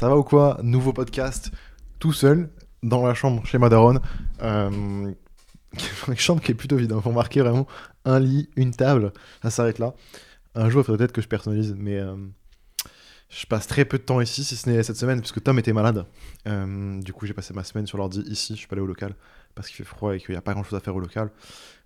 [0.00, 0.58] ça va ou quoi?
[0.62, 1.50] Nouveau podcast,
[1.98, 2.48] tout seul,
[2.82, 4.00] dans la chambre chez Madaron.
[4.40, 5.12] Euh,
[6.08, 6.94] une chambre qui est plutôt vide.
[6.96, 7.66] Il faut marquer vraiment
[8.06, 9.12] un lit, une table.
[9.42, 9.92] Ça s'arrête là.
[10.54, 12.16] Un jour, il faudrait peut-être que je personnalise, mais euh,
[13.28, 15.74] je passe très peu de temps ici, si ce n'est cette semaine, puisque Tom était
[15.74, 16.06] malade.
[16.48, 18.54] Euh, du coup, j'ai passé ma semaine sur l'ordi ici.
[18.54, 19.14] Je suis pas allé au local
[19.54, 21.30] parce qu'il fait froid et qu'il n'y a pas grand-chose à faire au local.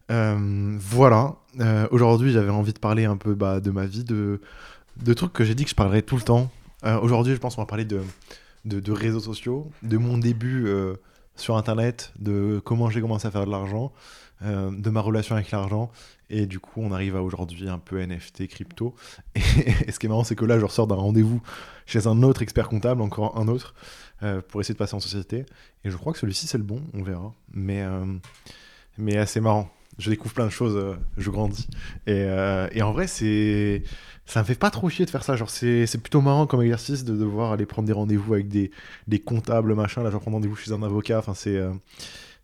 [0.09, 1.35] Voilà.
[1.91, 4.41] Aujourd'hui, j'avais envie de parler un peu bah, de ma vie, de,
[5.03, 6.53] de trucs que j'ai dit que je parlerais tout le temps.
[6.85, 8.03] Aujourd'hui, je pense qu'on va parler de,
[8.64, 10.67] de, réseaux sociaux, de mon début
[11.36, 13.93] sur Internet, de comment j'ai commencé à faire de l'argent,
[14.43, 15.91] euh, de ma relation avec l'argent.
[16.31, 18.94] Et du coup, on arrive à aujourd'hui un peu NFT, crypto.
[19.35, 21.41] Et, ce qui est marrant, c'est que là, je ressors d'un rendez-vous
[21.86, 23.75] chez un autre expert comptable, encore un autre,
[24.22, 25.44] euh, pour essayer de passer en société.
[25.85, 27.32] Et je crois que celui-ci, c'est le bon, on verra.
[27.53, 28.05] Mais, euh,
[28.99, 29.71] mais assez marrant.
[29.98, 31.68] Je découvre plein de choses, je grandis.
[32.06, 32.27] Et,
[32.72, 33.83] et en vrai, c'est
[34.27, 35.36] ça me fait pas trop chier de faire ça.
[35.36, 38.70] Genre, c'est, plutôt marrant comme exercice de devoir aller prendre des rendez-vous avec des,
[39.06, 40.02] des comptables, machin.
[40.02, 41.19] Là, j'en prends rendez-vous chez un avocat.
[41.19, 41.56] Enfin, c'est.
[41.56, 41.72] Euh,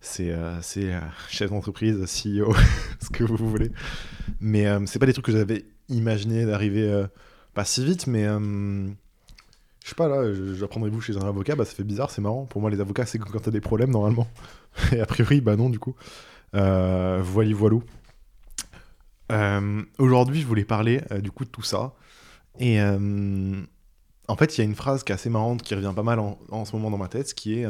[0.02, 2.54] c'est, euh, euh, chef d'entreprise, CEO,
[3.00, 3.70] ce que vous voulez.
[4.40, 7.04] Mais c'est pas des trucs que j'avais imaginé d'arriver
[7.52, 11.66] pas si vite, mais je sais pas là, je, je rendez-vous chez un avocat, bah
[11.66, 12.46] ça fait bizarre, c'est marrant.
[12.46, 14.26] Pour moi, les avocats, c'est quand t'as des problèmes normalement.
[14.92, 15.94] Et a priori, bah non, du coup.
[16.54, 17.82] Euh, voilà, voilou.
[19.30, 21.94] Euh, aujourd'hui, je voulais parler euh, du coup de tout ça.
[22.58, 23.62] Et euh,
[24.28, 26.18] en fait, il y a une phrase qui est assez marrante, qui revient pas mal
[26.18, 27.66] en, ce moment dans ma tête, qui est.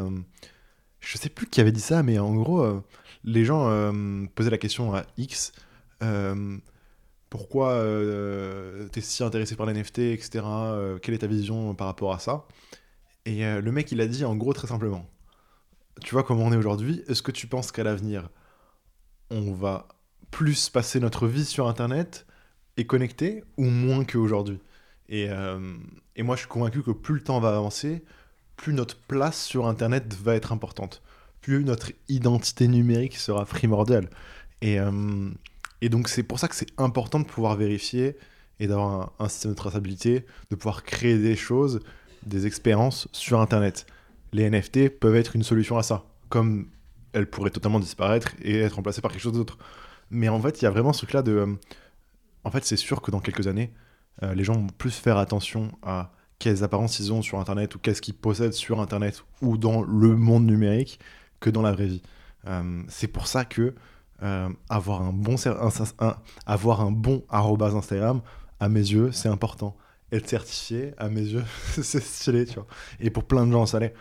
[1.01, 2.83] je sais plus qui avait dit ça, mais en gros,
[3.25, 3.93] les gens
[4.35, 5.53] posaient la question à X
[7.29, 7.81] pourquoi
[8.93, 10.45] tu es si intéressé par les NFT, etc.
[11.03, 12.47] quelle est ta vision par rapport à ça?
[13.27, 15.07] Et le mec, il a dit en gros très simplement
[16.03, 17.05] Tu vois comment on est aujourd'hui?
[17.07, 18.29] Est-ce que tu penses qu'à l'avenir,
[19.31, 19.89] on va
[20.31, 22.27] plus passer notre vie sur Internet
[22.77, 24.61] et connecté ou moins qu'aujourd'hui
[25.11, 25.77] et, euh,
[26.17, 28.03] et moi, je suis convaincu que plus le temps va avancer,
[28.57, 31.03] plus notre place sur Internet va être importante,
[31.43, 34.09] plus notre identité numérique sera primordiale.
[34.63, 35.31] Et, euh,
[35.83, 38.17] et donc, c'est pour ça que c'est important de pouvoir vérifier
[38.61, 41.81] et d'avoir un, un, système de traçabilité, de pouvoir créer des choses,
[42.25, 43.87] des expériences sur Internet.
[44.33, 46.69] Les NFT peuvent être une solution à ça, comme
[47.13, 49.59] elles pourraient totalement disparaître et être remplacées par quelque chose d'autre.
[50.11, 51.33] Mais en fait, il y a vraiment ce truc-là de.
[51.33, 51.55] Euh,
[52.45, 53.73] en fait, c'est sûr que dans quelques années,
[54.23, 57.79] euh, les gens vont plus faire attention à quelles apparences ils ont sur Internet ou
[57.79, 60.99] qu'est-ce qu'ils possèdent sur Internet ou dans le monde numérique
[61.39, 62.03] que dans la vraie vie.
[62.47, 63.75] Euh, c'est pour ça que
[64.69, 68.21] avoir un bon un bon arrobas Instagram,
[68.59, 69.77] à mes yeux, c'est important.
[70.13, 71.45] Être certifié, à mes yeux,
[71.83, 72.67] c'est stylé, tu vois.
[72.99, 73.95] Et pour plein de gens, ça l'est.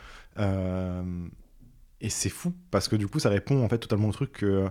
[2.02, 4.70] Et c'est fou parce que du coup, ça répond en fait totalement au truc que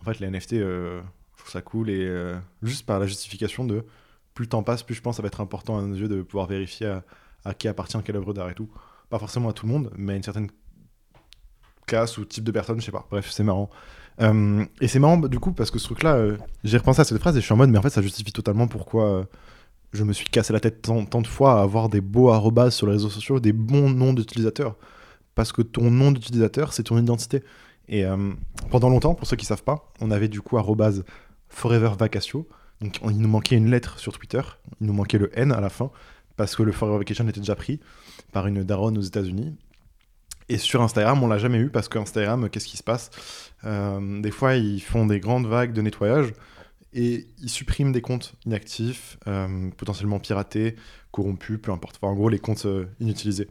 [0.00, 1.00] en fait, les NFT, euh,
[1.32, 3.84] je trouve ça cool et euh, juste par la justification de
[4.34, 6.08] plus le temps passe, plus je pense que ça va être important à nos yeux
[6.08, 6.98] de pouvoir vérifier
[7.44, 8.68] à, qui appartient quelle œuvre d'art et tout.
[9.08, 10.48] Pas forcément à tout le monde, mais à une certaine
[11.86, 13.06] classe ou type de personne, je sais pas.
[13.10, 13.70] Bref, c'est marrant.
[14.20, 17.36] Euh, et c'est marrant du coup parce que ce truc-là, j'ai repensé à cette phrase
[17.36, 19.26] et je suis en mode, mais en fait, ça justifie totalement pourquoi
[19.92, 22.70] je me suis cassé la tête tant, tant de fois à avoir des beaux arrobas
[22.70, 24.76] sur les réseaux sociaux, des bons noms d'utilisateurs.
[25.34, 27.42] Parce que ton nom d'utilisateur, c'est ton identité.
[27.88, 28.32] Et euh,
[28.70, 30.58] pendant longtemps, pour ceux qui savent pas, on avait du coup
[31.48, 32.48] Forever Vacatio.
[32.80, 34.42] Donc il nous manquait une lettre sur Twitter,
[34.80, 35.90] il nous manquait le N à la fin,
[36.36, 37.80] parce que le Forever Vacation était déjà pris
[38.32, 39.54] par une daronne aux États-Unis.
[40.48, 43.10] Et sur Instagram, on l'a jamais eu parce qu'Instagram, qu'est-ce qui se passe?
[43.64, 46.32] Euh, Des fois, ils font des grandes vagues de nettoyage
[46.92, 50.76] et ils suppriment des comptes inactifs, euh, potentiellement piratés,
[51.12, 51.98] corrompus, peu importe.
[52.02, 52.66] En gros, les comptes
[53.00, 53.48] inutilisés.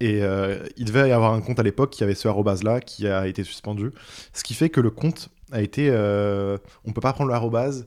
[0.00, 2.80] Et euh, il devait y avoir un compte à l'époque qui avait ce arrobase là
[2.80, 3.90] qui a été suspendu.
[4.32, 5.88] Ce qui fait que le compte a été.
[5.90, 6.56] Euh,
[6.86, 7.86] on peut pas prendre le arrobase,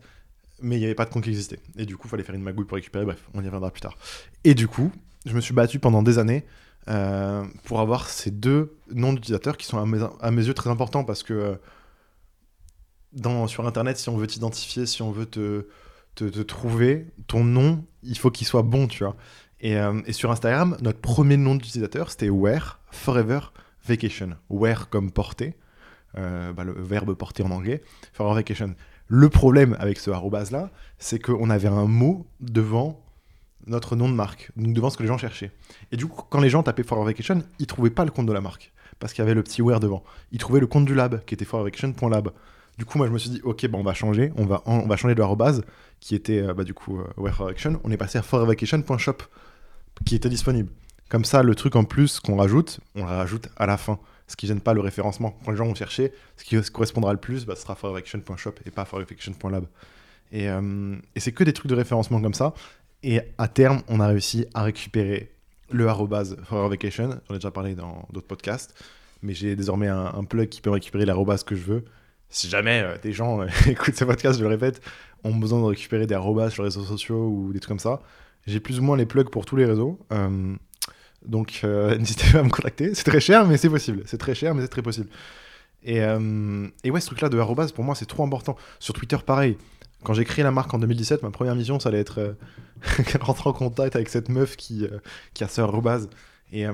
[0.62, 1.59] mais il n'y avait pas de compte qui existait.
[1.75, 3.03] Et du coup, il fallait faire une magouille pour récupérer.
[3.03, 3.97] Bref, on y reviendra plus tard.
[4.44, 4.91] Et du coup,
[5.25, 6.46] je me suis battu pendant des années
[6.88, 11.24] euh, pour avoir ces deux noms d'utilisateurs qui sont à mes, yeux très importants parce
[11.24, 11.57] que
[13.12, 18.18] dans, sur Internet, si on veut t'identifier, si on veut te trouver, ton nom, il
[18.19, 19.16] faut qu'il soit bon, tu vois.
[19.63, 23.39] Euh, et, sur Instagram, notre premier nom d'utilisateur, c'était Where Forever
[23.86, 24.31] Vacation.
[24.50, 25.56] Where comme porter,
[26.18, 27.81] euh, bah, le verbe porter en anglais,
[28.13, 28.75] Forever Vacation.
[29.07, 33.01] Le problème avec ce arrobase là, c'est qu'on avait un mot devant
[33.65, 35.51] notre nom de marque, donc devant ce que les gens cherchaient.
[35.92, 38.33] Et du coup, quand les gens tapaient Forever Vacation, ils trouvaient pas le compte de
[38.33, 40.04] la marque, parce qu'il y avait le petit where devant.
[40.31, 42.31] Ils trouvaient le compte du lab, qui était forevervacation.lab.
[42.77, 45.21] Du coup, moi, je me suis dit, ok, on va changer, on va, changer de
[45.21, 45.63] arrobase,
[46.00, 49.24] qui était euh, bah, du coup Where Forever On est passé à forevervacation.shop
[50.06, 50.70] qui était disponible.
[51.10, 54.36] Comme ça, le truc en plus qu'on rajoute, on le rajoute à la fin, ce
[54.36, 55.38] qui gêne pas le référencement.
[55.46, 58.72] Quand les gens vont chercher, ce qui correspondra le plus, bah, ce sera forevaction.shop et
[58.72, 59.66] pas forevaction.lab.
[60.32, 62.54] Et, euh, et c'est que des trucs de référencement comme ça.
[63.04, 65.34] Et à terme, on a réussi à récupérer
[65.70, 66.38] le arrobase.
[66.50, 66.78] J'en ai
[67.34, 68.74] déjà parlé dans d'autres podcasts.
[69.22, 71.86] Mais j'ai désormais un, plug qui peut récupérer l'arrobase que je veux.
[72.30, 74.82] Si jamais euh, des gens euh, écoutent ce podcast, je le répète,
[75.24, 78.02] ont besoin de récupérer des arrobas sur les réseaux sociaux ou des trucs comme ça,
[78.45, 80.00] j'ai plus ou moins les plugs pour tous les réseaux.
[80.12, 80.56] Euh,
[81.25, 81.62] donc
[82.00, 82.94] n'hésitez pas à me contacter.
[82.94, 84.04] C'est très cher, mais c'est possible.
[84.06, 85.10] C'est très cher, mais c'est très possible.
[85.86, 88.56] Et, et ouais, ce truc-là de arrobas, pour moi, c'est trop important.
[88.80, 89.57] Sur Twitter, pareil.
[90.04, 92.38] Quand j'ai créé la marque en 2017, ma première mission, ça allait être
[93.19, 94.88] rentrer en contact avec cette meuf qui,
[95.34, 96.07] qui a ce arrobas.
[96.54, 96.66] Et,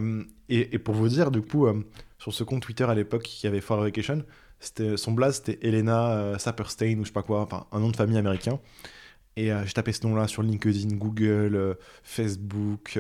[0.50, 1.68] et, pour vous dire, du coup,
[2.20, 4.24] sur ce compte Twitter à l'époque qui avait Far Vacation.
[4.98, 7.96] Son blaze, c'était Elena euh, Saperstein ou je sais pas quoi, enfin un nom de
[7.96, 8.60] famille américain.
[9.36, 11.74] Et euh, j'ai tapé ce nom-là sur LinkedIn, Google, euh,
[12.04, 13.00] Facebook,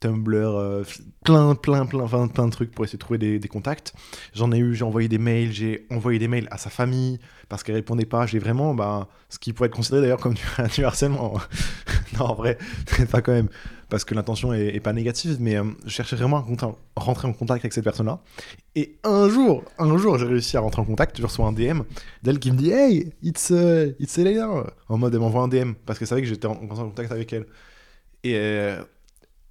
[0.00, 0.84] Tumblr,
[1.24, 3.94] plein, plein, plein, plein, plein de trucs pour essayer de trouver des, des contacts.
[4.34, 7.18] J'en ai eu, j'ai envoyé des mails, j'ai envoyé des mails à sa famille
[7.48, 8.26] parce qu'elle répondait pas.
[8.26, 10.42] J'ai vraiment, bah, ce qui pourrait être considéré d'ailleurs comme du,
[10.74, 11.34] du harcèlement.
[12.18, 12.58] non, en vrai,
[13.10, 13.48] pas quand même
[13.94, 17.64] parce que l'intention est, pas négative, mais euh, je cherchais vraiment à rentrer en contact
[17.64, 18.18] avec cette personne-là.
[18.74, 21.16] Et un jour, un jour, j'ai réussi à rentrer en contact.
[21.16, 21.82] Je reçois un DM
[22.24, 24.48] d'elle qui me dit Hey, it's, uh, it's Elena
[24.88, 27.46] En mode, elle m'envoie un DM parce qu'elle savait que j'étais en, contact avec elle.
[28.24, 28.82] Et euh,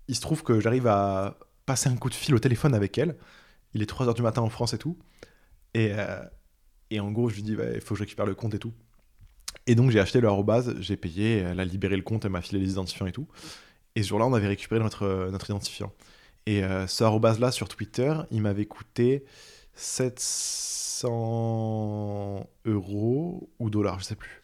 [0.09, 3.15] il se trouve que j'arrive à passer un coup de fil au téléphone avec elle.
[3.73, 4.97] Il est 3h du matin en France et tout.
[5.73, 6.19] Et, euh,
[6.99, 8.73] en gros, je lui dis Il faut que je récupère le compte et tout.
[9.67, 12.41] Et donc j'ai acheté le arrobase, j'ai payé, elle a libéré le compte, elle m'a
[12.41, 13.29] filé les identifiants et tout.
[13.95, 15.93] Et ce jour-là, on avait récupéré notre, euh, identifiant.
[16.45, 19.23] Et euh, ce arrobase-là sur Twitter, il m'avait coûté
[19.75, 24.41] 700 euros ou dollars, je sais plus.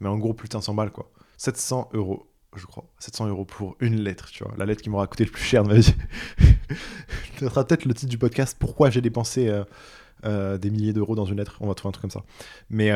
[0.00, 1.08] Mais en gros, plus de 500 balles, quoi.
[1.36, 2.26] 700 euros,
[2.56, 2.90] je crois.
[2.98, 4.54] 700 euros pour une lettre, tu vois.
[4.56, 5.94] La lettre qui m'aura coûté le plus cher de ma vie.
[7.38, 9.62] Ce sera peut-être le titre du podcast Pourquoi j'ai dépensé
[10.24, 11.58] euh, des milliers d'euros dans une lettre.
[11.60, 12.24] On va trouver un truc comme ça.
[12.70, 12.90] Mais,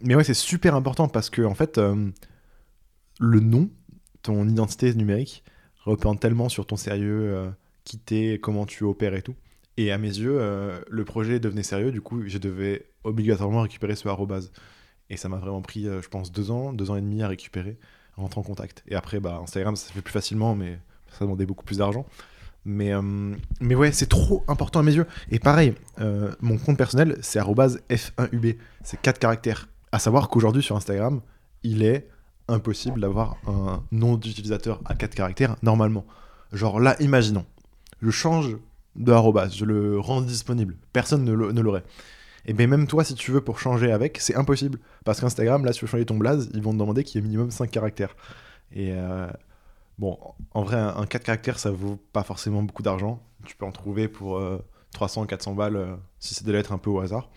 [0.00, 3.70] mais ouais, c'est super important parce que, en fait, le nom
[4.22, 5.44] ton identité numérique
[5.84, 7.50] reprend tellement sur ton sérieux, euh,
[7.84, 9.34] qui t'es, comment tu opères et tout.
[9.76, 13.96] Et à mes yeux, euh, le projet devenait sérieux, du coup, je devais obligatoirement récupérer
[13.96, 14.52] ce arrobase.
[15.10, 17.28] Et ça m'a vraiment pris, euh, je pense, deux ans, deux ans et demi à
[17.28, 17.78] récupérer,
[18.16, 18.84] à rentrer en contact.
[18.88, 20.78] Et après, bah, Instagram, ça se fait plus facilement, mais
[21.10, 22.06] ça demandait beaucoup plus d'argent.
[22.64, 22.92] Mais,
[23.60, 25.06] mais ouais, c'est trop important à mes yeux.
[25.32, 25.74] Et pareil,
[26.40, 28.56] mon compte personnel, c'est F1UB.
[28.84, 29.68] C'est quatre caractères.
[29.90, 31.22] À savoir qu'aujourd'hui, sur Instagram,
[31.64, 32.06] il est
[32.52, 36.04] impossible d'avoir un nom d'utilisateur à 4 caractères normalement.
[36.52, 37.46] Genre là, imaginons,
[38.00, 38.56] je change
[38.96, 41.84] de arrobas, je le rends disponible, personne ne l'aurait.
[42.44, 44.78] Et bien même toi, si tu veux pour changer avec, c'est impossible.
[45.04, 47.24] Parce qu'Instagram, là, si tu veux changer ton blaze, ils vont te demander qu'il y
[47.24, 48.16] ait minimum 5 caractères.
[48.72, 49.28] Et euh,
[49.98, 50.18] bon,
[50.52, 53.22] en vrai, un, 4 caractères, ça vaut pas forcément beaucoup d'argent.
[53.46, 54.40] Tu peux en trouver pour
[54.92, 57.30] 300, euh, 400 balles euh, si c'est des lettres un peu au hasard.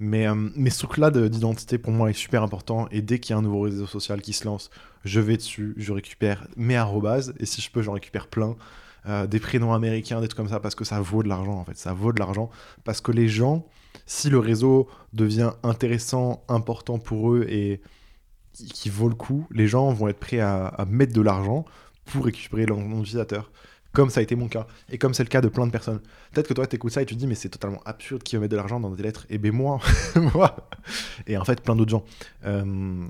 [0.00, 2.88] Mais, euh, mais ce truc-là d'identité, pour moi, est super important.
[2.90, 4.70] Et dès qu'il y a un nouveau réseau social qui se lance,
[5.04, 7.34] je vais dessus, je récupère mes arrobases.
[7.38, 8.56] Et si je peux, j'en récupère plein.
[9.06, 11.64] Euh, des prénoms américains, des trucs comme ça, parce que ça vaut de l'argent, en
[11.64, 11.76] fait.
[11.76, 12.50] Ça vaut de l'argent.
[12.84, 13.66] Parce que les gens,
[14.06, 17.80] si le réseau devient intéressant, important pour eux et
[18.52, 21.64] qui vaut le coup, les gens vont être prêts à, à mettre de l'argent
[22.04, 23.50] pour récupérer leur nom d'utilisateur
[23.92, 26.00] comme ça a été mon cas, et comme c'est le cas de plein de personnes.
[26.32, 28.40] Peut-être que toi, t'écoutes ça et tu te dis, mais c'est totalement absurde qui va
[28.40, 29.26] mettre de l'argent dans des lettres.
[29.30, 29.80] Et ben moi,
[30.34, 30.68] moi,
[31.26, 32.04] et en fait, plein d'autres gens.
[32.44, 33.06] Euh,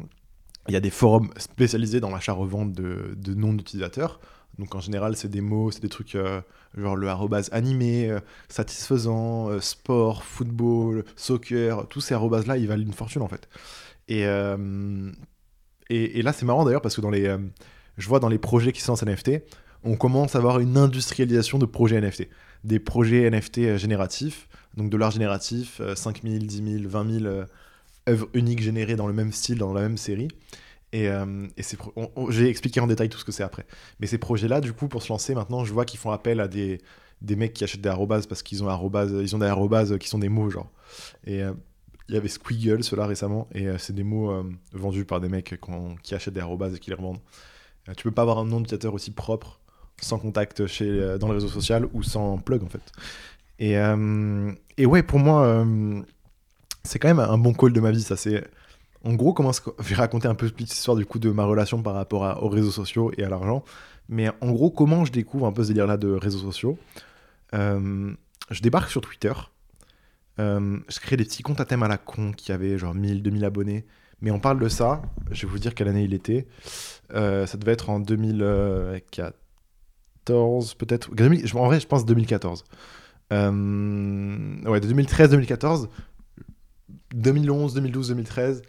[0.69, 4.21] il y a des forums spécialisés dans l'achat-revente de, de noms d'utilisateurs.
[4.59, 6.41] Donc en général, c'est des mots, c'est des trucs euh,
[6.77, 12.93] genre le arrobase animé, euh, satisfaisant, sport, football, soccer, tous ces arrobases-là, ils valent une
[12.93, 13.49] fortune en fait.
[14.09, 14.23] Et,
[15.91, 17.37] et, et, là, c'est marrant d'ailleurs parce que dans les,
[17.99, 19.43] je vois dans les projets qui sont en NFT,
[19.89, 22.29] on commence à avoir une industrialisation de projets NFT.
[22.65, 27.35] Des projets NFT euh, génératifs, donc de l'art génératif, 5000, 10 000, 20 000
[28.09, 30.29] œuvres uniques générées dans le même style, dans la même série.
[30.93, 31.47] Et, euh,
[32.29, 33.67] j'ai expliqué en détail tout ce que c'est après.
[34.01, 36.49] Mais ces projets-là, du coup, pour se lancer maintenant, je vois qu'ils font appel à
[36.49, 36.81] des,
[37.23, 40.71] mecs qui achètent des arrobases parce qu'ils ont, des arrobases qui sont des mots, genre.
[41.25, 41.53] Et euh,
[42.09, 44.43] il y avait Squiggle, cela récemment, et c'est des mots
[44.73, 45.61] vendus par des mecs
[46.03, 47.21] qui achètent des arrobases et qui les revendent.
[47.99, 49.58] tu peux pas avoir un nom d'utilisateur aussi propre
[50.01, 52.93] sans contact chez, euh, dans le réseau social ou sans plug en fait.
[53.59, 56.01] Et, euh, et ouais, pour moi, euh,
[56.85, 58.03] c'est quand même un bon call de ma vie.
[58.03, 58.45] Ça, c'est
[59.05, 61.83] en gros comment je vais raconter un peu cette histoire du coup de ma relation
[61.83, 63.65] par rapport aux réseaux sociaux et à l'argent.
[64.09, 66.79] Mais en gros, comment je découvre un peu ce délire-là de réseaux sociaux
[67.53, 69.33] Je débarque sur Twitter.
[70.39, 73.45] je crée des petits comptes à thème à la con qui avaient genre 1000, 2000
[73.45, 73.85] abonnés.
[74.23, 75.03] Mais on parle de ça.
[75.31, 76.47] Je vais vous dire quelle année il était.
[77.11, 79.37] ça devait être en 2004
[80.79, 81.11] peut-être.
[81.57, 82.65] En vrai, je pense 2014.
[83.33, 85.89] Euh, ouais, de 2013, 2014,
[87.15, 88.63] 2011, 2012, 2013.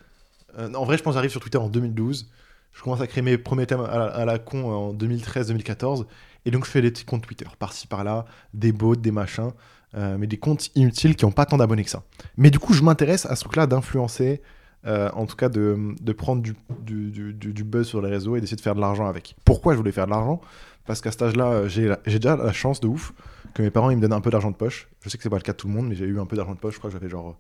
[0.58, 2.30] en vrai, je pense que j'arrive sur Twitter en 2012.
[2.74, 6.06] Je commence à créer mes premiers thèmes à la, con en 2013-2014.
[6.46, 9.51] Et donc je fais des petits comptes Twitter, par-ci par-là, des bots, des machins,
[9.96, 12.04] euh, mais des comptes inutiles qui n'ont pas tant d'abonnés que ça.
[12.38, 14.42] Mais du coup, je m'intéresse à ce truc-là d'influencer,
[14.86, 16.55] euh, en tout cas de, de prendre du,
[16.86, 19.36] du, buzz sur les réseaux et d'essayer de faire de l'argent avec.
[19.43, 20.41] Pourquoi je voulais faire de l'argent?
[20.86, 23.13] Parce qu'à cet âge-là, j'ai déjà la chance de ouf
[23.53, 24.88] que mes parents ils me donnent un peu d'argent de poche.
[25.03, 26.25] Je sais que c'est pas le cas de tout le monde, mais j'ai eu un
[26.25, 26.75] peu d'argent de poche.
[26.75, 27.38] Je crois que j'avais genre,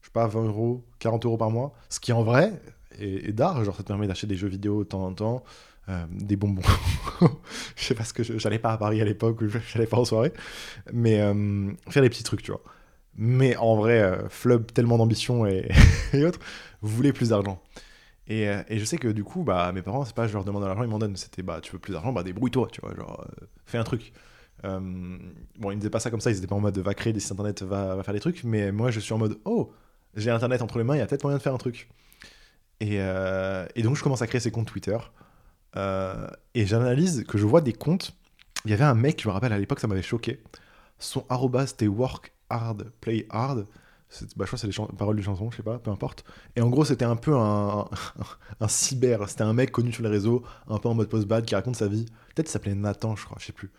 [0.00, 1.74] je sais pas, 20 euros, 40 euros par mois.
[1.88, 2.52] Ce qui en vrai
[2.98, 3.62] est, d'art.
[3.64, 5.44] Genre, ça te permet d'acheter des jeux vidéo de temps en temps,
[5.88, 6.62] euh, des bonbons.
[7.76, 9.38] je sais pas ce que j'allais pas à Paris à l'époque,
[9.72, 10.32] j'allais pas en soirée,
[10.92, 12.62] mais euh, faire des petits trucs, tu vois.
[13.16, 15.68] Mais en vrai, euh, flub tellement d'ambition et,
[16.12, 16.40] et, autres,
[16.82, 17.62] vous voulez plus d'argent.
[18.26, 20.62] Et, et, je sais que du coup, bah, mes parents, c'est pas je leur demande
[20.62, 21.16] de l'argent, ils m'en donnent.
[21.16, 23.26] C'était bah, tu veux plus d'argent, bah débrouille-toi, tu vois, genre,
[23.66, 24.12] fais un truc.
[24.64, 25.18] Euh,
[25.58, 27.12] bon, ils ne disaient pas ça comme ça, ils étaient pas en mode va créer
[27.12, 29.72] des sites internet, va, faire des trucs, mais moi je suis en mode oh,
[30.16, 31.88] j'ai internet entre les mains, il y a peut-être moyen de faire un truc.
[32.80, 34.98] Et, euh, donc je commence à créer ces comptes Twitter.
[35.76, 38.16] Euh, et j'analyse que je vois des comptes.
[38.64, 40.42] Il y avait un mec, je me rappelle à l'époque, ça m'avait choqué.
[40.98, 43.66] Son arrobas c'était work hard, play hard.
[44.36, 46.24] Bah, je crois que c'est les paroles du chanson, je sais pas, peu importe.
[46.56, 47.88] Et en gros, c'était un peu un,
[48.66, 49.28] cyber.
[49.28, 51.86] C'était un mec connu sur les réseaux, un peu en mode post-bad, qui raconte sa
[51.86, 52.06] vie.
[52.34, 53.70] Peut-être s'appelait Nathan, je crois, je sais plus.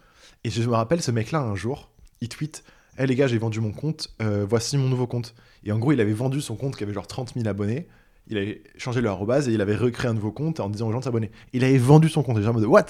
[0.44, 2.64] Et je me rappelle, ce mec-là, un jour, il tweet
[2.98, 5.34] Hé les gars, j'ai vendu mon compte, euh, voici mon nouveau compte.
[5.64, 7.88] Et en gros, il avait vendu son compte qui avait genre 30 000 abonnés.
[8.28, 10.92] Il avait changé le arrobase et il avait recréé un nouveau compte en disant aux
[10.92, 11.32] gens de s'abonner.
[11.54, 12.38] Il avait vendu son compte.
[12.38, 12.86] Et genre en mode What?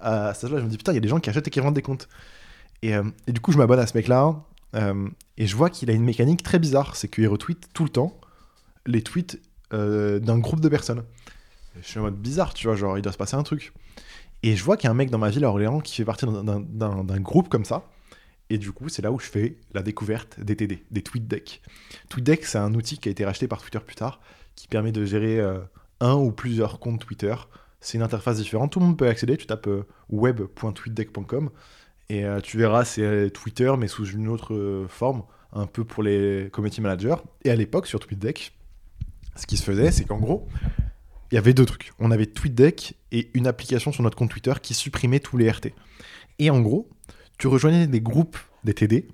[0.00, 1.50] À ce là je me dis Putain, il y a des gens qui achètent et
[1.50, 2.08] qui vendent des comptes.
[2.82, 4.42] Et, euh, et du coup, je m'abonne à ce mec-là.
[4.74, 7.90] Euh, et je vois qu'il a une mécanique très bizarre c'est qu'il retweet tout le
[7.90, 8.18] temps
[8.86, 11.02] les tweets d'un groupe de personnes.
[11.80, 13.72] je suis en mode bizarre, tu vois, genre il doit se passer un truc.
[14.42, 16.04] Et je vois qu'il y a un mec dans ma ville à Orléans qui fait
[16.04, 17.88] partie d'un groupe comme ça.
[18.50, 21.62] Et du coup, c'est là où je fais la découverte des TD, des TweetDeck.
[22.10, 24.20] TweetDeck, c'est un outil qui a été racheté par Twitter plus tard,
[24.56, 25.60] qui permet de gérer euh,
[26.00, 27.34] un ou plusieurs comptes Twitter.
[27.80, 29.36] C'est une interface différente, tout le monde peut accéder.
[29.36, 31.50] Tu tapes euh, web.tweetdeck.com
[32.08, 36.48] et euh, tu verras, c'est Twitter, mais sous une autre forme, un peu pour les
[36.52, 37.16] community managers.
[37.44, 38.52] Et à l'époque, sur TweetDeck,
[39.36, 40.46] ce qui se faisait, c'est qu'en gros,
[41.30, 41.92] il y avait deux trucs.
[41.98, 45.68] On avait TweetDeck et une application sur notre compte Twitter qui supprimait tous les RT.
[46.38, 46.90] Et en gros,
[47.38, 49.08] tu rejoignais des groupes des TD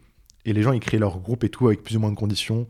[0.45, 2.67] et les gens ils créaient leur groupe et tout avec plus ou moins de conditions.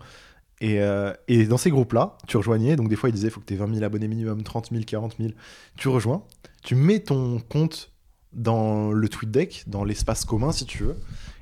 [0.60, 3.40] Et, euh, et dans ces groupes-là, tu rejoignais, donc des fois ils disaient il faut
[3.40, 5.30] que tu aies 20 000 abonnés minimum, 30 000, 40 000.
[5.76, 6.24] Tu rejoins,
[6.62, 7.92] tu mets ton compte
[8.32, 10.96] dans le TweetDeck, dans l'espace commun si tu veux,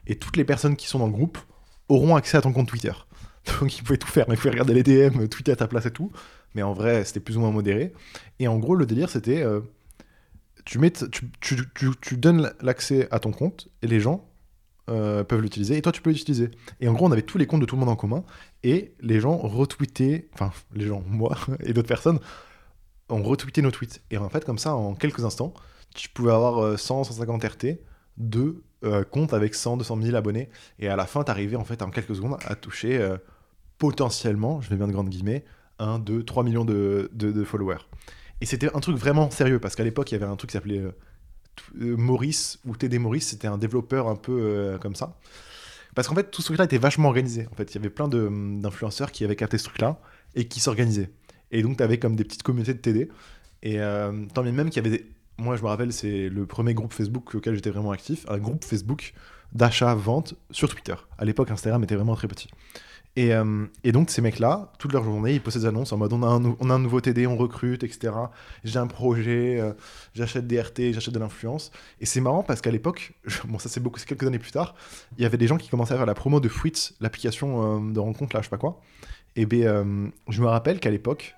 [0.07, 1.39] et toutes les personnes qui sont dans le groupe
[1.89, 2.93] auront accès à ton compte Twitter.
[3.61, 5.91] Donc ils pouvaient tout faire, ils pouvaient regarder les DM, tweeter à ta place et
[5.91, 6.11] tout
[6.57, 7.93] mais en vrai, c'était plus ou moins modéré.
[8.41, 9.61] Et en gros, le délire, c'était euh,
[10.65, 10.91] tu, mets
[11.41, 14.27] tu, donnes l'accès à ton compte et les gens
[14.89, 16.51] euh, peuvent l'utiliser et toi, tu peux l'utiliser.
[16.81, 18.25] Et en gros, on avait tous les comptes de tout le monde en commun
[18.63, 22.21] et les gens retweetaient, enfin, les gens, moi et d'autres personnes,
[23.11, 24.03] ont retweeté nos tweets.
[24.11, 25.53] Et en fait, comme ça, en quelques instants,
[25.97, 27.67] tu pouvais avoir 100, 150 RT
[28.17, 30.49] de euh, comptes avec 100, 200 000 abonnés.
[30.79, 33.17] Et à la fin, tu arrivais en fait en quelques secondes à toucher
[33.79, 35.45] potentiellement, je mets bien de grandes guillemets,
[35.79, 37.85] 1, 2, 3 millions de, de, followers.
[38.41, 40.55] Et c'était un truc vraiment sérieux, parce qu'à l'époque, il y avait un truc qui
[40.55, 40.93] s'appelait euh,
[41.81, 45.19] euh, Maurice, ou TD Maurice, c'était un développeur un peu euh, comme ça.
[45.95, 47.47] Parce qu'en fait, tout ce truc-là était vachement organisé.
[47.51, 49.99] En fait, il y avait plein d'influenceurs qui avaient capté ce truc-là
[50.35, 51.11] et qui s'organisaient.
[51.51, 53.09] Et donc, tu avais comme des petites communautés de TD.
[53.63, 53.79] Et
[54.35, 55.07] tant bien même qu'il y avait des...
[55.39, 58.65] Moi, je me rappelle, c'est le premier groupe Facebook auquel j'étais vraiment actif, un groupe
[58.65, 59.13] Facebook
[59.53, 60.95] d'achat-vente sur Twitter.
[61.19, 62.49] À l'époque, Instagram était vraiment très petit.
[63.19, 66.23] Euh, et, donc, ces mecs-là, toute leur journée, ils postent des annonces en mode on
[66.23, 68.13] a un, nouveau TD, on recrute, etc.
[68.65, 69.73] J'ai un projet, euh,
[70.15, 71.71] j'achète des RT, j'achète de l'influence.
[72.01, 73.15] Et c'est marrant parce qu'à l'époque,
[73.47, 74.75] bon, ça c'est quelques années plus tard,
[75.17, 77.93] il y avait des gens qui commençaient à faire la promo de Fruits, l'application euh,
[77.93, 78.81] de rencontre, là, je sais pas quoi.
[79.39, 81.36] Et ben, je me rappelle qu'à l'époque,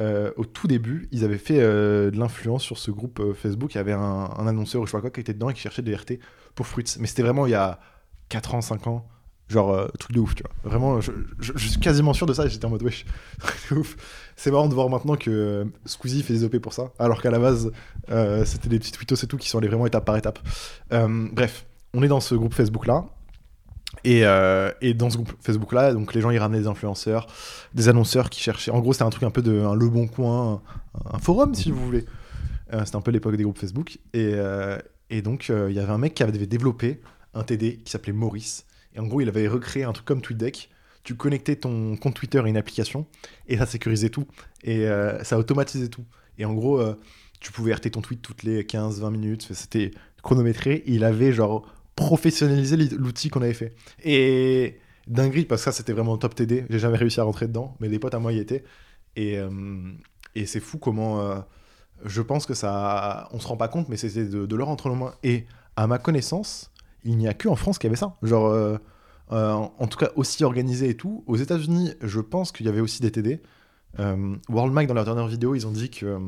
[0.00, 3.74] au tout début, ils avaient fait de l'influence sur ce groupe Facebook.
[3.74, 5.82] Il y avait un, annonceur, je sais pas quoi, qui était dedans et qui cherchait
[5.82, 6.18] des RT
[6.54, 6.84] pour Fruits.
[6.98, 7.80] Mais c'était vraiment il y a
[8.28, 9.08] 4 ans, 5 ans.
[9.48, 10.70] Genre, euh, truc de ouf, tu vois.
[10.70, 11.12] Vraiment, je,
[11.56, 13.06] suis quasiment sûr de ça j'étais en mode, wesh,
[13.70, 13.96] ouf.
[14.34, 17.30] C'est marrant de voir maintenant que euh, Squeezie fait des OP pour ça, alors qu'à
[17.30, 17.70] la base,
[18.10, 20.40] euh, c'était des petits tweetos et tout qui sont allés vraiment étape par étape.
[20.90, 23.06] bref, on est dans ce groupe Facebook-là.
[24.04, 24.22] Et,
[24.80, 27.26] et, dans ce groupe Facebook-là, donc les gens ils ramenaient des influenceurs,
[27.74, 28.70] des annonceurs qui cherchaient.
[28.70, 30.62] En gros, c'était un truc un peu de un Le Bon Coin,
[31.12, 32.04] un, forum si vous voulez.
[32.84, 33.98] c'était un peu l'époque des groupes Facebook.
[34.14, 34.34] Et,
[35.10, 37.00] et donc, il y avait un mec qui avait développé
[37.34, 40.70] un TD qui s'appelait Maurice et en gros, il avait recréé un truc comme TweetDeck.
[41.04, 43.06] Tu connectais ton compte Twitter à une application
[43.46, 44.26] et ça sécurisait tout.
[44.64, 46.04] Et euh, ça automatisait tout.
[46.38, 46.98] Et en gros, euh,
[47.38, 49.48] tu pouvais RT ton tweet toutes les 15-20 minutes.
[49.52, 50.82] C'était chronométré.
[50.86, 53.74] il avait genre professionnalisé l'outil qu'on avait fait.
[54.04, 56.66] Et dinguerie, parce que ça, c'était vraiment top TD.
[56.70, 58.62] J'ai jamais réussi à rentrer dedans, mais des potes à moi y étaient.
[59.16, 59.50] Et, euh,
[60.36, 61.44] et c'est fou comment.
[62.04, 63.28] je pense que ça.
[63.32, 65.14] On se rend pas compte, mais c'était de, de l'or entre nos mains.
[65.24, 66.70] Et à ma connaissance,
[67.06, 68.16] il n'y a que en France qui avait ça.
[68.22, 68.76] Genre, euh,
[69.32, 71.24] euh, en tout cas, aussi organisé et tout.
[71.26, 73.40] Aux États-Unis, je pense qu'il y avait aussi des TD.
[73.98, 76.18] Euh, World Mag, dans leur dernière vidéo, ils ont dit que,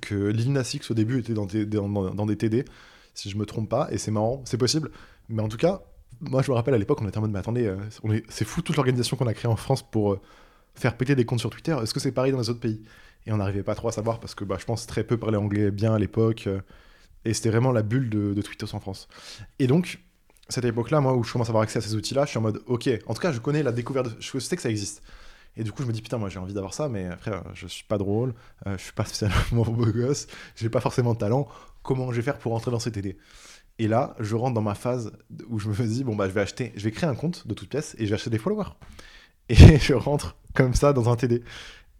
[0.00, 2.64] que Lil Nas X au début était dans des TD,
[3.14, 4.90] si je me trompe pas, et c'est marrant, c'est possible.
[5.28, 5.82] Mais en tout cas,
[6.20, 7.76] moi je me rappelle à l'époque, on était en mode, mais attendez, euh,
[8.28, 10.20] c'est fou toute l'organisation qu'on a créée en France pour euh,
[10.74, 11.76] faire péter des comptes sur Twitter.
[11.82, 12.82] Est-ce que c'est pareil dans les autres pays?
[13.26, 15.38] Et on n'arrivait pas trop à savoir parce que bah, je pense très peu parlaient
[15.38, 16.46] anglais bien à l'époque.
[16.46, 16.60] euh,
[17.24, 19.08] et c'était vraiment la bulle de, Twitter en France.
[19.58, 20.00] Et donc,
[20.48, 22.42] cette époque-là, moi, où je commence à avoir accès à ces outils-là, je suis en
[22.42, 25.02] mode, ok, en tout cas, je connais la découverte, je sais que ça existe.
[25.56, 27.66] Et du coup, je me dis, putain, moi, j'ai envie d'avoir ça, mais après, je
[27.66, 28.34] suis pas drôle,
[28.66, 31.48] euh, je suis pas spécialement beau gosse, j'ai pas forcément de talent.
[31.84, 33.18] Comment je vais faire pour rentrer dans ces TD
[33.78, 35.12] Et là, je rentre dans ma phase
[35.48, 37.54] où je me dis, bon, bah, je vais acheter, je vais créer un compte de
[37.54, 38.70] toute pièce et je vais acheter des followers.
[39.50, 41.44] Et je rentre comme ça dans un TD.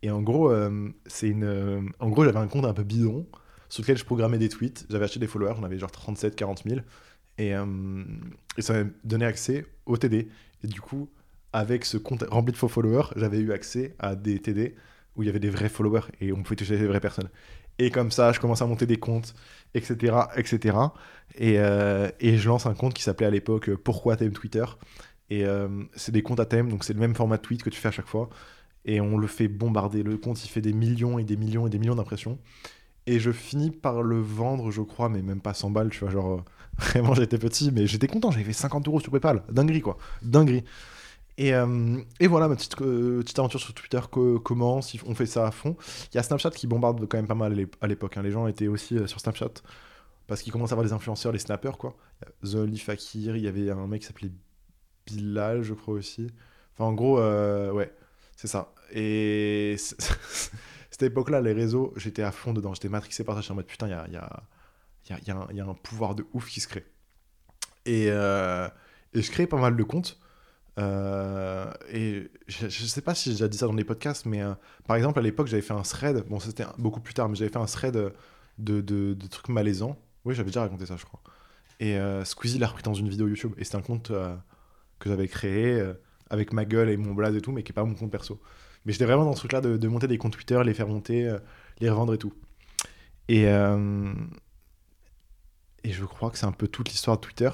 [0.03, 3.27] Et en gros, euh, c'est une, euh, gros, j'avais un compte un peu bidon
[3.69, 4.87] sur lequel je programmais des tweets.
[4.89, 6.81] J'avais acheté des followers, j'en avais genre 37, 40 000.
[7.37, 8.05] Et, euh,
[8.57, 10.29] et ça m'a donné accès au TD.
[10.63, 11.11] Et du coup,
[11.53, 14.75] avec ce compte rempli de faux followers, j'avais eu accès à des TD
[15.17, 17.29] où il y avait des vrais followers et on pouvait toucher des vraies personnes.
[17.79, 19.35] Et comme ça, je commence à monter des comptes,
[19.75, 20.17] etc.
[20.37, 20.77] etc.
[21.37, 24.65] Et, euh, et je lance un compte qui s'appelait à l'époque euh, Pourquoi t'aimes Twitter
[25.31, 27.71] Et euh, c'est des comptes à thème, donc c'est le même format de tweet que
[27.71, 28.31] tu fais à chaque fois.
[28.85, 30.03] Et on le fait bombarder.
[30.03, 32.39] Le compte, il fait des millions et des millions et des millions d'impressions.
[33.07, 36.11] Et je finis par le vendre, je crois, mais même pas 100 balles, tu vois,
[36.11, 36.45] genre...
[36.79, 39.45] Vraiment, j'étais petit, mais j'étais content, j'avais fait 50 euros sur PayPal.
[39.49, 39.97] Dinguerie, quoi.
[40.23, 40.65] Dinguerie.
[41.37, 45.15] Et, euh, et voilà, ma petite, euh, petite aventure sur Twitter co- commence, il- on
[45.17, 45.77] fait ça à fond.
[46.13, 48.17] Il y a Snapchat qui bombarde quand même pas mal à l'ép- à l'époque.
[48.17, 48.23] hein.
[48.23, 49.51] Les gens étaient aussi euh, sur Snapchat
[50.29, 51.97] parce qu'ils commencent à avoir des influenceurs, les snappers, quoi.
[52.45, 54.31] The Fakir, il y avait un mec qui s'appelait
[55.07, 56.29] Bilal, je crois aussi.
[56.75, 57.95] Enfin, en gros, ouais,
[58.37, 58.73] c'est ça.
[58.93, 59.77] Et
[60.91, 62.75] cette époque-là, les réseaux, j'étais à fond dedans.
[62.75, 63.41] J'étais matrixé par ça.
[63.43, 64.43] J'étais en mode putain, il y a, y, a,
[65.09, 66.87] y, a, y a un- pouvoir de ouf qui se crée.
[67.87, 70.19] Et, et je crée pas mal de comptes.
[70.79, 74.43] Euh, et je, je sais pas si j'ai déjà dit ça dans les podcasts, mais
[74.43, 74.55] euh,
[74.87, 76.25] par exemple, à l'époque, j'avais fait un thread.
[76.29, 78.13] Bon, c'était beaucoup plus tard, mais j'avais fait un thread
[78.59, 79.99] de, trucs malaisants.
[80.25, 81.21] Oui, j'avais déjà raconté ça, je crois.
[81.81, 83.53] Et euh, Squeezie l'a repris dans une vidéo YouTube.
[83.59, 84.11] Et c'était un compte
[84.99, 85.83] que j'avais créé
[86.31, 88.41] avec ma gueule et mon blaze et tout, mais qui est pas mon compte perso.
[88.85, 91.37] Mais j'étais vraiment dans ce truc-là de, monter des comptes Twitter, les faire monter,
[91.81, 92.33] les revendre et tout.
[93.29, 93.45] Et,
[95.85, 97.51] et je crois que c'est un peu toute l'histoire de Twitter.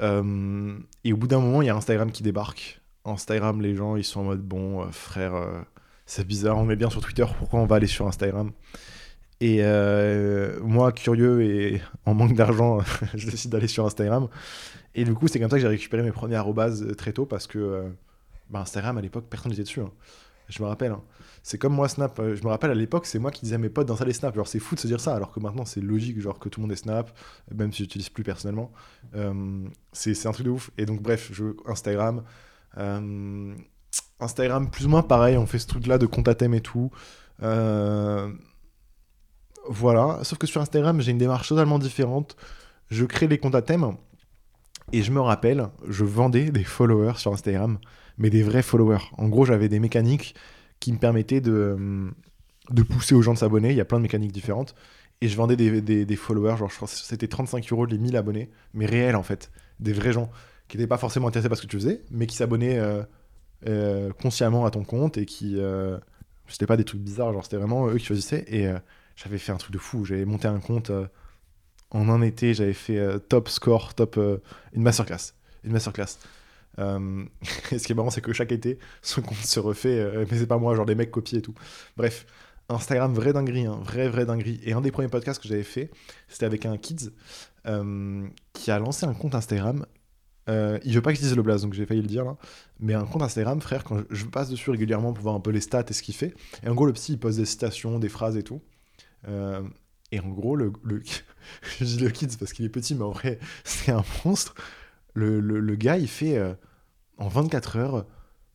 [0.00, 2.80] Euh, et au bout d'un moment, il y a Instagram qui débarque.
[3.04, 5.60] Instagram, les gens, ils sont en mode bon, euh, frère, euh,
[6.06, 8.52] c'est bizarre, on met bien sur Twitter, pourquoi on va aller sur Instagram?
[9.40, 9.62] Et
[10.62, 12.80] moi, curieux et en manque d'argent,
[13.14, 14.28] je décide d'aller sur Instagram.
[14.94, 17.24] Et du coup, c'est comme ça que j'ai récupéré mes premiers arrobases euh, très tôt
[17.26, 17.90] parce que
[18.50, 19.80] bah, Instagram, à l'époque, personne n'était dessus.
[19.80, 19.92] hein.
[20.50, 20.92] Je me rappelle.
[20.92, 21.02] hein.
[21.42, 22.18] C'est comme moi, Snap.
[22.18, 24.34] euh, Je me rappelle à l'époque, c'est moi qui disais à mes potes d'installer Snap.
[24.34, 26.60] Genre, c'est fou de se dire ça, alors que maintenant, c'est logique, genre, que tout
[26.60, 27.16] le monde est Snap,
[27.54, 28.72] même si j'utilise plus personnellement.
[29.14, 30.70] Euh, c'est un truc de ouf.
[30.76, 32.24] Et donc, bref, je Instagram.
[32.78, 33.54] Euh,
[34.20, 36.90] Instagram, plus ou moins pareil, on fait ce truc-là de compte à thème et tout.
[39.68, 40.18] Voilà.
[40.24, 42.36] Sauf que sur Instagram, j'ai une démarche totalement différente.
[42.90, 43.92] Je crée les comptes à thème.
[44.92, 47.78] Et je me rappelle, je vendais des followers sur Instagram,
[48.20, 49.10] mais des vrais followers.
[49.18, 50.36] En gros, j'avais des mécaniques
[50.78, 52.10] qui me permettaient de, euh,
[52.70, 53.70] de pousser aux gens de s'abonner.
[53.70, 54.76] Il y a plein de mécaniques différentes.
[55.22, 58.16] Et je vendais des, des, followers, genre je crois que c'était 35 euros les 1000
[58.16, 59.50] abonnés, mais réels en fait.
[59.78, 60.30] Des vrais gens
[60.66, 63.02] qui n'étaient pas forcément intéressés par ce que tu faisais, mais qui s'abonnaient euh,
[63.66, 65.56] euh, consciemment à ton compte et qui.
[65.58, 65.98] Euh,
[66.46, 68.44] c'était pas des trucs bizarres, genre c'était vraiment eux qui choisissaient.
[68.48, 68.68] Et
[69.14, 70.04] j'avais fait un truc de fou.
[70.04, 70.90] J'avais monté un compte
[71.90, 74.18] en un été, j'avais fait top score, top.
[74.72, 75.34] une masterclass.
[75.62, 76.18] Une masterclass.
[76.78, 77.24] Euh,
[77.72, 80.38] et ce qui est marrant, c'est que chaque été, son compte se refait, euh, mais
[80.38, 81.54] c'est pas moi, genre des mecs copient et tout.
[81.96, 82.26] Bref,
[82.70, 84.60] Instagram, vraie dinguerie, hein, vraie, vraie dinguerie.
[84.64, 85.90] Et un des premiers podcasts que j'avais fait,
[86.28, 87.10] c'était avec un kids
[87.66, 89.84] euh, qui a lancé un compte Instagram.
[90.48, 92.36] Euh, il veut pas que je dise le blaze, donc j'ai failli le dire là.
[92.78, 95.60] Mais un compte Instagram, frère, quand je, passe dessus régulièrement pour voir un peu les
[95.60, 96.34] stats et ce qu'il fait.
[96.64, 98.60] Et en gros, le psy, il pose des citations, des phrases et tout.
[99.28, 99.62] Euh,
[100.12, 100.72] et en gros, le
[101.78, 104.54] je dis le kids parce qu'il est petit, mais en vrai, c'est un monstre.
[105.14, 106.54] Le, le, gars, il fait euh,
[107.18, 108.06] en 24 heures,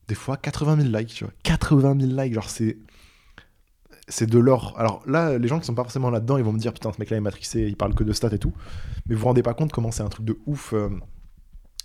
[0.08, 1.34] des fois 80 000 likes, tu vois.
[1.44, 2.78] 80 000 likes, genre c'est.
[4.08, 4.76] C'est de l'or.
[4.78, 7.00] Alors là, les gens qui sont pas forcément là-dedans, ils vont me dire putain, ce
[7.00, 8.54] mec-là est matrixé, il parle que de stats et tout.
[9.08, 10.74] Mais vous vous rendez pas compte comment c'est un truc de ouf.
[10.74, 10.90] euh,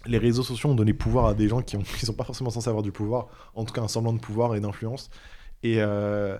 [0.06, 2.50] les réseaux sociaux ont donné pouvoir à des gens qui, ont, qui sont pas forcément
[2.50, 5.10] censés avoir du pouvoir, en tout cas un semblant de pouvoir et d'influence.
[5.62, 6.38] Et, euh,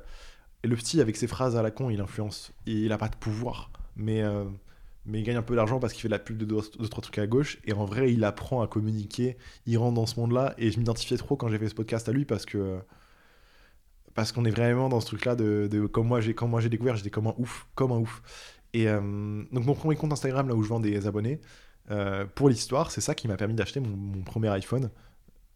[0.62, 2.52] le petit, avec ses phrases à la con, il influence.
[2.66, 4.44] Il a pas de pouvoir, mais, euh,
[5.06, 6.88] mais il gagne un peu d'argent parce qu'il fait de la pub de deux, deux,
[6.88, 7.58] trois trucs à gauche.
[7.64, 9.36] Et en vrai, il apprend à communiquer,
[9.66, 10.54] il rentre dans ce monde-là.
[10.58, 12.80] Et je m'identifiais trop quand j'ai fait ce podcast à lui parce que.
[14.14, 16.96] Parce qu'on est vraiment dans ce truc-là de, comme moi j'ai quand moi j'ai découvert,
[16.96, 18.22] j'étais comme un ouf, comme un ouf.
[18.74, 21.40] Et donc mon premier compte Instagram, là où je vends des abonnés,
[22.34, 24.90] pour l'histoire, c'est ça qui m'a permis d'acheter mon, premier iPhone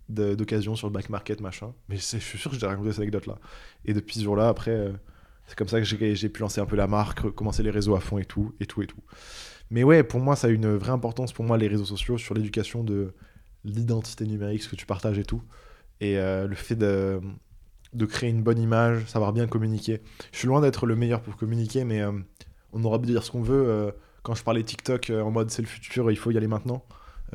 [0.08, 1.74] d'occasion sur le back market, machin.
[1.88, 3.38] Mais je suis sûr que j'ai raconté cette anecdote-là.
[3.84, 4.92] Et depuis ce jour-là, après,
[5.46, 8.00] c'est comme ça que j'ai pu lancer un peu la marque, commencer les réseaux à
[8.00, 9.02] fond et tout, et tout, et tout.
[9.70, 12.34] Mais ouais, pour moi, ça a une vraie importance pour moi, les réseaux sociaux, sur
[12.34, 13.14] l'éducation de
[13.64, 15.42] l'identité numérique, ce que tu partages et tout.
[16.00, 17.20] Et euh, le fait de,
[17.92, 20.00] de, créer une bonne image, savoir bien communiquer.
[20.32, 22.12] Je suis loin d'être le meilleur pour communiquer, mais euh,
[22.72, 23.68] on aura beau dire ce qu'on veut.
[23.68, 23.90] Euh,
[24.22, 26.82] quand je parlais TikTok en mode c'est le futur, il faut y aller maintenant.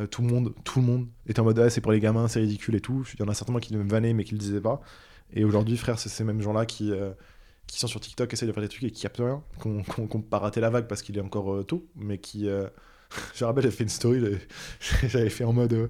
[0.10, 2.40] tout le monde, tout le monde était en mode ah, c'est pour les gamins, c'est
[2.40, 3.06] ridicule et tout.
[3.14, 4.82] Il y en a certainement qui me vannaient mais qui le disaient pas.
[5.32, 6.92] Et aujourd'hui, frère, c'est ces mêmes gens-là qui
[7.72, 10.22] qui sont sur TikTok, essayent de faire des trucs et qui captent rien, qui n'ont
[10.22, 12.50] pas raté la vague parce qu'il est encore euh, tôt, mais qui.
[12.50, 12.68] Euh,
[13.36, 14.22] je me rappelle, j'avais fait une story,
[15.08, 15.74] j'avais fait en mode.
[15.74, 15.88] Euh,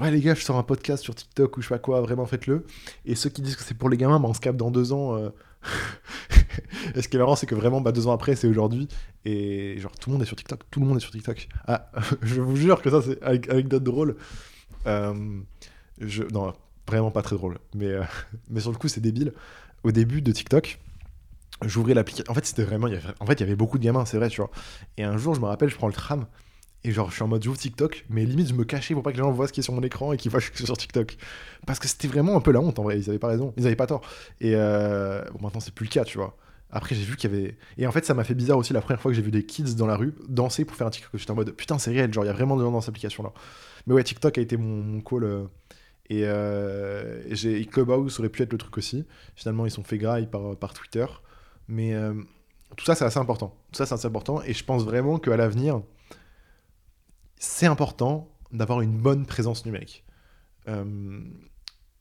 [0.00, 2.26] ouais, les gars, je sors un podcast sur TikTok ou je sais pas quoi, vraiment
[2.26, 2.66] faites-le.
[3.04, 4.92] Et ceux qui disent que c'est pour les gamins, bah, on se capte dans deux
[4.92, 5.18] ans.
[6.94, 8.86] et ce qui est marrant, c'est que vraiment, bah, deux ans après, c'est aujourd'hui.
[9.24, 10.60] Et genre, tout le monde est sur TikTok.
[10.70, 11.48] Tout le monde est sur TikTok.
[11.66, 11.90] Ah,
[12.22, 14.16] je vous jure que ça, c'est anecdote drôle.
[14.86, 16.52] je, non,
[16.86, 17.58] vraiment pas très drôle.
[17.74, 17.92] Mais,
[18.50, 19.32] mais sur le coup, c'est débile.
[19.84, 20.78] Au début de TikTok,
[21.68, 22.30] j'ouvrais l'application.
[22.30, 22.88] En fait, c'était vraiment.
[23.20, 24.50] En fait, il y avait beaucoup de gamins, c'est vrai, tu vois.
[24.96, 26.26] Et un jour, je me rappelle, je prends le tram.
[26.84, 29.12] Et genre, je suis en mode, j'ouvre TikTok, mais limite, je me cachais pour pas
[29.12, 30.52] que les gens voient ce qui est sur mon écran et qu'ils voient que je
[30.52, 31.16] suis sur TikTok.
[31.66, 32.98] Parce que c'était vraiment un peu la honte, en vrai.
[32.98, 33.54] Ils avaient pas raison.
[33.56, 34.02] Ils avaient pas tort.
[34.40, 35.22] Et euh...
[35.32, 36.36] bon, maintenant, c'est plus le cas, tu vois.
[36.70, 37.56] Après, j'ai vu qu'il y avait.
[37.78, 39.44] Et en fait, ça m'a fait bizarre aussi la première fois que j'ai vu des
[39.44, 41.12] kids dans la rue danser pour faire un TikTok.
[41.14, 42.88] J'étais en mode, putain, c'est réel, genre, il y a vraiment des gens dans cette
[42.90, 43.32] application-là.
[43.86, 45.24] Mais ouais, TikTok a été mon, call.
[45.24, 45.44] Euh,
[46.08, 47.22] et, euh...
[47.30, 49.04] et Clubhouse aurait pu être le truc aussi.
[49.36, 51.06] Finalement, ils sont fait graille par, par Twitter.
[51.68, 52.14] Mais euh,
[52.76, 53.56] tout ça, c'est assez important.
[53.72, 54.42] Tout ça, c'est assez important.
[54.42, 55.82] Et je pense vraiment qu'à l'avenir,
[57.36, 60.04] c'est important d'avoir une bonne présence numérique.
[60.68, 61.20] Euh,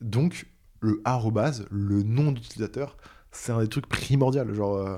[0.01, 0.47] donc,
[0.79, 2.97] le arrobase, le nom d'utilisateur,
[3.31, 4.53] c'est un des trucs primordiaux.
[4.53, 4.97] Genre, euh,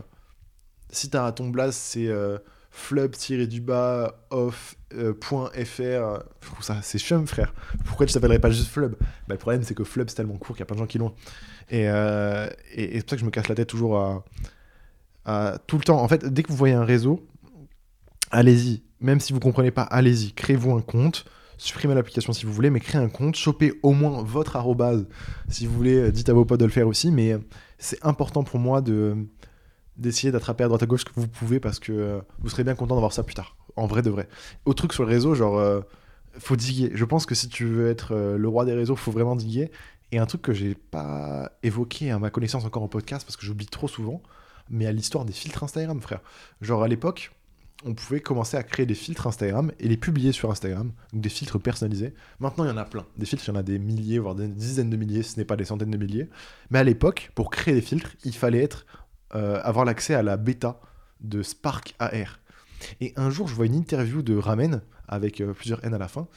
[0.89, 2.10] si t'as ton blast, c'est
[2.71, 4.63] flub-du-bas off.fr,
[6.62, 7.54] ça c'est chum, frère.
[7.86, 8.95] Pourquoi tu t'appellerais pas juste flub?
[9.28, 10.88] Bah, Le problème, c'est que flub, c'est tellement court qu'il y a plein de gens
[10.88, 11.13] qui l'ont.
[11.73, 14.23] Et, et, c'est pour ça que je me casse la tête toujours
[15.25, 16.01] à tout le temps.
[16.01, 17.25] En fait, dès que vous voyez un réseau,
[18.31, 18.83] allez-y.
[18.99, 20.33] Même si vous comprenez pas, allez-y.
[20.33, 21.25] Créez-vous un compte.
[21.57, 23.36] Supprimez l'application si vous voulez, mais créez un compte.
[23.36, 25.05] Chopez au moins votre arrobase.
[25.49, 27.12] Si vous voulez, euh, dites à vos potes de le faire aussi.
[27.12, 27.39] Mais euh,
[27.77, 29.15] c'est important pour moi de
[29.95, 32.63] d'essayer d'attraper à droite à gauche ce que vous pouvez parce que euh, vous serez
[32.63, 33.55] bien content d'avoir ça plus tard.
[33.75, 34.27] En vrai de vrai.
[34.65, 35.83] Autre truc sur le réseau, genre,
[36.38, 36.91] faut diguer.
[36.93, 39.71] Je pense que si tu veux être le roi des réseaux, faut vraiment diguer.
[40.13, 43.47] Et un truc que j'ai pas évoqué à ma connaissance encore en podcast parce que
[43.47, 44.21] j'oublie trop souvent,
[44.69, 46.21] mais à l'histoire des filtres Instagram, frère.
[46.62, 47.32] Genre à l'époque,
[47.84, 51.30] on pouvait commencer à créer des filtres Instagram et les publier sur Instagram, donc des
[51.30, 52.13] filtres personnalisés.
[52.39, 53.08] Maintenant, il y en a plein.
[53.17, 55.45] Des filtres, il y en a des milliers, voire des dizaines de milliers, ce n'est
[55.45, 56.30] pas des centaines de milliers.
[56.69, 58.86] Mais à l'époque, pour créer des filtres, il fallait être,
[59.34, 60.80] euh, avoir l'accès à la bêta
[61.21, 62.39] de Spark AR.
[63.02, 66.08] Et un jour, je vois une interview de Ramen, avec euh, plusieurs N à la
[66.08, 66.28] fin,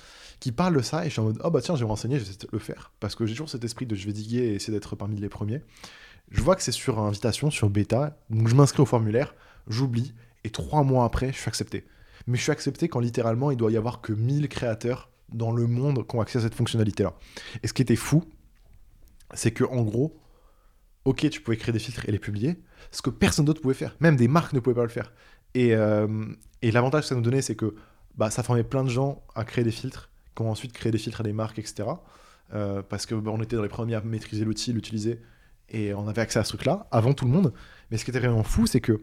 [0.46, 1.90] qui parle de ça, et je suis en mode, oh bah tiens, je vais me
[1.90, 2.92] renseigner, je vais le faire.
[3.00, 5.28] Parce que j'ai toujours cet esprit de je vais diguer et essayer d'être parmi les
[5.28, 5.60] premiers.
[6.30, 9.34] Je vois que c'est sur invitation, sur bêta, donc je m'inscris au formulaire,
[9.66, 11.84] j'oublie, et trois mois après, je suis accepté.
[12.28, 15.66] Mais je suis accepté quand littéralement il doit y avoir que 1000 créateurs dans le
[15.66, 17.14] monde qui ont accès à cette fonctionnalité-là.
[17.64, 18.22] Et ce qui était fou,
[19.34, 20.16] c'est que en gros,
[21.06, 23.96] ok, tu pouvais créer des filtres et les publier, ce que personne d'autre pouvait faire.
[23.98, 25.12] Même des marques ne pouvaient pas le faire.
[25.54, 26.06] Et, euh,
[26.62, 27.74] l'avantage que ça nous donnait, c'est que
[28.14, 30.08] bah, ça formait plein de gens à créer des filtres,
[30.42, 31.88] ont ensuite créé des filtres à des marques, etc.
[32.54, 35.20] Euh, parce qu'on bah, était dans les premiers à maîtriser l'outil, l'utiliser,
[35.68, 37.52] et on avait accès à ce truc-là avant tout le monde.
[37.90, 39.00] Mais ce qui était vraiment fou, c'est que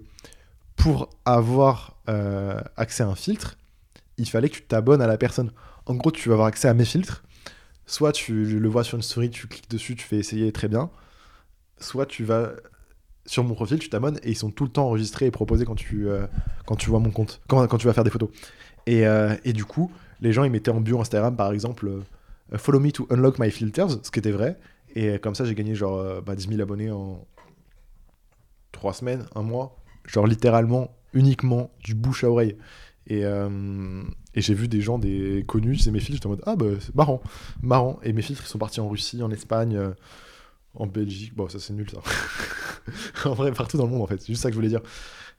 [0.76, 3.58] pour avoir euh, accès à un filtre,
[4.17, 5.52] il fallait que tu t'abonnes à la personne.
[5.86, 7.24] En gros, tu vas avoir accès à mes filtres.
[7.86, 10.89] Soit tu le vois sur une story, tu cliques dessus, tu fais essayer très bien.
[11.80, 12.54] Soit tu vas
[13.26, 15.76] sur mon profil, tu t'abonnes et ils sont tout le temps enregistrés et proposés quand
[15.76, 16.28] tu, euh,
[16.65, 18.30] quand tu vois mon compte, quand, quand tu vas faire des photos.
[18.86, 19.04] Et,
[19.46, 19.91] et, du coup,
[20.24, 22.02] les gens ils mettaient en bio Instagram par exemple
[22.58, 24.60] Follow me to unlock my filters, ce qui était vrai.
[24.96, 27.26] Et comme ça, j'ai gagné genre euh, bah, 10 000 abonnés en
[28.74, 29.76] 3 semaines, un mois.
[30.06, 32.58] Genre littéralement, uniquement du bouche à oreille.
[33.08, 36.44] Et, euh, et j'ai vu des gens, des connus, c'est mes filtres, j'étais en mode
[36.46, 37.22] ah bah c'est marrant,
[37.62, 38.00] marrant.
[38.04, 39.92] Et mes filtres ils sont partis en Russie, en Espagne, euh,
[40.76, 41.36] en Belgique.
[41.36, 42.00] Bon, ça c'est nul ça.
[43.30, 44.82] en vrai, partout dans le monde en fait, c'est juste ça que je voulais dire.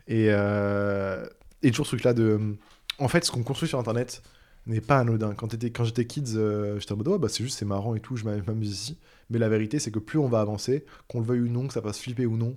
[0.09, 2.57] Et, et toujours ce truc là de.
[2.99, 4.23] En fait, ce qu'on construit sur internet
[4.66, 5.35] n'est pas anodin.
[5.35, 6.38] Quand, quand j'étais kids,
[6.79, 8.98] j'étais en mode oh, bah c'est juste c'est marrant et tout, je m'amuse ici.
[9.31, 11.72] Mais la vérité, c'est que plus on va avancer, qu'on le veuille ou non, que
[11.72, 12.57] ça fasse flipper ou non,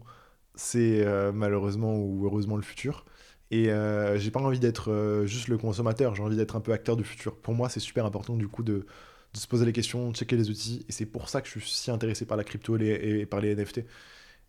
[0.56, 3.06] c'est euh, malheureusement ou heureusement le futur.
[3.52, 6.74] Et euh, j'ai pas envie d'être euh, juste le consommateur, j'ai envie d'être un peu
[6.74, 7.36] acteur du futur.
[7.38, 8.86] Pour moi, c'est super important du coup de,
[9.34, 10.86] de, se poser les questions, de checker les outils.
[10.89, 13.56] Et c'est pour ça que je suis si intéressé par la crypto et, par les
[13.56, 13.86] NFT.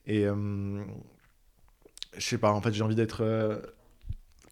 [0.07, 0.85] Et je
[2.19, 3.23] sais pas, en fait, j'ai envie d'être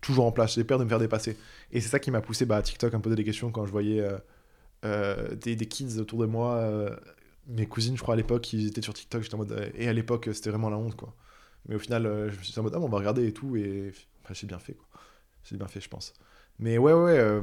[0.01, 0.55] toujours en place.
[0.55, 1.37] J'ai peur de me faire dépasser.
[1.73, 3.67] Et c'est ça qui m'a poussé bah, à TikTok à me poser des questions quand
[3.67, 4.19] je voyais euh,
[4.85, 6.55] euh, des, des, kids autour de moi.
[6.55, 6.95] Euh,
[7.49, 9.23] mes cousines, je crois, à l'époque, ils étaient sur TikTok.
[9.23, 9.73] J'étais en mode.
[9.77, 11.15] Et à l'époque, c'était vraiment la honte, quoi.
[11.69, 13.57] Mais au final, je me suis dit en mode, ah, on va regarder et tout.
[13.57, 14.87] Et enfin, j'ai bien fait, quoi.
[15.45, 16.13] J'ai bien fait, je pense.
[16.59, 17.41] Mais ouais, ouais.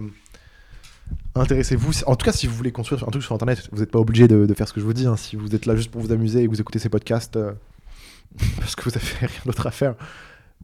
[1.35, 2.03] Intéressez-vous.
[2.05, 4.27] En tout cas, si vous voulez construire un truc sur Internet, vous n'êtes pas obligé
[4.27, 5.05] de, de, faire ce que je vous dis.
[5.05, 5.17] Hein.
[5.17, 7.37] Si vous êtes là juste pour vous amuser et que vous écoutez ces podcasts
[8.57, 9.95] parce que vous avez rien d'autre à faire,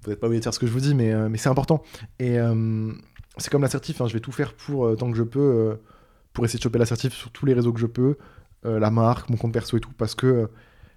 [0.03, 1.83] vous n'êtes pas obligé de faire ce que je vous dis, mais, mais c'est important.
[2.19, 2.37] Et
[3.39, 5.75] c'est comme l'assertif, hein, je vais tout faire pour, euh, tant que je peux, euh,
[6.33, 8.17] pour essayer de choper l'assertif sur tous les réseaux que je peux,
[8.65, 10.49] euh, la marque, mon compte perso et tout, parce que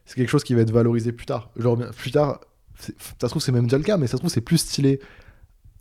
[0.04, 1.50] c'est quelque chose qui va être valorisé plus tard.
[1.56, 2.40] Genre, plus tard,
[2.78, 5.00] ça se trouve, c'est même déjà le cas, mais ça se trouve, c'est plus stylé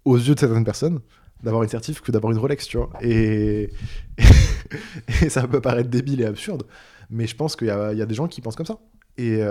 [0.05, 0.99] aux yeux de certaines personnes
[1.43, 2.91] d'avoir une certif que d'avoir une Rolex, tu vois.
[3.01, 3.71] Et...
[5.23, 6.67] et ça peut paraître débile et absurde,
[7.09, 8.77] mais je pense qu'il y, y, a des gens qui pensent comme ça.
[9.17, 9.41] Et,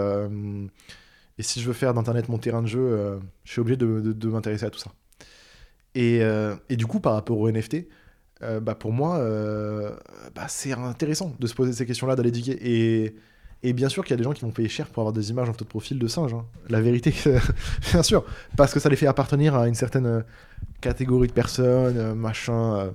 [1.39, 4.67] et si je veux faire d'Internet mon terrain de jeu, je suis obligé de, m'intéresser
[4.67, 4.91] à tout ça.
[5.97, 7.87] Euh, et, du coup, par rapport au NFT,
[8.43, 9.95] euh, bah pour moi, euh,
[10.35, 13.15] bah c'est intéressant de se poser ces questions-là, d'aller diguer.
[13.63, 15.31] Et, bien sûr qu'il y a des gens qui vont payer cher pour avoir des
[15.31, 16.33] images en photo de profil de singes.
[16.33, 16.47] Hein.
[16.69, 17.15] La vérité,
[17.93, 18.25] bien sûr,
[18.57, 20.25] parce que ça les fait appartenir à une certaine
[20.81, 22.93] catégorie de personnes, machin.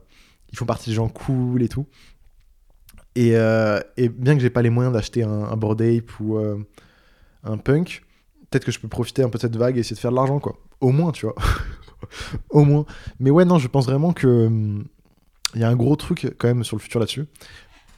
[0.52, 1.86] ils font partie des gens cool et tout.
[3.16, 3.32] Et,
[4.10, 6.38] bien que j'ai pas les moyens d'acheter un, un Bored Ape ou
[7.44, 8.05] un Punk,
[8.56, 10.16] peut-être que je peux profiter un peu de cette vague et essayer de faire de
[10.16, 10.56] l'argent, quoi.
[10.80, 11.36] Au moins, tu vois.
[12.50, 12.86] Au moins.
[13.20, 14.50] Mais ouais, non, je pense vraiment que.
[15.56, 17.26] Il y a un gros truc quand même sur le futur là-dessus.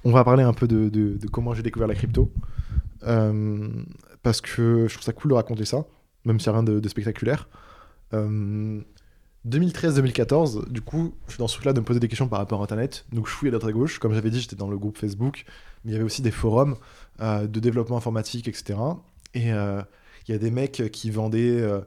[0.04, 2.32] On va parler un peu de, comment j'ai découvert la crypto.
[3.04, 3.86] Hum,
[4.24, 5.86] parce que je trouve ça cool de raconter ça,
[6.26, 7.48] même s'il n'y a rien de, spectaculaire.
[8.12, 12.40] 2013-2014, hum, du coup, je suis dans ce truc-là de me poser des questions par
[12.40, 13.06] rapport à Internet.
[13.12, 14.00] Donc je fouille à droite à gauche.
[14.00, 15.46] Comme j'avais dit, j'étais dans le groupe Facebook,
[15.84, 16.78] mais il y avait aussi des forums
[17.22, 18.80] euh, de développement informatique, etc.
[19.34, 19.52] Et
[20.28, 21.82] il y a des mecs qui vendaient euh,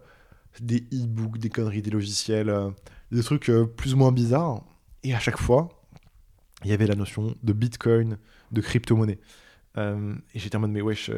[0.61, 2.71] des e-books, des conneries, des logiciels, euh,
[3.13, 4.65] des trucs euh, plus ou moins bizarres.
[5.03, 5.69] Et à chaque fois,
[6.65, 8.19] il y avait la notion de Bitcoin,
[8.51, 9.21] de crypto-monnaie.
[9.79, 11.11] Euh, et j'étais en mode, mais wesh,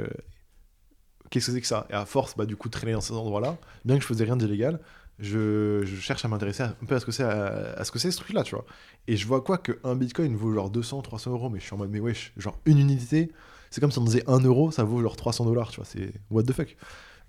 [1.31, 1.87] qu'est-ce que c'est que ça?
[1.91, 4.25] Et à force, bah, du coup, de traîner dans ces endroits-là, bien que je faisais
[4.25, 4.81] rien d'illégal,
[5.19, 8.55] je, cherche à m'intéresser un peu à ce que c'est à, ce que truc-là, tu
[8.55, 8.65] vois.
[9.09, 11.79] Et je vois quoi qu'un Bitcoin vaut genre 200, 300 euros, mais je suis en
[11.79, 13.33] mode, mais wesh, genre une unité,
[13.71, 16.13] c'est comme si on disait 1 euro, ça vaut genre 300 dollars, tu vois, c'est
[16.31, 16.77] what the fuck.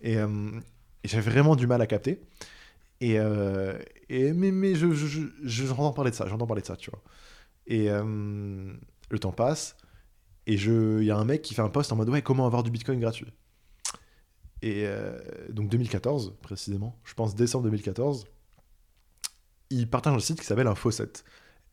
[0.03, 2.21] Et, et j'avais vraiment du mal à capter.
[3.03, 3.77] Et, euh,
[4.09, 7.01] mais, mais je, je, j'entends parler de ça, j'entends parler de ça, tu vois.
[7.67, 8.73] Et euh,
[9.09, 9.75] le temps passe,
[10.47, 12.63] et il y a un mec qui fait un post en mode ouais, comment avoir
[12.63, 13.27] du Bitcoin gratuit?
[14.61, 18.25] Et euh, donc 2014, précisément, je pense décembre 2014,
[19.69, 21.11] il partage un site qui s'appelle Infocet.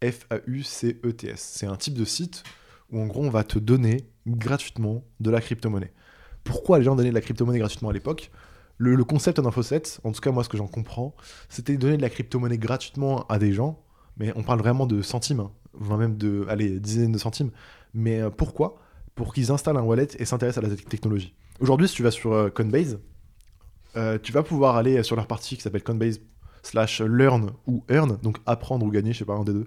[0.02, 1.40] F-A-U-C-E-T-S.
[1.40, 2.42] C'est un type de site
[2.90, 5.92] où en gros on va te donner gratuitement de la crypto-monnaie.
[6.44, 8.30] Pourquoi les gens donnaient de la crypto-monnaie gratuitement à l'époque
[8.80, 11.14] le, concept d'Infoset, en tout cas moi ce que j'en comprends,
[11.50, 13.82] c'était de donner de la crypto-monnaie gratuitement à des gens,
[14.16, 17.50] mais on parle vraiment de centimes, hein, même de allez, dizaines de centimes.
[17.92, 18.78] Mais euh, pourquoi?
[19.14, 21.34] Pour qu'ils installent un wallet et s'intéressent à la technologie.
[21.60, 22.98] Aujourd'hui, si tu vas sur euh, Coinbase,
[23.96, 26.20] euh, tu vas pouvoir aller sur leur partie qui s'appelle Coinbase
[26.62, 29.66] slash learn ou earn, donc apprendre ou gagner, je sais pas, un des deux.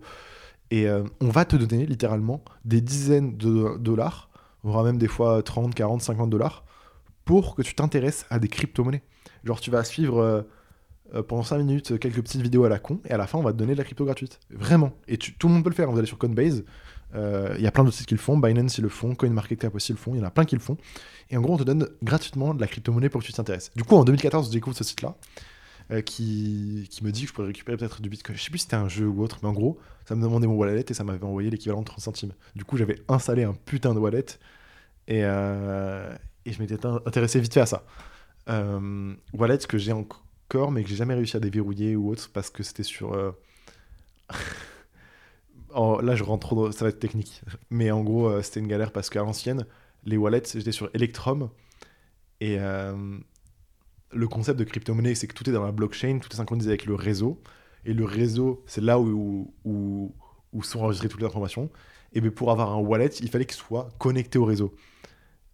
[0.72, 0.88] Et
[1.22, 4.32] on va te donner littéralement des dizaines de dollars,
[4.63, 6.63] voire même des fois 30, 40, 50 dollars
[7.26, 9.04] pour que tu t'intéresses à des crypto-monnaies.
[9.43, 10.41] Genre, tu vas suivre euh,
[11.15, 13.43] euh, pendant 5 minutes quelques petites vidéos à la con, et à la fin, on
[13.43, 14.39] va te donner de la crypto gratuite.
[14.49, 14.93] Vraiment.
[15.08, 15.89] Et tout le monde peut le faire.
[15.91, 16.63] Vous allez sur Coinbase,
[17.15, 19.73] euh, il y a plein d'autres sites qui le font, Binance ils le font, CoinMarketCap
[19.76, 20.78] aussi le font, il y en a plein qui le font.
[21.30, 23.71] Et en gros, on te donne gratuitement de la crypto-monnaie pour que tu t'intéresses.
[23.76, 25.15] Du coup, en 2014, je découvre ce site-là.
[26.06, 28.38] Qui, qui, me dit que je pourrais récupérer peut-être du bitcoin.
[28.38, 30.48] Je sais plus si c'était un jeu ou autre, mais en gros, ça me demandait
[30.48, 32.34] mon wallet et ça m'avait envoyé l'équivalent de 30 centimes.
[32.56, 34.26] Du coup, j'avais installé un putain de wallet
[35.08, 37.86] et, et je m'étais intéressé vite fait à ça.
[38.50, 42.50] Euh, wallet que j'ai encore, mais que j'ai jamais réussi à déverrouiller ou autre, parce
[42.50, 43.13] que c'était sur.
[43.13, 43.32] Euh,
[46.02, 47.41] là, je rentre trop, ça va être technique.
[47.69, 49.65] Mais en gros, euh, c'était une galère parce qu'à l'ancienne,
[50.06, 51.50] les wallets, j'étais sur Electrum.
[52.41, 53.17] Et euh,
[54.13, 56.86] le concept de crypto-monnaie, c'est que tout est dans la blockchain, tout est synchronisé avec
[56.86, 57.41] le réseau.
[57.86, 59.54] Et le réseau, c'est là où,
[60.62, 61.69] sont enregistrées toutes les informations.
[62.13, 64.73] Et pour avoir un wallet, il fallait qu'il soit connecté au réseau.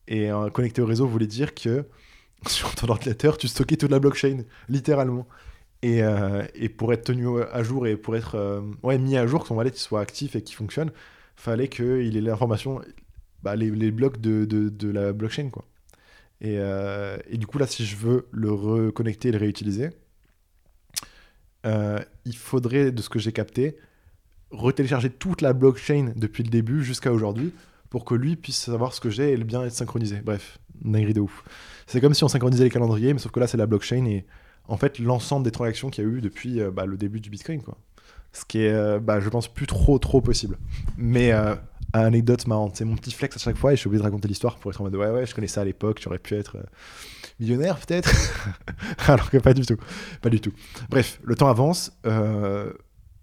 [0.08, 1.86] Et connecté au réseau voulait dire que
[2.48, 5.28] sur ton ordinateur, tu stockais toute la blockchain, littéralement.
[5.82, 6.44] Et, euh,
[6.78, 9.56] pour être tenu à jour et pour être euh, ouais, mis à jour, que ton
[9.56, 10.92] wallet soit actif et qu'il fonctionne,
[11.36, 12.82] fallait qu'il ait l'information,
[13.44, 15.50] bah, les, blocs de, de, de, la blockchain.
[15.50, 15.66] Quoi.
[16.42, 19.90] Et, et, du coup, là, si je veux le reconnecter et le réutiliser,
[21.66, 23.78] il faudrait, de ce que j'ai capté,
[24.52, 27.54] retélécharger toute la blockchain depuis le début jusqu'à aujourd'hui
[27.90, 30.22] pour que lui puisse savoir ce que j'ai et le bien être synchronisé.
[30.24, 31.44] Bref, dinguerie de ouf.
[31.88, 34.26] C'est comme si on synchronisait les calendriers, mais sauf que là, c'est la blockchain et
[34.68, 37.30] en fait l'ensemble des transactions qu'il y a eu depuis euh, bah, le début du
[37.30, 37.62] Bitcoin.
[37.62, 37.78] Quoi.
[38.32, 40.58] Ce qui est, euh, bah, je pense, plus trop, trop possible.
[40.98, 41.56] Mais euh,
[41.94, 44.28] anecdote marrante, c'est mon petit flex à chaque fois et je suis obligé de raconter
[44.28, 46.58] l'histoire pour être en mode ouais, ouais, je connais ça à l'époque, j'aurais pu être
[47.40, 48.10] millionnaire peut-être.
[49.08, 49.78] Alors que pas du tout.
[50.22, 50.54] Pas du tout.
[50.90, 51.92] Bref, le temps avance.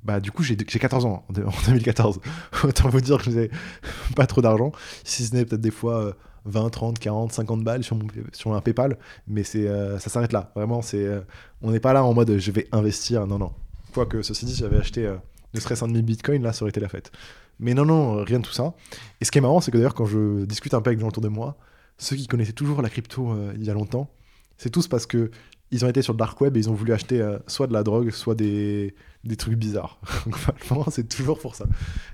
[0.02, 1.32] bah, du coup, j'ai 14 ans en
[1.66, 2.20] 2014.
[2.64, 3.50] Autant vous dire que je n'ai
[4.16, 4.72] pas trop d'argent.
[5.04, 8.60] Si ce n'est peut-être des fois 20, 30, 40, 50 balles sur, mon, sur un
[8.60, 10.52] PayPal, mais euh, ça s'arrête là.
[10.54, 11.20] Vraiment, euh,
[11.60, 13.26] on n'est pas là en mode je vais investir.
[13.26, 13.52] Non, non.
[13.92, 15.16] Quoique, ceci dit, j'avais acheté euh,
[15.54, 17.10] ne serait-ce un demi bitcoin, là, ça aurait été la fête.
[17.58, 18.74] Mais non, non, rien de tout ça.
[19.20, 21.02] Et ce qui est marrant, c'est que d'ailleurs, quand je discute un peu avec les
[21.02, 21.56] gens autour de moi,
[21.98, 24.10] ceux qui connaissaient toujours la crypto il y a longtemps,
[24.58, 25.30] c'est tous parce que
[25.70, 27.72] ils ont été sur le dark web et ils ont voulu acheter euh, soit de
[27.72, 30.00] la drogue, soit des, des trucs bizarres.
[30.70, 31.66] Donc, c'est toujours pour ça.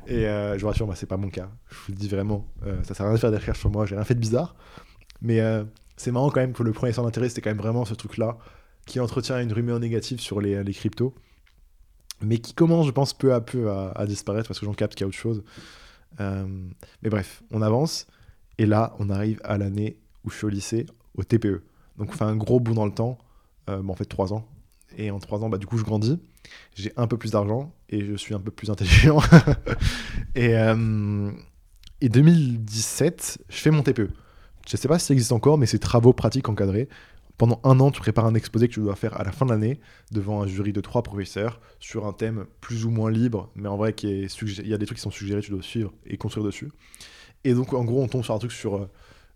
[0.07, 1.51] Et euh, je vous rassure, moi, c'est pas mon cas.
[1.69, 2.47] Je vous le dis vraiment.
[2.65, 3.85] Euh, ça sert à rien de faire des recherches sur moi.
[3.85, 4.57] J'ai rien fait de bizarre.
[5.21, 5.41] Mais
[5.97, 8.39] c'est marrant quand même que le premier centre d'intérêt, c'était quand même vraiment ce truc-là
[8.87, 11.15] qui entretient une rumeur négative sur les, les, cryptos.
[12.25, 15.03] Mais qui commence, je pense, peu à peu à, disparaître parce que j'en capte qu'il
[15.03, 15.43] y a autre chose.
[16.19, 18.07] mais bref, on avance.
[18.59, 21.63] Et là, on arrive à l'année où je suis au lycée, au TPE.
[21.99, 23.19] Donc on fait un gros bout dans le temps.
[23.71, 24.47] Euh, en fait 3 ans.
[24.99, 26.19] Et en 3 ans, bah, du coup, je grandis,
[26.75, 29.21] j'ai un peu plus d'argent et je suis un peu plus intelligent.
[30.35, 31.31] et, euh,
[32.01, 34.11] et 2017, je fais mon TPE.
[34.69, 36.89] Je sais pas si ça existe encore, mais c'est travaux pratiques encadrés.
[37.43, 39.51] Pendant un an, tu prépares un exposé que tu dois faire à la fin de
[39.51, 39.81] l'année
[40.13, 43.77] devant un jury de trois professeurs sur un thème plus ou moins libre, mais en
[43.77, 46.71] vrai, il y a des trucs qui sont suggérés, tu dois suivre et construire dessus.
[47.43, 48.91] Et donc, en gros, on tombe sur un truc sur euh,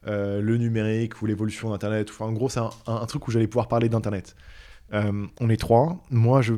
[0.07, 2.09] euh, le numérique ou l'évolution d'Internet.
[2.11, 4.37] Enfin, en gros, c'est un, truc où j'allais pouvoir parler d'Internet.
[4.93, 6.01] Euh, on est trois.
[6.09, 6.55] Moi, je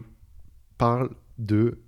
[0.76, 1.08] parle
[1.38, 1.78] de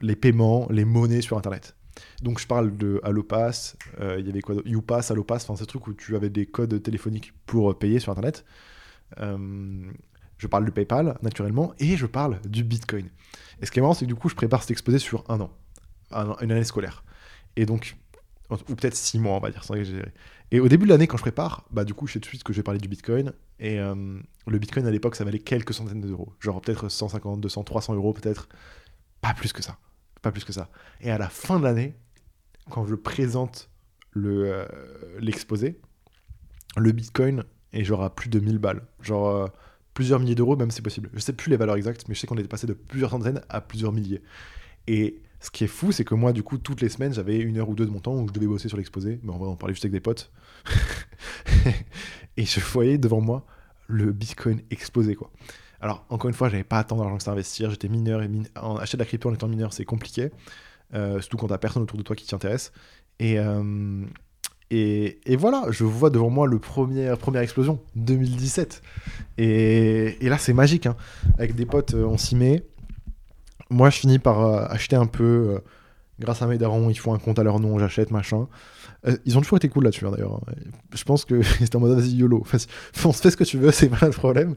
[0.00, 1.74] les paiements, les monnaies sur Internet.
[2.22, 5.94] Donc, je parle de Allopass, il y avait quoi Youpass, Allopass, enfin, ces trucs où
[5.94, 8.44] tu avais des codes téléphoniques pour payer sur Internet.
[9.18, 13.08] je parle de PayPal, naturellement, et je parle du Bitcoin.
[13.60, 15.40] Et ce qui est marrant, c'est que du coup, je prépare cet exposé sur un
[15.40, 15.50] an,
[16.40, 17.04] une année scolaire.
[17.56, 17.96] Et donc,
[18.50, 20.12] ou peut-être six mois, on va dire, sans exagérer.
[20.50, 22.28] Et au début de l'année, quand je prépare, bah du coup, je sais tout de
[22.28, 23.32] suite que je vais parler du Bitcoin.
[23.58, 26.32] Et euh, le Bitcoin à l'époque, ça valait quelques centaines d'euros.
[26.40, 28.48] Genre peut-être 150, 200, 300 euros, peut-être.
[29.20, 29.78] Pas plus que ça.
[30.22, 30.70] Pas plus que ça.
[31.00, 31.94] Et à la fin de l'année,
[32.70, 33.70] quand je présente
[34.12, 34.66] le, euh,
[35.20, 35.80] l'exposé,
[36.76, 38.82] le Bitcoin est genre à plus de 1000 balles.
[39.00, 39.46] Genre euh,
[39.94, 41.10] plusieurs milliers d'euros, même c'est possible.
[41.12, 43.42] Je sais plus les valeurs exactes, mais je sais qu'on est passé de plusieurs centaines
[43.48, 44.22] à plusieurs milliers.
[44.86, 47.58] Et ce qui est fou, c'est que moi, du coup, toutes les semaines, j'avais une
[47.58, 49.20] heure ou deux de mon temps où je devais bosser sur l'exposé.
[49.22, 50.30] Mais on va en parler juste avec des potes.
[52.36, 53.44] et je voyais devant moi
[53.88, 55.30] le Bitcoin exploser, quoi.
[55.82, 57.70] Alors, encore une fois, j'avais pas tant d'argent que ça investir.
[57.70, 58.30] J'étais mineur et
[58.80, 60.30] acheter de la crypto en étant mineur, c'est compliqué.
[60.94, 62.72] Euh, surtout quand t'as personne autour de toi qui t'y intéresse.
[63.18, 64.06] Et, euh,
[65.36, 68.80] voilà, je vois devant moi le premier, première explosion, 2017.
[69.38, 70.86] Et, et là, c'est magique.
[70.86, 70.96] Hein.
[71.36, 72.64] Avec des potes, on s'y met
[73.72, 75.60] moi, je finis par euh, acheter un peu.
[76.20, 78.48] Euh, grâce à mes darons, ils font un compte à leur nom, j'achète, machin.
[79.06, 80.40] Euh, ils ont toujours été cool là-dessus, hein, d'ailleurs.
[80.94, 82.44] Je pense que c'était en mode vas-y, YOLO.
[82.46, 84.54] se fait ce que tu veux, c'est pas le problème.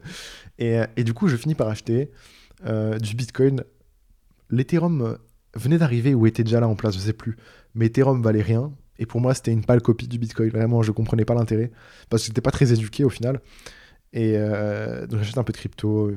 [0.58, 2.10] Et, et, du coup, je finis par acheter
[2.64, 3.62] du Bitcoin.
[4.48, 5.18] L'Ethereum
[5.54, 7.36] venait d'arriver ou était déjà là en place, je sais plus.
[7.74, 8.72] Mais Ethereum valait rien.
[8.98, 10.48] Et pour moi, c'était une pâle copie du Bitcoin.
[10.48, 11.70] Vraiment, je comprenais pas l'intérêt.
[12.08, 13.40] Parce que j'étais pas très éduqué au final.
[14.14, 16.12] Et donc, j'achète un peu de crypto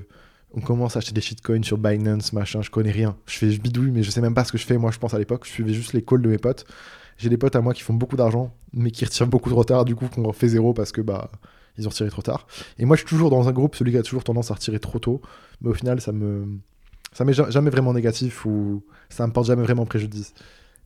[0.53, 3.15] on commence à acheter des shitcoins sur Binance, machin, je connais rien.
[3.27, 4.77] Je fais bidouille, mais je sais même pas ce que je fais.
[4.77, 6.65] Moi, je pense à l'époque, je suivais juste les calls de mes potes.
[7.17, 9.85] J'ai des potes à moi qui font beaucoup d'argent, mais qui retirent beaucoup trop tard,
[9.85, 11.29] du coup, qu'on fait zéro parce que bah
[11.77, 12.47] ils ont retiré trop tard.
[12.77, 14.79] Et moi, je suis toujours dans un groupe, celui qui a toujours tendance à retirer
[14.79, 15.21] trop tôt,
[15.61, 16.59] mais au final, ça me
[17.13, 20.33] ça m'est jamais vraiment négatif ou ça me porte jamais vraiment préjudice.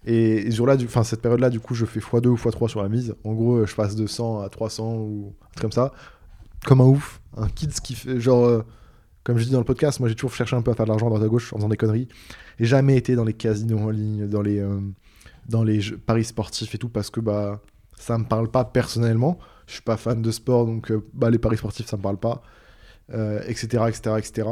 [0.05, 3.15] Et, jour-là, cette période-là, du coup, je fais x2 ou x3 sur la mise.
[3.23, 5.93] En gros, je passe de 100 à 300 ou un truc comme ça,
[6.65, 8.65] comme un ouf, un kids qui fait genre euh,
[9.23, 10.91] comme je dis dans le podcast, moi j'ai toujours cherché un peu à faire de
[10.91, 12.07] l'argent à droite à gauche en faisant des conneries.
[12.59, 14.79] J'ai jamais été dans les casinos en ligne, dans les, euh,
[15.47, 17.61] dans les paris sportifs et tout, parce que bah,
[17.97, 19.39] ça me parle pas personnellement.
[19.67, 22.17] Je suis pas fan de sport, donc euh, bah, les paris sportifs ça me parle
[22.17, 22.43] pas,
[23.47, 23.85] etc.
[23.87, 24.49] etc., etc.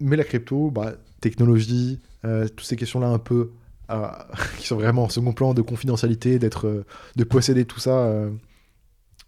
[0.00, 3.50] mais la crypto, bah, technologie, euh, toutes ces questions-là un peu
[4.58, 6.84] qui sont vraiment en second plan de confidentialité, d'être,
[7.14, 8.10] de posséder tout ça,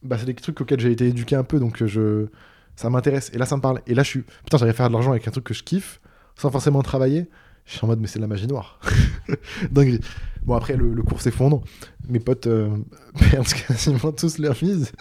[0.02, 2.28] bah, c'est des trucs auxquels j'ai été éduqué un peu, donc je
[2.76, 3.30] ça m'intéresse.
[3.32, 3.80] Et là, ça me parle.
[3.86, 5.62] Et là, je suis, putain, j'arrive à faire de l'argent avec un truc que je
[5.62, 6.00] kiffe,
[6.36, 7.28] sans forcément travailler.
[7.64, 8.78] Je suis en mode, mais c'est de la magie noire.
[9.70, 10.00] Dinguerie.
[10.42, 11.62] Bon, après, le, cours s'effondre.
[12.08, 12.76] Mes potes euh,
[13.30, 14.92] perdent quasiment tous leur mise.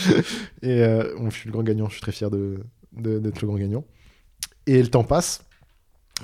[0.62, 1.88] et euh, je suis le grand gagnant.
[1.88, 2.60] Je suis très fier d'être
[2.92, 3.84] de, d'être le grand gagnant.
[4.66, 5.44] Et le temps passe.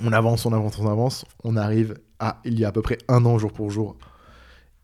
[0.03, 1.25] On avance, on avance, on avance.
[1.43, 3.95] On arrive à, il y a à peu près un an, jour pour jour.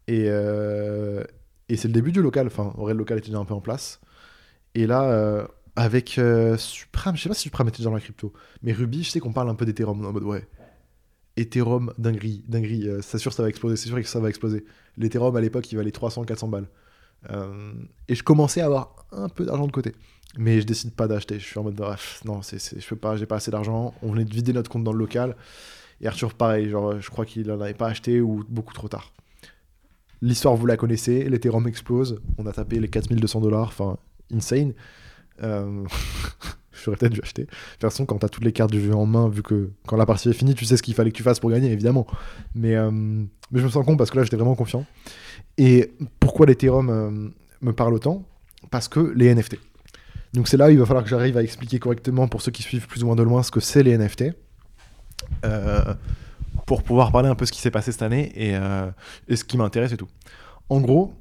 [0.08, 1.24] Et, euh,
[1.68, 2.46] et c'est le début du local.
[2.48, 4.00] Enfin, en vrai, le local était déjà un peu en place.
[4.76, 8.74] Et là, avec euh, Supreme, je sais pas si Supreme était dans la crypto, mais
[8.74, 10.48] Ruby, je sais qu'on parle un peu d'Ethereum en mode ouais.
[11.38, 14.66] Ethereum, dinguerie, dinguerie, euh, c'est sûr ça va exploser, c'est sûr que ça va exploser.
[14.98, 16.68] L'Ethereum à l'époque il valait 300-400 balles.
[17.30, 17.74] Euh,
[18.08, 19.94] et je commençais à avoir un peu d'argent de côté.
[20.38, 23.18] Mais je décide pas d'acheter, je suis en mode bref, non, c'est, je peux pas,
[23.18, 25.36] j'ai pas assez d'argent, on venait de vider notre compte dans le local.
[26.02, 29.14] Et Arthur pareil, genre je crois qu'il en avait pas acheté ou beaucoup trop tard.
[30.22, 33.98] L'histoire vous la connaissez, l'Ethereum explose, on a tapé les 4200 dollars, enfin
[34.34, 34.74] insane.
[35.44, 35.86] Euh,
[36.84, 37.44] J'aurais peut-être dû acheter.
[37.44, 39.70] De toute façon, quand tu as toutes les cartes du jeu en main, vu que
[39.88, 41.72] quand la partie est finie, tu sais ce qu'il fallait que tu fasses pour gagner,
[41.72, 42.08] évidemment.
[42.56, 42.90] Mais, euh,
[43.54, 44.86] je me sens con parce que là, j'étais vraiment confiant.
[45.58, 47.30] Et pourquoi l'Ethereum euh,
[47.62, 48.24] me parle autant?
[48.72, 49.60] Parce que les NFT.
[50.34, 52.64] Donc c'est là où il va falloir que j'arrive à expliquer correctement pour ceux qui
[52.64, 54.32] suivent plus ou moins de loin ce que c'est les NFT.
[56.66, 58.56] pour pouvoir parler un peu ce qui s'est passé cette année et,
[59.28, 60.08] et ce qui m'intéresse et tout.
[60.70, 61.14] En gros,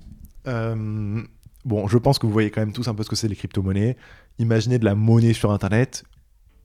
[1.65, 3.37] Bon, je pense que vous voyez quand même tous un peu ce que c'est les
[3.37, 3.97] crypto-monnaies.
[4.39, 6.05] Imaginez de la monnaie sur Internet,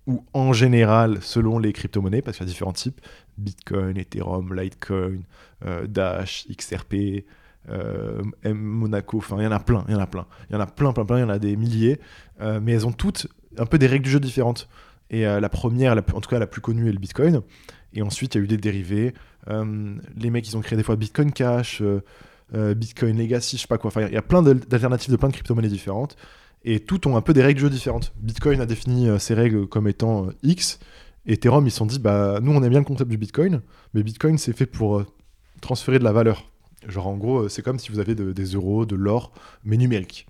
[0.07, 3.01] ou en général, selon les crypto-monnaies, parce qu'il y a différents types,
[3.37, 5.19] Bitcoin, Ethereum, Litecoin,
[5.65, 7.25] euh, Dash, XRP,
[7.69, 10.27] euh, Monaco, enfin il y en a plein, il y en a plein.
[10.49, 11.99] Il y en a plein, plein, plein, il y en a des milliers,
[12.39, 13.27] euh, mais elles ont toutes
[13.57, 14.69] un peu des règles du jeu différentes.
[15.11, 17.41] Et la première, en tout cas la plus connue, est le Bitcoin.
[17.93, 19.13] Et ensuite, il y a eu des dérivés.
[19.47, 21.83] les mecs, ils ont créé des fois Bitcoin Cash.
[22.53, 23.87] Euh, Bitcoin Legacy, je sais pas quoi.
[23.87, 26.15] Enfin, il y a plein d'alternatives de plein de crypto-monnaies différentes.
[26.63, 28.13] Et toutes ont un peu des règles de jeu différentes.
[28.17, 30.79] Bitcoin a défini euh, ses règles comme étant euh, X.
[31.25, 33.61] Et Ethereum, ils se sont dit, bah, nous, on aime bien le concept du Bitcoin,
[33.93, 35.03] mais Bitcoin, c'est fait pour
[35.59, 36.51] transférer de la valeur.
[36.87, 39.33] Genre, en gros, c'est comme si vous aviez des euros, de l'or,
[39.63, 40.27] mais numérique.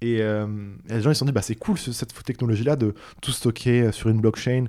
[0.00, 3.92] Et, les gens, ils se sont dit, bah, c'est cool cette technologie-là de tout stocker
[3.92, 4.64] sur une blockchain,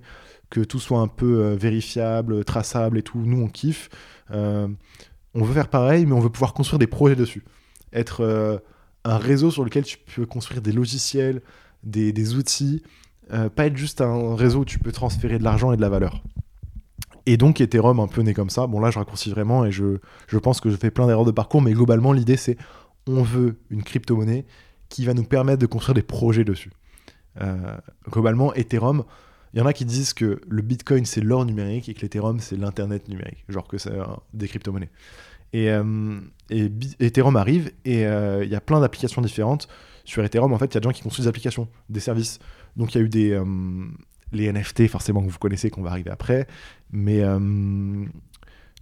[0.52, 3.24] que tout soit un peu vérifiable, traçable et tout.
[3.26, 3.90] Nous, on kiffe
[5.38, 7.44] on veut faire pareil, mais on veut pouvoir construire des projets dessus.
[7.94, 8.58] Être euh,
[9.06, 11.42] un réseau sur lequel tu peux construire des logiciels,
[11.84, 12.82] des, outils,
[13.32, 15.90] euh, pas être juste un réseau où tu peux transférer de l'argent et de la
[15.90, 16.24] valeur.
[17.28, 18.66] Et donc Ethereum un peu né comme ça.
[18.68, 21.32] Bon là je raccourcis vraiment et je, je pense que je fais plein d'erreurs de
[21.32, 22.58] parcours, mais globalement l'idée c'est
[23.06, 24.46] on veut une crypto-monnaie
[24.90, 26.72] qui va nous permettre de construire des projets dessus.
[27.42, 27.78] Euh,
[28.10, 29.04] globalement Ethereum,
[29.54, 32.40] il y en a qui disent que le Bitcoin c'est l'or numérique et que l'Ethereum
[32.40, 33.94] c'est l'Internet numérique, genre que c'est
[34.34, 34.90] des crypto-monnaies.
[35.54, 36.20] Et, euh,
[36.50, 39.68] et, Ethereum arrive et euh, il y a plein d'applications différentes.
[40.06, 42.40] Sur Ethereum, en fait, il y a des gens qui construisent des applications, des services.
[42.76, 43.44] Donc il y a eu des, euh,
[44.32, 46.48] les NFT, forcément, que vous connaissez, qu'on va arriver après.
[46.92, 47.22] Mais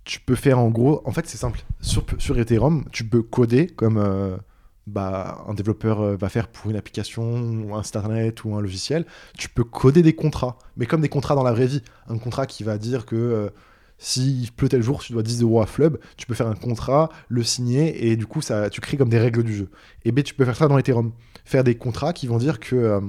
[0.03, 1.63] tu peux faire en gros, en fait, c'est simple.
[1.82, 4.39] Sur, sur Ethereum, tu peux coder comme
[4.86, 9.07] bah, un développeur va faire pour une application, ou un site internet ou un logiciel.
[9.36, 11.82] Tu peux coder des contrats, mais comme des contrats dans la vraie vie.
[12.07, 13.51] Un contrat qui va dire que
[13.97, 17.09] s'il pleut tel jour, tu dois 10 euros à Flub, tu peux faire un contrat,
[17.29, 19.69] le signer, et du coup, ça, tu crées comme des règles du jeu.
[20.03, 21.13] Et B, tu peux faire ça dans Ethereum.
[21.45, 23.01] Faire des contrats qui vont dire que euh,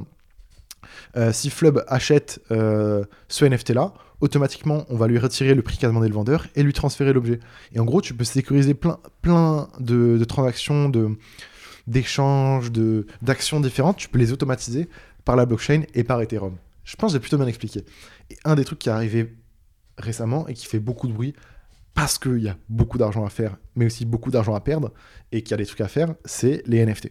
[1.16, 5.88] euh, si Flub achète euh, ce NFT-là, automatiquement, on va lui retirer le prix qu'a
[5.88, 7.40] demandé le vendeur et lui transférer l'objet.
[7.72, 10.90] Et en gros, tu peux sécuriser plein, plein de, de transactions,
[11.86, 13.96] d'échanges, de, d'actions différentes.
[13.96, 14.88] Tu peux les automatiser
[15.24, 16.56] par la blockchain et par Ethereum.
[16.84, 17.84] Je pense que j'ai plutôt bien expliqué.
[18.30, 19.34] Et un des trucs qui est arrivé
[19.98, 21.34] récemment et qui fait beaucoup de bruit
[21.94, 24.92] parce qu'il y a beaucoup d'argent à faire, mais aussi beaucoup d'argent à perdre
[25.32, 27.10] et qu'il y a des trucs à faire, c'est les NFT.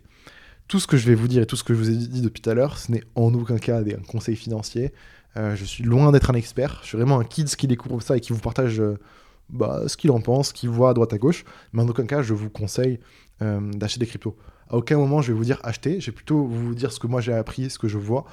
[0.68, 2.22] Tout ce que je vais vous dire et tout ce que je vous ai dit
[2.22, 4.94] depuis tout à l'heure, ce n'est en aucun cas des conseils financiers.
[5.38, 6.80] Euh, je suis loin d'être un expert.
[6.84, 8.98] Je suis vraiment un kids qui découvre ça et qui vous partage euh,
[9.50, 11.46] bah, ce qu'il en pense, ce qu'il voit à droite à gauche.
[11.74, 13.00] Mais en aucun cas, je vous conseille
[13.42, 14.38] euh, d'acheter des cryptos.
[14.70, 16.00] À aucun moment, je vais vous dire acheter.
[16.00, 18.26] Je vais plutôt vous dire ce que moi j'ai appris, ce que je vois,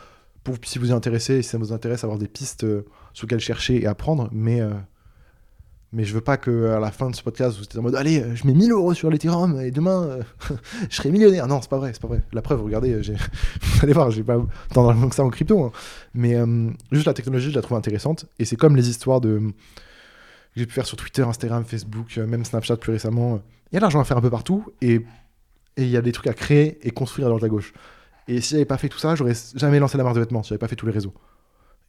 [0.45, 3.41] pour si vous y intéressez, si ça vous intéresse, avoir des pistes euh, sur lesquelles
[3.41, 4.29] chercher et apprendre.
[4.33, 4.71] Mais, euh,
[5.93, 7.95] mais je veux pas que à la fin de ce podcast, vous êtes en mode
[7.95, 10.19] Allez, euh, je mets 1000 euros sur l'Ethereum et demain,
[10.91, 11.47] je serai millionnaire.
[11.47, 12.23] Non, c'est pas vrai, c'est pas vrai.
[12.33, 14.39] La preuve, regardez, vous allez voir, j'ai pas
[14.73, 15.63] tant d'argent que ça en crypto.
[15.63, 15.73] Hein.
[16.15, 16.37] Mais
[16.91, 18.27] juste la technologie, je la trouve intéressante.
[18.39, 19.41] Et c'est comme les histoires de
[20.55, 23.41] que j'ai pu faire sur Twitter, Instagram, Facebook, même Snapchat plus récemment.
[23.71, 25.01] Il y a de l'argent à faire un peu partout et
[25.79, 27.73] il y a des trucs à créer et construire à droite à gauche.
[28.29, 30.51] Et si j'avais pas fait tout ça, j'aurais jamais lancé la marque de vêtements, si
[30.51, 31.15] j'avais pas fait tous les réseaux.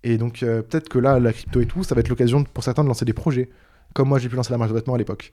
[0.04, 2.64] Et donc euh, peut-être que là, la crypto et tout, ça va être l'occasion pour
[2.64, 3.50] certains de lancer des projets,
[3.94, 5.32] comme moi j'ai pu lancer la marque de vêtements à l'époque.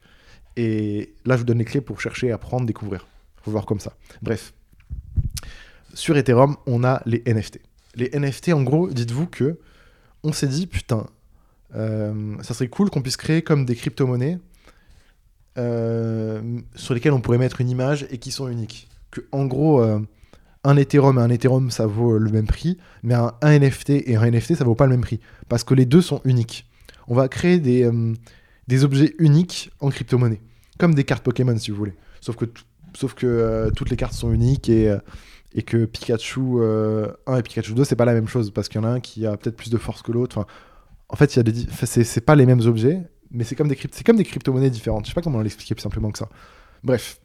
[0.57, 3.07] Et là, je vous donne les clés pour chercher, apprendre, découvrir.
[3.41, 3.93] Faut voir comme ça.
[4.21, 4.53] Bref.
[5.93, 7.59] Sur Ethereum, on a les NFT.
[7.95, 9.59] Les NFT, en gros, dites-vous que
[10.23, 11.07] on s'est dit, putain,
[11.75, 14.39] euh, ça serait cool qu'on puisse créer comme des crypto-monnaies
[15.57, 18.87] euh, sur lesquelles on pourrait mettre une image et qui sont uniques.
[19.09, 19.81] Que, en gros,
[20.63, 24.29] un Ethereum et un Ethereum, ça vaut le même prix, mais un, NFT et un
[24.29, 25.19] NFT, ça vaut pas le même prix.
[25.49, 26.67] Parce que les deux sont uniques.
[27.07, 28.13] On va créer des, euh,
[28.67, 30.41] des objets uniques en crypto-monnaie.
[30.77, 31.95] Comme des cartes Pokémon, si vous voulez.
[32.21, 32.45] Sauf que,
[32.95, 34.99] sauf que euh, toutes les cartes sont uniques et, euh,
[35.53, 36.61] et que Pikachu
[37.25, 38.99] 1 et Pikachu 2, c'est pas la même chose parce qu'il y en a un
[38.99, 40.45] qui a peut-être plus de force que l'autre.
[41.09, 43.01] En fait, des, c'est pas les mêmes objets,
[43.31, 45.05] mais c'est comme des comme des crypto-monnaies différentes.
[45.05, 46.29] Je sais pas comment l'expliquer plus simplement que ça.
[46.83, 47.19] Bref,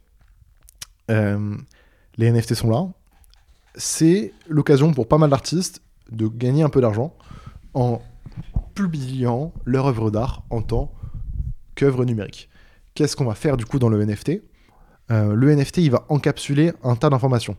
[1.09, 2.89] les NFT sont là.
[3.77, 7.15] C'est l'occasion pour pas mal d'artistes de gagner un peu d'argent
[7.75, 8.01] en
[8.75, 10.93] publiant leur œuvre d'art en tant
[11.75, 12.49] qu'œuvre numérique.
[12.95, 14.43] Qu'est-ce qu'on va faire du coup dans le NFT
[15.11, 17.57] euh, Le NFT, il va encapsuler un tas d'informations.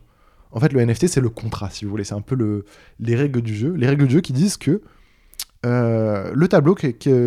[0.50, 2.04] En fait, le NFT, c'est le contrat, si vous voulez.
[2.04, 2.64] C'est un peu le,
[2.98, 3.74] les règles du jeu.
[3.74, 4.82] Les règles du jeu qui disent que
[5.66, 6.76] euh, le tableau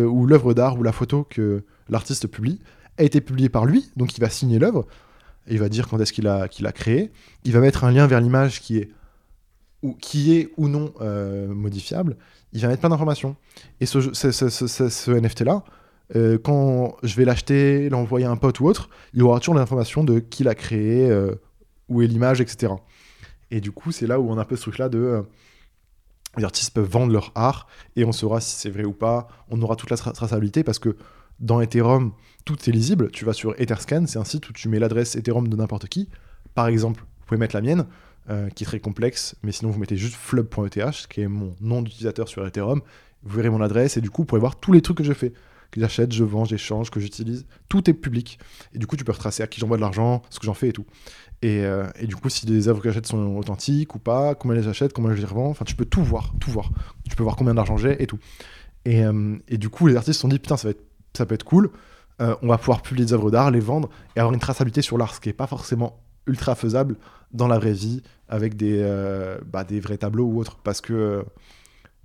[0.08, 2.60] ou l'œuvre d'art ou la photo que l'artiste publie
[2.98, 4.86] a été publié par lui, donc il va signer l'œuvre.
[5.48, 7.10] Il va dire quand est-ce qu'il a, créé.
[7.44, 8.90] Il va mettre un lien vers l'image qui est
[9.82, 12.16] ou, qui est ou non euh, modifiable
[12.52, 13.36] il va mettre plein d'informations.
[13.80, 15.64] Et ce, NFT-là,
[16.16, 20.04] euh, quand je vais l'acheter, l'envoyer à un pote ou autre, il aura toujours l'information
[20.04, 21.34] de qui l'a créé, euh,
[21.88, 22.74] où est l'image, etc.
[23.50, 25.24] Et du coup, c'est là où on a un peu ce truc-là de...
[26.38, 29.28] Les artistes peuvent vendre leur art et on saura si c'est vrai ou pas.
[29.50, 30.96] On aura toute la traçabilité parce que
[31.42, 32.12] dans Ethereum,
[32.44, 33.10] tout est lisible.
[33.10, 36.08] Tu vas sur Etherscan, c'est un site où tu mets l'adresse Ethereum de n'importe qui.
[36.54, 37.86] Par exemple, vous pouvez mettre la mienne.
[38.30, 41.82] Euh, qui est très complexe, mais sinon vous mettez juste flub.eth, qui est mon nom
[41.82, 42.80] d'utilisateur sur Ethereum,
[43.24, 45.12] vous verrez mon adresse, et du coup vous pourrez voir tous les trucs que je
[45.12, 45.32] fais,
[45.72, 48.38] que j'achète, je vends, j'échange, que j'utilise, tout est public,
[48.74, 50.68] et du coup tu peux retracer à qui j'envoie de l'argent, ce que j'en fais
[50.68, 50.86] et tout.
[51.42, 54.68] Et, euh, du coup, si les œuvres que j'achète sont authentiques ou pas, combien les
[54.68, 56.70] achète, combien je les revends, enfin tu peux tout voir, tout voir.
[57.10, 58.20] Tu peux voir combien d'argent j'ai et tout.
[58.84, 60.84] Et, euh, et, du coup, les artistes se sont dit, putain, ça, va être,
[61.16, 61.70] ça peut être cool,
[62.20, 65.12] on va pouvoir publier des œuvres d'art, les vendre et avoir une traçabilité sur l'art,
[65.12, 66.96] ce qui n'est pas forcément ultra faisable
[67.32, 70.58] dans la vraie vie avec des, euh, bah, des vrais tableaux ou autres.
[70.62, 71.24] Parce que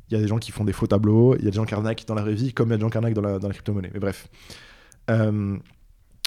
[0.09, 1.65] il y a des gens qui font des faux tableaux, il y a des gens
[1.65, 3.21] qui arnaquent dans la vraie vie, comme il y a des gens qui arnaquent dans
[3.21, 3.91] la, dans la crypto-monnaie.
[3.93, 4.29] Mais bref.
[5.09, 5.57] Euh,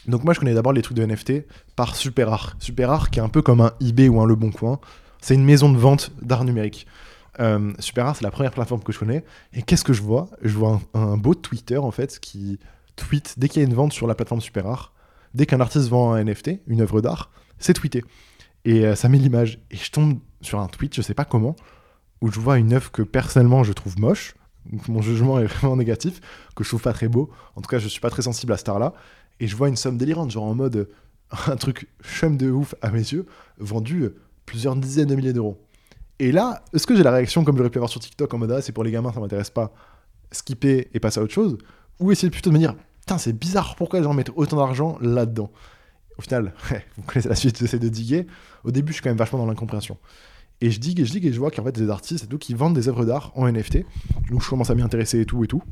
[0.07, 1.45] donc moi, je connais d'abord les trucs de NFT
[1.77, 4.81] par Super Super qui est un peu comme un eBay ou un Le Bon Coin.
[5.23, 6.87] C'est une maison de vente d'art numérique.
[7.41, 9.25] Euh, Super c'est la première plateforme que je connais.
[9.53, 10.29] Et qu'est-ce que je vois?
[10.43, 12.59] Je vois un, beau Twitter, en fait, qui
[12.97, 14.93] tweet dès qu'il y a une vente sur la plateforme Super
[15.35, 18.05] Dès qu'un artiste vend un NFT, une œuvre d'art, c'est tweeté.
[18.65, 19.61] Et euh, ça met l'image.
[19.71, 21.55] Et je tombe sur un tweet, je sais pas comment,
[22.21, 24.35] où je vois une œuvre que personnellement je trouve moche.
[24.89, 26.21] mon jugement est vraiment négatif,
[26.57, 27.31] que je trouve pas très beau.
[27.57, 28.93] En tout cas, je suis pas très sensible à ce art-là.
[29.39, 30.91] Et je vois une somme délirante, genre en mode
[31.47, 33.27] un truc chum de ouf à mes yeux,
[33.59, 34.09] vendu
[34.47, 35.65] plusieurs dizaines de milliers d'euros.
[36.21, 38.53] Et là, est-ce que j'ai la réaction comme j'aurais pu avoir sur TikTok en mode
[38.53, 39.73] ah, c'est pour les gamins, ça m'intéresse pas,
[40.31, 41.57] skipper et passer à autre chose
[41.99, 44.99] Ou essayer plutôt de me dire putain, c'est bizarre, pourquoi les gens mettent autant d'argent
[45.01, 45.51] là-dedans?
[46.19, 46.53] Au final,
[46.99, 48.27] vous connaissez la suite, j'essaie de diguer.
[48.65, 49.97] Au début, je suis quand même vachement dans l'incompréhension.
[50.61, 52.37] Et je digue et je digue et je vois qu'en fait, des artistes et tout
[52.37, 53.79] qui vendent des œuvres d'art en NFT.
[54.31, 55.63] Donc, je commence à m'y intéresser et tout et tout.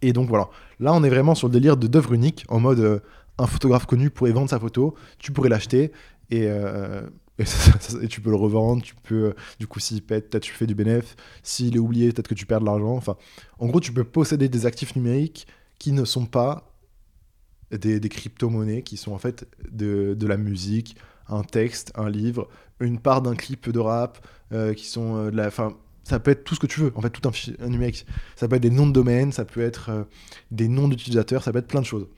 [0.00, 0.48] Et donc, voilà.
[0.80, 3.00] Là, on est vraiment sur le délire de d'œuvres uniques, en mode euh,
[3.36, 5.92] un photographe connu pourrait vendre sa photo, tu pourrais l'acheter
[6.30, 7.02] et, euh,
[7.38, 8.82] et, tu peux le revendre.
[8.82, 11.16] Tu peux, euh, du coup, s'il pète, peut-être tu fais du bénéfice.
[11.42, 12.94] S'il est oublié, peut-être que tu perds de l'argent.
[12.94, 13.16] Enfin,
[13.58, 15.46] en gros, tu peux posséder des actifs numériques
[15.78, 16.68] qui ne sont pas
[17.70, 20.96] des, crypto-monnaies qui sont en fait de, la musique,
[21.28, 22.48] un texte, un livre,
[22.80, 25.50] une part d'un clip de rap, euh, qui sont euh, de la.
[25.50, 25.74] Fin,
[26.04, 28.04] ça peut être tout ce que tu veux, en fait, tout un, numérique.
[28.36, 30.06] Ça peut être des noms de domaine, ça peut être
[30.50, 32.08] des noms d'utilisateurs, ça peut être plein de choses.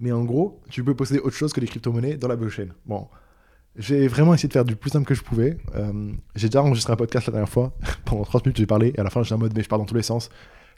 [0.00, 2.68] Mais en gros, tu peux posséder autre chose que les crypto-monnaies dans la blockchain.
[2.86, 3.08] Bon,
[3.76, 5.56] j'ai vraiment essayé de faire du plus simple que je pouvais.
[6.34, 7.72] j'ai déjà enregistré un podcast la dernière fois.
[8.04, 9.80] Pendant 30 minutes, j'ai parlé, et à la fin, j'étais en mode, mais je parle
[9.80, 10.30] dans tous les sens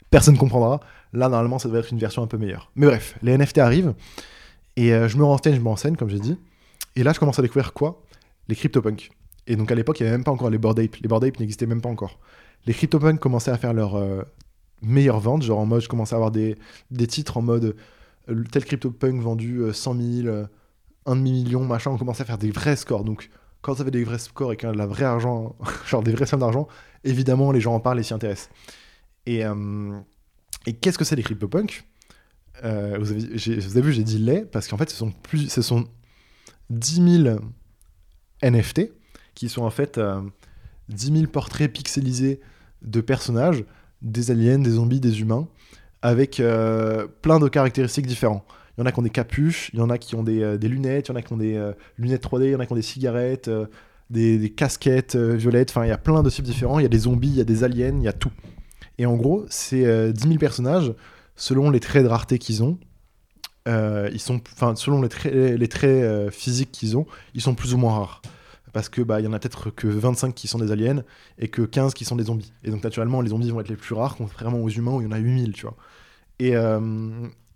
[0.09, 0.79] personne comprendra.
[1.13, 2.71] Là, normalement, ça devrait être une version un peu meilleure.
[2.75, 3.93] Mais bref, les NFT arrivent.
[4.75, 6.37] Et euh, je me renseigne, je me renseigne, comme j'ai dit.
[6.95, 8.03] Et là, je commence à découvrir quoi?
[8.47, 9.11] Les CryptoPunks.
[9.47, 10.95] Et donc, à l'époque, il n'y avait même pas encore les Bored Ape.
[10.97, 12.19] Les Bored Ape n'existaient même pas encore.
[12.65, 14.23] Les CryptoPunks commençaient à faire leur euh,
[14.81, 15.43] meilleure vente.
[15.43, 16.55] Genre, en mode, je commençais à avoir des,
[16.91, 17.75] des titres en mode
[18.29, 20.45] euh, tel CryptoPunk vendu 100 000,
[21.05, 21.91] 1 demi-million, machin.
[21.91, 23.03] On commençait à faire des vrais scores.
[23.03, 23.29] Donc,
[23.61, 25.55] quand ça avait des vrais scores et qu'il y a vrai argent,
[25.87, 26.67] genre des vraies sommes d'argent,
[27.03, 28.49] évidemment, les gens en parlent et s'y intéressent.
[29.25, 29.99] Et, euh,
[30.81, 31.83] qu'est-ce que c'est les CryptoPunks?
[32.63, 35.85] Euh, vous, avez, vu, j'ai dit les, parce qu'en fait, ce sont, plus, ce sont
[36.69, 37.39] 10 000
[38.43, 38.91] NFT
[39.33, 39.99] qui sont en fait
[40.89, 42.39] 10 euh, 000 portraits pixelisés
[42.81, 43.65] de personnages,
[44.01, 45.47] des aliens, des zombies, des humains,
[46.01, 46.35] avec
[47.21, 48.43] plein de caractéristiques différentes.
[48.77, 50.57] Il y en a qui ont des capuches, il y en a qui ont des,
[50.57, 52.65] des lunettes, il y en a qui ont des lunettes 3D, il y en a
[52.65, 53.49] qui ont des cigarettes,
[54.09, 56.89] des, des, casquettes violettes, enfin il y a plein de types différents, il y a
[56.89, 58.31] des zombies, il y a des aliens, il y a tout.
[58.97, 60.93] Et en gros, c'est 10 euh, 000 personnages,
[61.35, 62.77] selon les traits de rareté qu'ils ont,
[63.67, 68.21] euh, enfin, selon les traits, euh, physiques qu'ils ont, ils sont plus ou moins rares.
[68.73, 71.03] Parce que bah, y en a peut-être que 25 qui sont des aliens
[71.39, 72.51] et que 15 qui sont des zombies.
[72.63, 75.05] Et donc naturellement, les zombies vont être les plus rares, contrairement aux humains où il
[75.05, 75.75] y en a 8000, tu vois.
[76.39, 76.51] Et,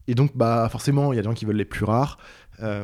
[0.09, 2.17] et donc, bah, forcément, il y a des gens qui veulent les plus rares.
[2.63, 2.83] Euh,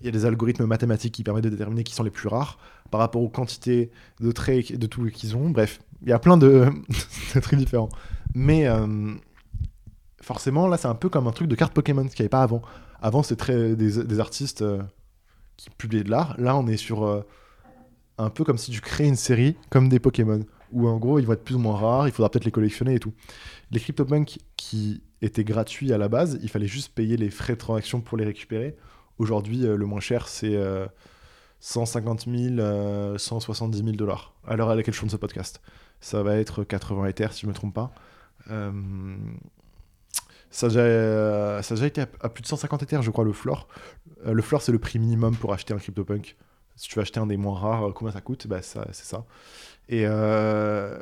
[0.00, 2.58] il y a des algorithmes mathématiques qui permettent de déterminer qui sont les plus rares
[2.90, 5.50] par rapport aux quantités de traits de tout qu'ils ont.
[5.50, 6.66] Bref, il y a plein de,
[7.34, 7.90] de différents.
[8.34, 9.12] Mais euh,
[10.22, 12.30] forcément, là, c'est un peu comme un truc de carte Pokémon, ce qu'il n'y avait
[12.30, 12.62] pas avant.
[13.02, 14.82] Avant, c'était des, artistes euh,
[15.58, 16.34] qui publiaient de l'art.
[16.38, 17.22] Là, on est sur
[18.16, 20.40] un peu comme si tu créais une série comme des Pokémon,
[20.72, 22.94] où en gros, ils vont être plus ou moins rares, il faudra peut-être les collectionner
[22.94, 23.12] et tout.
[23.70, 27.58] Les CryptoPunks qui étaient gratuits à la base, il fallait juste payer les frais de
[27.58, 28.76] transaction pour les récupérer.
[29.18, 30.58] Aujourd'hui, euh, le moins cher, c'est
[31.60, 35.60] 150 000, 170 000 dollars, à l'heure à laquelle je tourne ce podcast.
[36.00, 37.92] Ça va être 80 Ethers, si je ne me trompe pas.
[38.50, 38.72] Euh,
[40.52, 43.32] ça a, déjà, ça a déjà été à, plus de 150 Ethers, je crois, le
[43.32, 43.66] floor.
[44.26, 46.36] Euh, le floor, c'est le prix minimum pour acheter un CryptoPunk.
[46.76, 48.46] Si tu veux acheter un des moins rares, euh, combien ça coûte?
[48.46, 49.24] Bah, C'est ça.
[49.88, 50.98] Et euh,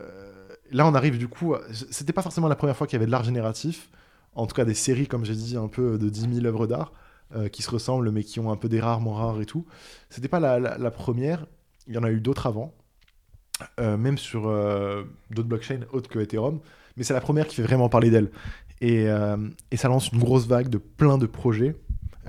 [0.71, 1.57] là, on arrive du coup.
[1.91, 3.91] C'était pas forcément la première fois qu'il y avait de l'art génératif.
[4.35, 6.93] En tout cas, des séries, comme j'ai dit, un peu de 10 000 œuvres d'art
[7.35, 9.67] euh, qui se ressemblent, mais qui ont un peu des rares, moins rares et tout.
[10.09, 11.47] C'était pas la, la- première.
[11.87, 12.73] Il y en a eu d'autres avant.
[13.79, 16.61] Euh, même sur euh, d'autres blockchains autres que Ethereum.
[16.97, 18.31] Mais c'est la première qui fait vraiment parler d'elle.
[18.81, 19.07] Et,
[19.71, 21.77] et ça lance une grosse vague de plein de projets,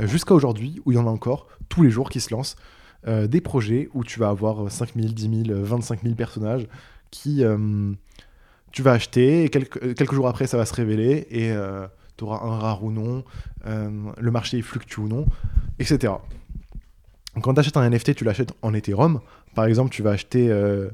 [0.02, 2.58] jusqu'à aujourd'hui, où il y en a encore, tous les jours qui se lancent.
[3.08, 6.68] Des projets où tu vas avoir 5 000, 10 000, 25 000 personnages
[7.10, 7.42] qui
[8.72, 11.54] tu vas acheter et quelques, euh, quelques jours après ça va se révéler et
[12.18, 13.24] tu auras un rare ou non,
[13.66, 15.26] euh, le marché fluctue ou non,
[15.80, 16.14] etc.
[17.42, 19.22] Quand tu achètes un NFT, tu l'achètes en Ethereum.
[19.56, 20.90] Par exemple, tu vas acheter euh,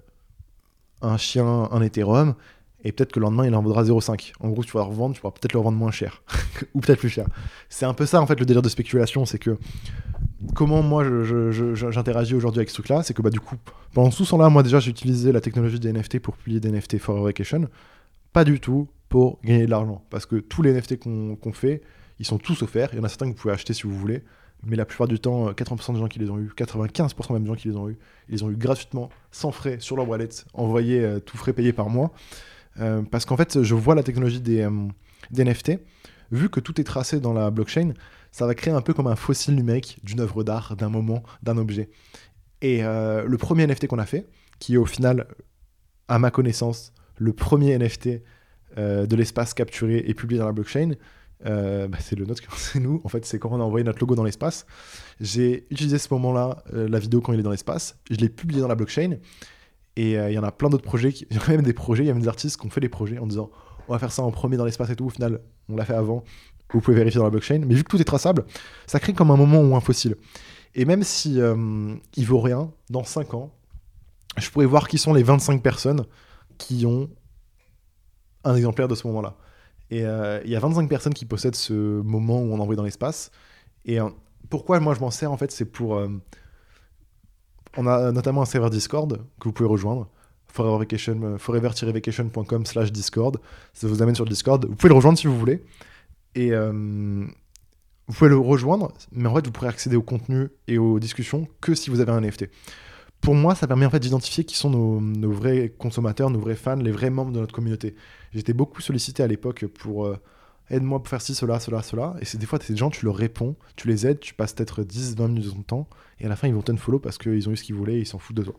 [1.02, 2.36] un chien en Ethereum
[2.84, 4.34] et peut-être que le lendemain il en vaudra 0,5.
[4.40, 6.24] En gros, tu vas le revendre, tu pourras peut-être le revendre moins cher
[6.74, 7.26] ou peut-être plus cher.
[7.70, 9.58] C'est un peu ça en fait le délire de spéculation, c'est que
[10.54, 13.56] comment moi j'interagis aujourd'hui avec ce truc-là, c'est que bah du coup
[13.94, 16.72] pendant tout ce temps-là, moi déjà j'ai utilisé la technologie des NFT pour publier des
[16.72, 17.68] NFT for vacation,
[18.34, 21.82] pas du tout pour gagner de l'argent, parce que tous les NFT qu'on fait,
[22.20, 22.90] ils sont tous offerts.
[22.94, 24.24] Il y en a certains que vous pouvez acheter si vous voulez,
[24.64, 27.44] mais la plupart du temps, euh, 80% des gens qui les ont eu, 95% même
[27.44, 27.98] des gens qui les ont eu,
[28.28, 31.74] ils les ont eu gratuitement, sans frais, sur leur wallet, envoyés euh, tout frais payé
[31.74, 32.12] par mois.
[32.80, 34.88] Euh, parce qu'en fait, je vois la technologie des, euh,
[35.32, 35.80] des NFT,
[36.32, 37.94] vu que tout est tracé dans la blockchain,
[38.32, 41.58] ça va créer un peu comme un fossile numérique d'une œuvre d'art, d'un moment, d'un
[41.58, 41.90] objet.
[42.62, 44.28] Et euh, le premier NFT qu'on a fait,
[44.60, 45.28] qui est au final,
[46.08, 48.22] à ma connaissance, le premier NFT
[48.78, 50.92] euh, de l'espace capturé et publié dans la blockchain,
[51.46, 53.02] euh, bah, c'est le nôtre, c'est nous.
[53.04, 54.66] En fait, c'est quand on a envoyé notre logo dans l'espace.
[55.20, 57.98] J'ai utilisé ce moment-là, la vidéo quand il est dans l'espace.
[58.10, 59.18] Je l'ai publié dans la blockchain.
[59.96, 61.10] Et il y en a plein d'autres projets.
[61.32, 62.82] Il y a même des projets, il y a même des artistes qui ont fait
[62.82, 63.50] des projets en disant
[63.88, 65.06] on va faire ça en premier dans l'espace et tout.
[65.06, 66.24] Au final, on l'a fait avant.
[66.74, 67.62] Vous pouvez vérifier dans la blockchain.
[67.66, 68.46] Mais vu que tout est traçable,
[68.86, 70.16] ça crée comme un moment ou un fossile.
[70.76, 73.52] Et même si euh, il vaut rien, dans 5 ans,
[74.38, 76.06] je pourrais voir qui sont les 25 personnes
[76.58, 77.10] qui ont
[78.44, 79.36] un exemplaire de ce moment-là.
[79.90, 82.84] Et euh, il y a 25 personnes qui possèdent ce moment où on envoie dans
[82.84, 83.32] l'espace.
[83.86, 84.10] Et euh,
[84.50, 85.96] pourquoi moi je m'en sers en fait, c'est pour.
[85.96, 86.10] euh,
[87.78, 90.10] on a notamment un serveur Discord que vous pouvez rejoindre.
[90.48, 93.38] Forever Vacation, forever-vacation.com slash Discord.
[93.74, 94.66] Ça vous amène sur le Discord.
[94.66, 95.64] Vous pouvez le rejoindre si vous voulez.
[96.38, 100.78] Et euh, vous pouvez le rejoindre, mais en fait, vous pourrez accéder au contenu et
[100.78, 102.46] aux discussions que si vous avez un NFT.
[103.22, 106.76] Pour moi, ça permet en fait d'identifier qui sont nos, vrais consommateurs, nos vrais fans,
[106.76, 107.96] les vrais membres de notre communauté.
[108.36, 110.16] J'étais beaucoup sollicité à l'époque pour euh,
[110.70, 112.16] aide-moi pour faire ci, cela, cela, cela.
[112.22, 114.84] Et c'est des fois, ces gens, tu leur réponds, tu les aides, tu passes peut-être
[114.84, 117.50] 10, 20 minutes de ton temps, et à la fin, ils vont follow parce qu'ils
[117.50, 118.56] ont eu ce qu'ils voulaient et ils s'en foutent de toi.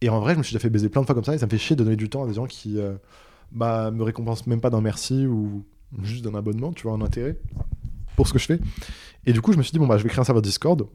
[0.00, 1.38] Et en vrai, je me suis déjà fait baiser plein de fois comme ça, et
[1.38, 2.94] ça me fait chier de donner du temps à des gens qui euh,
[3.52, 5.66] bah, me récompensent même pas d'un merci ou
[6.02, 7.36] juste d'un abonnement, tu vois, un intérêt
[8.16, 8.60] pour ce que je fais.
[9.26, 10.86] Et du coup, je me suis dit, bon, bah, je vais créer un serveur Discord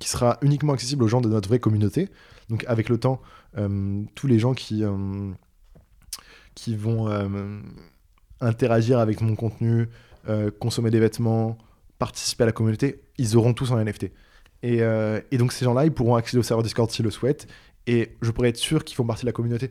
[0.00, 2.08] qui sera uniquement accessible aux gens de notre vraie communauté.
[2.48, 3.20] Donc, avec le temps,
[3.56, 5.30] euh, tous les gens qui, euh,
[6.54, 7.60] qui vont euh,
[8.40, 9.88] interagir avec mon contenu,
[10.58, 11.58] consommer des vêtements,
[11.98, 14.10] participer à la communauté, ils auront tous un NFT.
[14.62, 17.46] Et, et donc, ces gens-là, ils pourront accéder au serveur Discord s'ils le souhaitent.
[17.86, 19.70] Et je pourrais être sûr qu'ils font partie de la communauté.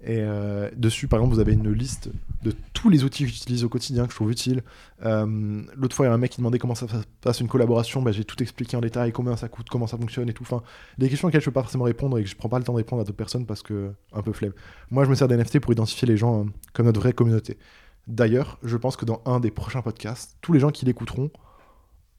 [0.00, 2.10] Et euh, dessus, par exemple, vous avez une liste
[2.42, 4.62] de tous les outils que j'utilise au quotidien, que je trouve utiles.
[5.04, 7.48] Euh, L'autre fois, il y a un mec qui demandait comment ça se passe une
[7.48, 8.00] collaboration.
[8.00, 10.44] Bah, J'ai tout expliqué en détail, combien ça coûte, comment ça fonctionne et tout.
[10.44, 10.62] Enfin,
[10.98, 12.64] des questions auxquelles je ne peux pas forcément répondre et que je prends pas le
[12.64, 14.52] temps de répondre à d'autres personnes parce que un peu flemme.
[14.90, 17.58] Moi, je me sers des NFT pour identifier les gens euh, comme notre vraie communauté.
[18.06, 21.30] D'ailleurs, je pense que dans un des prochains podcasts, tous les gens qui l'écouteront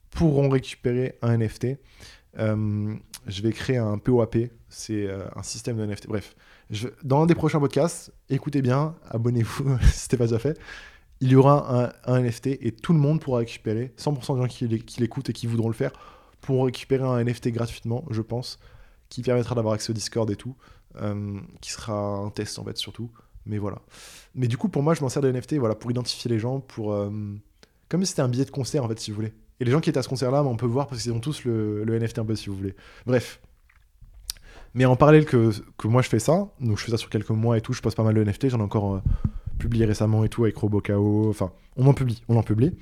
[0.10, 1.78] pourront récupérer un NFT.
[2.38, 2.94] Euh,
[3.26, 4.36] je vais créer un POAP,
[4.68, 6.08] c'est un système de NFT.
[6.08, 6.36] Bref,
[7.04, 10.60] dans un des prochains podcasts, écoutez bien, abonnez-vous si ce pas déjà fait.
[11.22, 14.68] Il y aura un, NFT et tout le monde pourra récupérer, 100% des gens qui,
[14.68, 15.92] l'é- qui l'écoutent et qui voudront le faire,
[16.40, 18.60] pourront récupérer un NFT gratuitement, je pense,
[19.10, 20.56] qui permettra d'avoir accès au Discord et tout,
[21.02, 23.12] euh, qui sera un test en fait surtout.
[23.46, 23.82] Mais voilà.
[24.36, 26.60] Mais du coup, pour moi, je m'en sers de NFT voilà, pour identifier les gens,
[26.62, 27.10] pour, euh,
[27.90, 29.34] comme si c'était un billet de concert en fait, si vous voulez.
[29.60, 31.44] Et les gens qui étaient à ce concert-là, on peut voir parce qu'ils ont tous
[31.44, 32.76] le, le NFT un peu, si vous voulez.
[33.06, 33.42] Bref.
[34.74, 37.30] Mais en parallèle que, que moi je fais ça, donc je fais ça sur quelques
[37.30, 39.02] mois et tout, je poste pas mal de NFT, j'en ai encore euh,
[39.58, 42.78] publié récemment et tout avec RoboCao, enfin, on en publie, on en publie,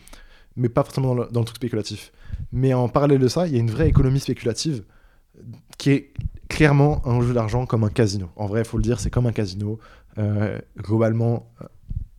[0.55, 2.11] mais pas forcément dans le, truc spéculatif.
[2.51, 4.83] Mais en parallèle de ça, il y a une vraie économie spéculative
[5.77, 6.13] qui est
[6.49, 8.29] clairement un jeu d'argent comme un casino.
[8.35, 9.79] En vrai, il faut le dire, c'est comme un casino.
[10.17, 11.65] Euh, globalement, euh,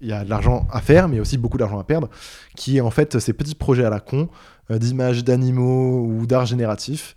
[0.01, 2.09] il y a de l'argent à faire, mais aussi beaucoup d'argent à perdre,
[2.55, 4.29] qui est en fait ces petits projets à la con,
[4.71, 7.17] d'images d'animaux ou d'art génératif,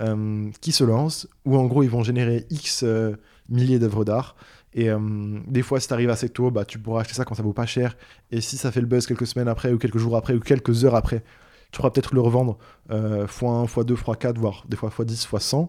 [0.00, 3.16] euh, qui se lancent, où en gros ils vont générer X euh,
[3.48, 4.36] milliers d'œuvres d'art.
[4.76, 4.98] Et euh,
[5.46, 7.54] des fois, si tu arrives assez tôt, bah, tu pourras acheter ça quand ça vaut
[7.54, 7.96] pas cher.
[8.30, 10.84] Et si ça fait le buzz quelques semaines après, ou quelques jours après, ou quelques
[10.84, 11.24] heures après,
[11.70, 12.58] tu pourras peut-être le revendre
[12.90, 15.68] euh, x1, x2, x4, voire des fois x10, x100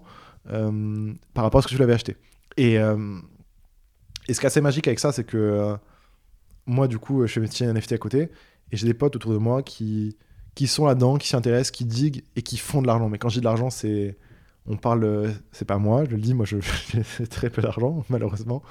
[0.49, 2.17] euh, par rapport à ce que tu l'avais acheté.
[2.57, 5.78] Et, ce qui est assez magique avec ça, c'est que
[6.65, 8.30] moi, du coup, je fais petits NFT à côté
[8.71, 10.17] et j'ai des potes autour de moi qui,
[10.57, 13.09] qui sont là-dedans, qui s'y intéressent, qui diguent et qui font de l'argent.
[13.09, 14.17] Mais quand je dis de l'argent, c'est.
[14.65, 15.33] On parle.
[15.53, 16.57] C'est pas moi, je le dis, moi, je-
[17.17, 18.61] j'ai très peu d'argent, malheureusement.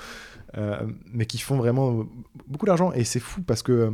[0.59, 2.05] Euh, mais qui font vraiment
[2.47, 2.93] beaucoup d'argent.
[2.93, 3.91] Et c'est fou parce que euh,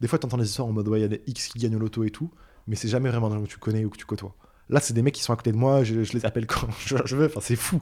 [0.00, 1.58] des fois, tu entends des histoires en mode, ouais, il y a des X qui
[1.58, 2.30] gagnent au loto et tout,
[2.66, 4.34] mais c'est jamais vraiment des gens que tu connais ou que tu côtoies.
[4.68, 6.68] Là, c'est des mecs qui sont à côté de moi, je, je les appelle quand
[6.86, 7.80] je, je veux, enfin, c'est fou.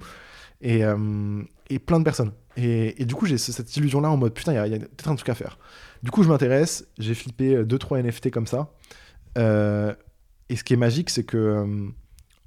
[0.60, 2.32] Et, euh, et plein de personnes.
[2.56, 4.78] Et, et du coup, j'ai ce- cette illusion-là en mode, putain, il y a, a
[4.80, 5.58] peut-être un truc à faire.
[6.02, 8.70] Du coup, je m'intéresse, j'ai flippé 2-3 NFT comme ça.
[9.36, 9.94] Euh,
[10.48, 11.88] et ce qui est magique, c'est que euh,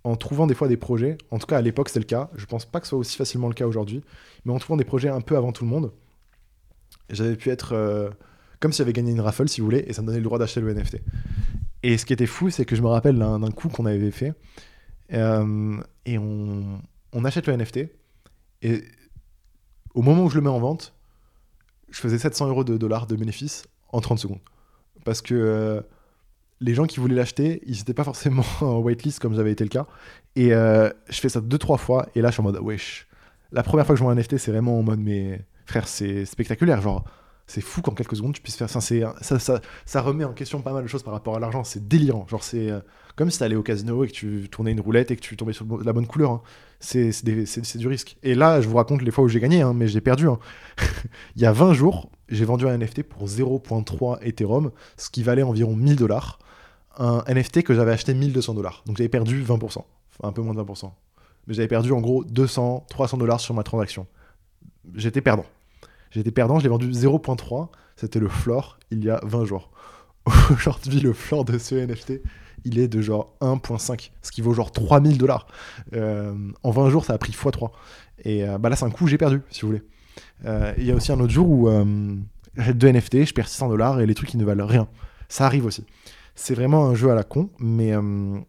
[0.04, 2.46] en trouvant des fois des projets, en tout cas à l'époque c'était le cas, je
[2.46, 4.04] pense pas que ce soit aussi facilement le cas aujourd'hui,
[4.46, 5.92] mais en trouvant des projets un peu avant tout le monde,
[7.10, 8.10] j'avais pu être euh,
[8.60, 10.40] comme si j'avais gagné une raffle, si vous voulez, et ça me donnait le droit
[10.40, 10.98] d'acheter le NFT.
[11.84, 14.34] Et ce qui était fou, c'est que je me rappelle d'un coup qu'on avait fait,
[15.10, 15.18] et
[16.18, 17.90] on, on achète le NFT,
[18.62, 18.84] et
[19.94, 20.94] au moment où je le mets en vente,
[21.90, 24.40] je faisais 700 euros de dollars de bénéfices en 30 secondes.
[25.04, 25.84] Parce que
[26.62, 29.70] les gens qui voulaient l'acheter, ils n'étaient pas forcément en waitlist comme j'avais été le
[29.70, 29.88] cas.
[30.36, 33.08] Et euh, je fais ça deux, trois fois, et là je suis en mode wesh.
[33.52, 36.24] La première fois que je vois un NFT, c'est vraiment en mode mais frère, c'est
[36.26, 36.82] spectaculaire.
[36.82, 37.04] Genre,
[37.48, 38.80] c'est fou qu'en quelques secondes tu puisses faire ça.
[38.80, 41.66] Ça, ça, remet en question pas mal de choses par rapport à l'argent.
[41.66, 42.26] C'est délirant.
[42.30, 42.80] Genre, c'est euh,
[43.18, 45.52] comme si t'allais au casino et que tu tournais une roulette et que tu tombais
[45.52, 46.32] sur la bonne couleur.
[46.32, 46.42] hein.
[46.80, 48.16] C'est du risque.
[48.24, 50.30] Et là, je vous raconte les fois où j'ai gagné, hein, mais j'ai perdu.
[50.30, 50.40] hein.
[51.36, 55.44] Il y a 20 jours, j'ai vendu un NFT pour 0.3 Ethereum, ce qui valait
[55.44, 56.40] environ 1000 dollars.
[56.98, 58.84] Un NFT que j'avais acheté 1200 dollars.
[58.86, 59.64] Donc j'avais perdu 20%.
[59.64, 59.86] Enfin,
[60.24, 60.92] un peu moins de 20%.
[61.48, 64.08] Mais j'avais perdu en gros 200, 300 dollars sur ma transaction.
[64.96, 65.46] J'étais perdant.
[66.12, 67.70] J'étais perdant, je l'ai vendu 0.3.
[67.96, 69.72] C'était le floor il y a 20 jours.
[70.52, 72.22] Aujourd'hui, le floor de ce NFT,
[72.66, 75.48] il est de genre 1.5, ce qui vaut genre 3000 dollars.
[75.94, 76.34] Euh,
[76.64, 77.72] en 20 jours, ça a pris x3.
[78.24, 79.84] Et euh, bah là, c'est un coup, j'ai perdu, si vous voulez.
[80.46, 81.70] Euh, Il y a aussi un autre jour où
[82.56, 84.88] j'achète deux NFT, je perds 600 dollars et les trucs, ils ne valent rien.
[85.30, 85.86] Ça arrive aussi.
[86.36, 88.40] C'est vraiment un jeu à la con, mais euh,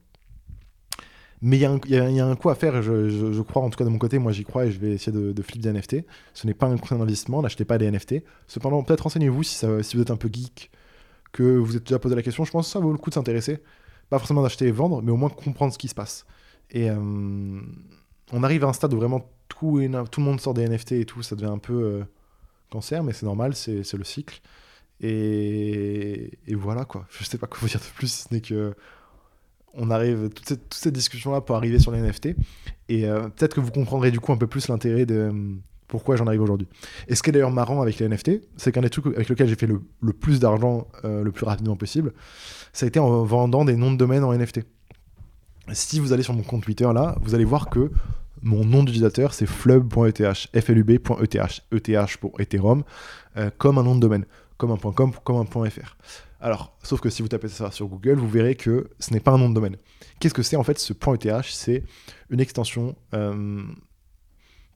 [1.41, 3.76] mais il y, y y a un coup à faire, je, je- crois, en tout
[3.76, 5.72] cas de mon côté, moi j'y crois et je vais essayer de, de flip des
[5.72, 5.97] NFT.
[6.35, 8.22] Ce n'est pas un conseil d'investissement, n'achetez pas des NFT.
[8.47, 10.70] Cependant, peut-être renseignez-vous si, si vous êtes un peu geek,
[11.33, 12.45] que vous êtes déjà posé la question.
[12.45, 13.61] Je pense que ça vaut le coup de s'intéresser.
[14.09, 16.26] Pas forcément d'acheter et vendre, mais au moins comprendre ce qui se passe.
[16.70, 17.61] Et euh,
[18.33, 19.80] on arrive à un stade où vraiment tout,
[20.11, 22.05] tout le monde sort des NFT et tout, ça devient un peu euh,
[22.70, 24.41] cancer, mais c'est normal, c'est le cycle.
[25.03, 27.07] Et, voilà quoi.
[27.11, 28.74] Je sais pas quoi vous dire de plus, si ce n'est que
[29.74, 32.36] on arrive, toute cette, discussion-là pour arriver sur les NFT.
[32.88, 35.32] Et euh, peut-être que vous comprendrez du coup un peu plus l'intérêt de euh,
[35.88, 36.68] pourquoi j'en arrive aujourd'hui.
[37.09, 39.48] Et ce qui est d'ailleurs marrant avec les NFT, c'est qu'un des trucs avec lequel
[39.48, 42.12] j'ai fait le, le plus d'argent euh, le plus rapidement possible,
[42.72, 44.61] ça a été en vendant des noms de domaine en NFT.
[45.72, 47.90] Si vous allez sur mon compte Twitter là, vous allez voir que
[48.42, 52.82] mon nom d'utilisateur c'est flub.eth, flub.eth, ETH pour Ethereum,
[53.36, 54.24] euh, comme un nom de domaine,
[54.57, 55.96] comme un .com, comme un .fr.
[56.42, 59.30] Alors, sauf que si vous tapez ça sur Google, vous verrez que ce n'est pas
[59.30, 59.76] un nom de domaine.
[60.18, 61.84] Qu'est-ce que c'est en fait ce .eth C'est
[62.30, 63.62] une extension euh,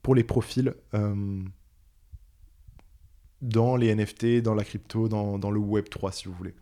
[0.01, 1.43] pour les profils euh,
[3.41, 6.55] dans les NFT, dans la crypto, dans, le Web 3 si vous voulez.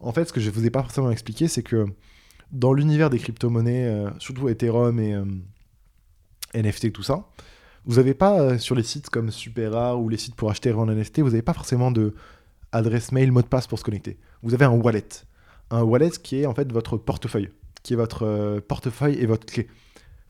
[0.00, 1.86] En fait, ce que je ne vous ai pas forcément expliqué, c'est que
[2.50, 5.16] dans l'univers des crypto-monnaies, euh, surtout Ethereum et
[6.54, 7.26] NFT, tout ça,
[7.86, 11.20] vous n'avez pas sur les sites comme SuperRare ou les sites pour acheter en NFT,
[11.20, 12.14] vous n'avez pas forcément de
[12.72, 14.18] adresse mail, mot de passe pour se connecter.
[14.42, 15.08] Vous avez un wallet.
[15.70, 17.50] Un wallet qui est en fait votre portefeuille,
[17.82, 19.68] qui est votre euh, portefeuille et votre clé.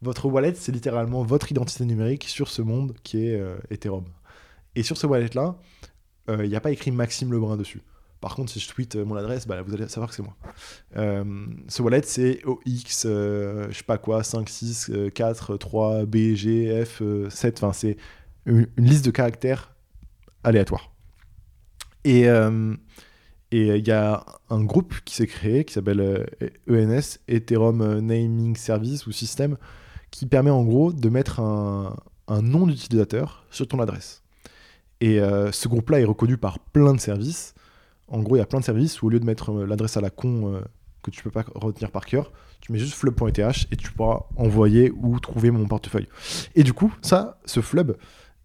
[0.03, 4.05] Votre wallet, c'est littéralement votre identité numérique sur ce monde qui est euh, Ethereum.
[4.75, 5.57] Et sur ce wallet-là,
[6.29, 7.83] il n'y a pas écrit Maxime Lebrun dessus.
[8.23, 10.37] Par contre, si je tweete euh, mon adresse, bah, vous allez savoir que c'est moi.
[10.97, 11.25] Euh,
[11.67, 16.35] ce wallet, c'est OX, euh, je sais pas quoi, 5, 6, euh, 4, 3, B,
[16.35, 17.57] G, F, euh, 7.
[17.59, 17.97] Enfin, c'est
[18.47, 19.75] une, une liste de caractères
[20.45, 20.92] aléatoires.
[22.05, 22.75] Et, euh,
[23.51, 26.27] Et il y a un groupe qui s'est créé qui s'appelle
[26.69, 29.57] ENS, Ethereum Naming Service ou System,
[30.11, 31.97] qui permet en gros de mettre un,
[32.43, 34.23] nom d'utilisateur sur ton adresse.
[35.03, 37.53] Et ce groupe-là est reconnu par plein de services.
[38.09, 40.01] En gros, il y a plein de services où au lieu de mettre l'adresse à
[40.01, 40.63] la con
[41.03, 44.93] que tu peux pas retenir par cœur, tu mets juste flub.eth et tu pourras envoyer
[44.97, 46.09] ou trouver mon portefeuille.
[46.55, 47.97] Et du coup, ça, ce flub,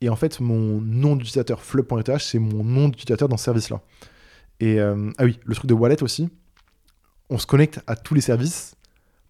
[0.02, 3.82] est en fait mon nom d'utilisateur flub.eth, c'est mon nom d'utilisateur dans ce service-là.
[4.60, 6.30] Et euh, ah oui, le truc de wallet aussi,
[7.30, 8.76] on se connecte à tous les services,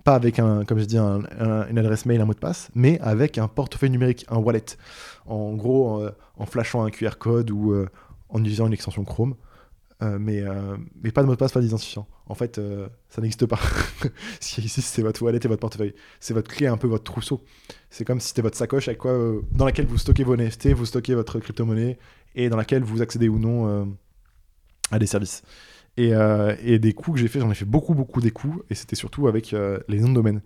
[0.04, 3.38] pas avec un, comme je dis, une adresse mail, un mot de passe, mais avec
[3.38, 4.64] un portefeuille numérique, un wallet.
[5.26, 6.08] En gros,
[6.38, 7.90] en, flashant un QR code ou euh,
[8.30, 9.36] en utilisant une extension Chrome.
[10.04, 12.08] Euh, mais, euh, mais pas de mot de passe, pas d'identifiant.
[12.28, 13.60] En fait, euh, ça n'existe pas.
[14.40, 15.96] si ici, c'est votre wallet et votre portefeuille.
[16.20, 17.44] C'est votre clé, un peu votre trousseau.
[17.90, 19.18] C'est comme si c'était votre sacoche avec quoi,
[19.52, 21.98] dans laquelle vous stockez vos NFT, vous stockez votre crypto-monnaie
[22.36, 23.88] et dans laquelle vous accédez ou non
[24.92, 25.42] à des services.
[25.96, 26.12] Et,
[26.62, 28.96] et des coups que j'ai fait, j'en ai fait beaucoup, beaucoup des coups, et c'était
[28.96, 29.56] surtout avec
[29.88, 30.42] les noms de domaine.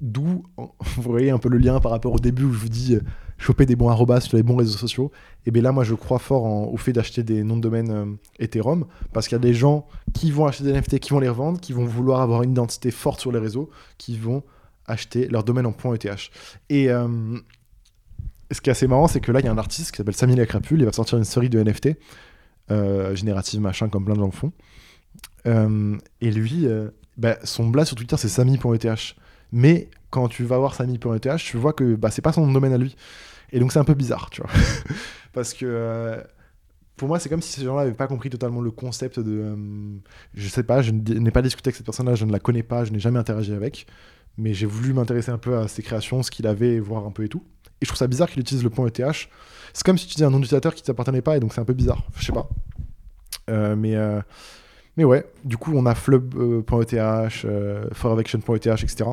[0.00, 2.98] D'où, vous voyez un peu le lien par rapport au début où je vous dis
[3.38, 5.10] choper des bons arrobas sur les bons réseaux sociaux.
[5.44, 8.04] Et bien là, moi, je crois fort au fait d'acheter des noms de domaine euh,
[8.38, 11.28] Ethereum parce qu'il y a des gens qui vont acheter des NFT, qui vont les
[11.28, 14.42] revendre, qui vont vouloir avoir une identité forte sur les réseaux, qui vont
[14.86, 16.30] acheter leur domaine en .eth.
[16.68, 17.38] Et euh,
[18.50, 20.14] ce qui est assez marrant, c'est que là, il y a un artiste qui s'appelle
[20.16, 21.90] Samy Lacrapule, il va sortir une série de NFT,
[22.70, 24.52] euh, générative machin, comme plein de gens le font.
[26.20, 26.66] et lui,
[27.16, 29.16] bah, son blast sur Twitter, c'est Samy.eth.
[29.52, 32.78] Mais quand tu vas voir Samy.eth, tu vois que bah, c'est pas son domaine à
[32.78, 32.96] lui.
[33.52, 34.50] Et donc c'est un peu bizarre, tu vois.
[35.32, 36.20] Parce que euh,
[36.96, 39.40] pour moi, c'est comme si ces gens-là n'avaient pas compris totalement le concept de.
[39.40, 39.56] Euh,
[40.34, 42.84] je sais pas, je n'ai pas discuté avec cette personne-là, je ne la connais pas,
[42.84, 43.86] je n'ai jamais interagi avec.
[44.38, 47.24] Mais j'ai voulu m'intéresser un peu à ses créations, ce qu'il avait, voir un peu
[47.24, 47.42] et tout.
[47.80, 49.28] Et je trouve ça bizarre qu'il utilise le ETH.
[49.72, 51.60] C'est comme si tu disais un nom d'utilisateur qui ne t'appartenait pas, et donc c'est
[51.60, 52.02] un peu bizarre.
[52.18, 52.48] Je sais pas.
[53.50, 53.94] Euh, mais.
[54.96, 56.94] Mais ouais, du coup, on a flub.eth,
[57.44, 57.82] euh,
[58.82, 59.04] etc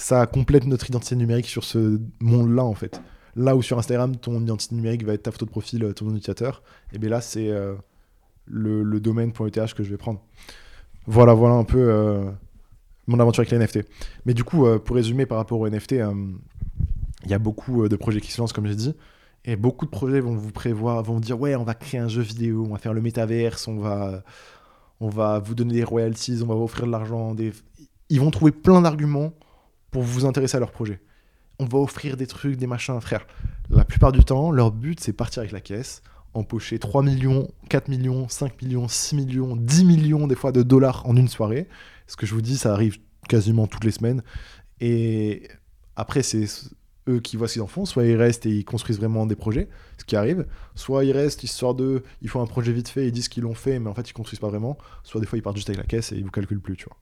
[0.00, 3.02] ça complète notre identité numérique sur ce monde-là, en fait.
[3.36, 6.08] Là où sur Instagram, ton identité numérique va être ta photo de profil, euh, ton
[6.08, 6.62] utilisateur,
[6.92, 7.74] et bien là, c'est euh,
[8.46, 10.20] le, domaine.eth que je vais prendre.
[11.06, 12.24] Voilà, voilà un peu euh,
[13.06, 13.80] mon aventure avec les NFT.
[14.24, 15.92] Mais du coup, pour résumer par rapport aux NFT,
[17.24, 18.94] il y a beaucoup de projets qui se lancent, comme j'ai dit.
[19.44, 22.22] Et beaucoup de projets vont vous prévoir, vont dire ouais, on va créer un jeu
[22.22, 24.22] vidéo, on va faire le métaverse, on va,
[25.00, 27.34] on va vous donner des royalties, on va vous offrir de l'argent.
[28.08, 29.32] Ils vont trouver plein d'arguments
[29.90, 31.00] pour vous intéresser à leur projet.
[31.58, 33.26] On va offrir des trucs, des machins, frère.
[33.70, 36.02] La plupart du temps, leur but, c'est partir avec la caisse,
[36.34, 41.06] empocher 3 millions, 4 millions, 5 millions, 6 millions, 10 millions des fois de dollars
[41.06, 41.68] en une soirée.
[42.06, 42.98] Ce que je vous dis, ça arrive
[43.28, 44.22] quasiment toutes les semaines.
[44.80, 45.48] Et
[45.96, 46.46] après, c'est
[47.10, 47.84] eux qui voient ce qu'ils en font.
[47.84, 50.46] Soit ils restent et ils construisent vraiment des projets, ce qui arrive.
[50.74, 52.02] Soit ils restent, histoire de.
[52.22, 54.12] Ils font un projet vite fait, ils disent qu'ils l'ont fait, mais en fait, ils
[54.12, 54.78] construisent pas vraiment.
[55.04, 56.86] Soit des fois, ils partent juste avec la caisse et ils vous calculent plus, tu
[56.86, 56.96] vois.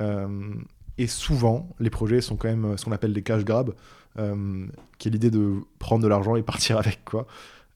[0.00, 0.54] Euh,
[0.98, 3.74] et souvent, les projets sont quand même ce qu'on appelle des cash grabs,
[4.18, 4.66] euh,
[4.98, 7.04] qui est l'idée de prendre de l'argent et partir avec.
[7.04, 7.26] quoi.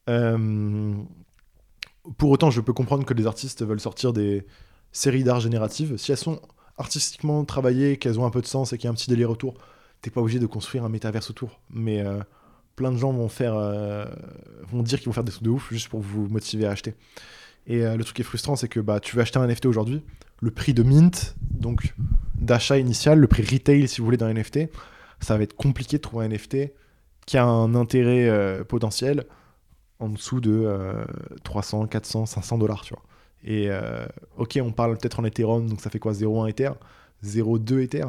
[0.09, 0.95] Euh,
[2.19, 4.47] pour autant, je peux comprendre que les artistes veulent sortir des
[4.93, 5.97] séries d'art génératives.
[5.97, 6.41] Si elles sont
[6.79, 9.31] artistiquement travaillées, qu'elles ont un peu de sens et qu'il y a un petit délire
[9.31, 9.55] autour,
[10.03, 11.61] t'es pas obligé de construire un métaverse autour.
[11.71, 12.21] Mais euh,
[12.77, 13.55] plein de gens vont, faire,
[14.69, 16.95] vont dire qu'ils vont faire des trucs de ouf juste pour vous motiver à acheter.
[17.67, 20.05] Et le truc qui est frustrant, c'est que bah, tu veux acheter un NFT aujourd'hui,
[20.41, 21.95] le prix de mint, donc
[22.35, 24.69] d'achat initial, le prix retail si vous voulez d'un NFT,
[25.21, 26.71] ça va être compliqué de trouver un NFT
[27.25, 29.25] qui a un intérêt euh, potentiel
[29.99, 31.07] en dessous de
[31.45, 33.03] 300, 400, 500 dollars, tu vois.
[33.47, 36.13] Et euh, ok, on parle peut-être en Ethereum, donc ça fait quoi?
[36.13, 36.71] 0,1 Ether?
[37.25, 38.07] 0,2 Ether?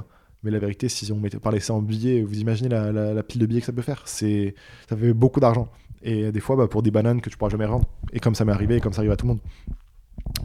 [0.48, 3.60] Mais la vérité, si on parlait ça en billets, vous imaginez la, pile de billets
[3.60, 4.56] que ça peut faire c'est,
[4.90, 5.68] Ça fait beaucoup d'argent.
[6.04, 7.86] Et des fois, bah, pour des bananes que tu pourras jamais rendre.
[8.14, 9.42] Et comme ça m'est arrivé, et comme ça arrive à tout le monde.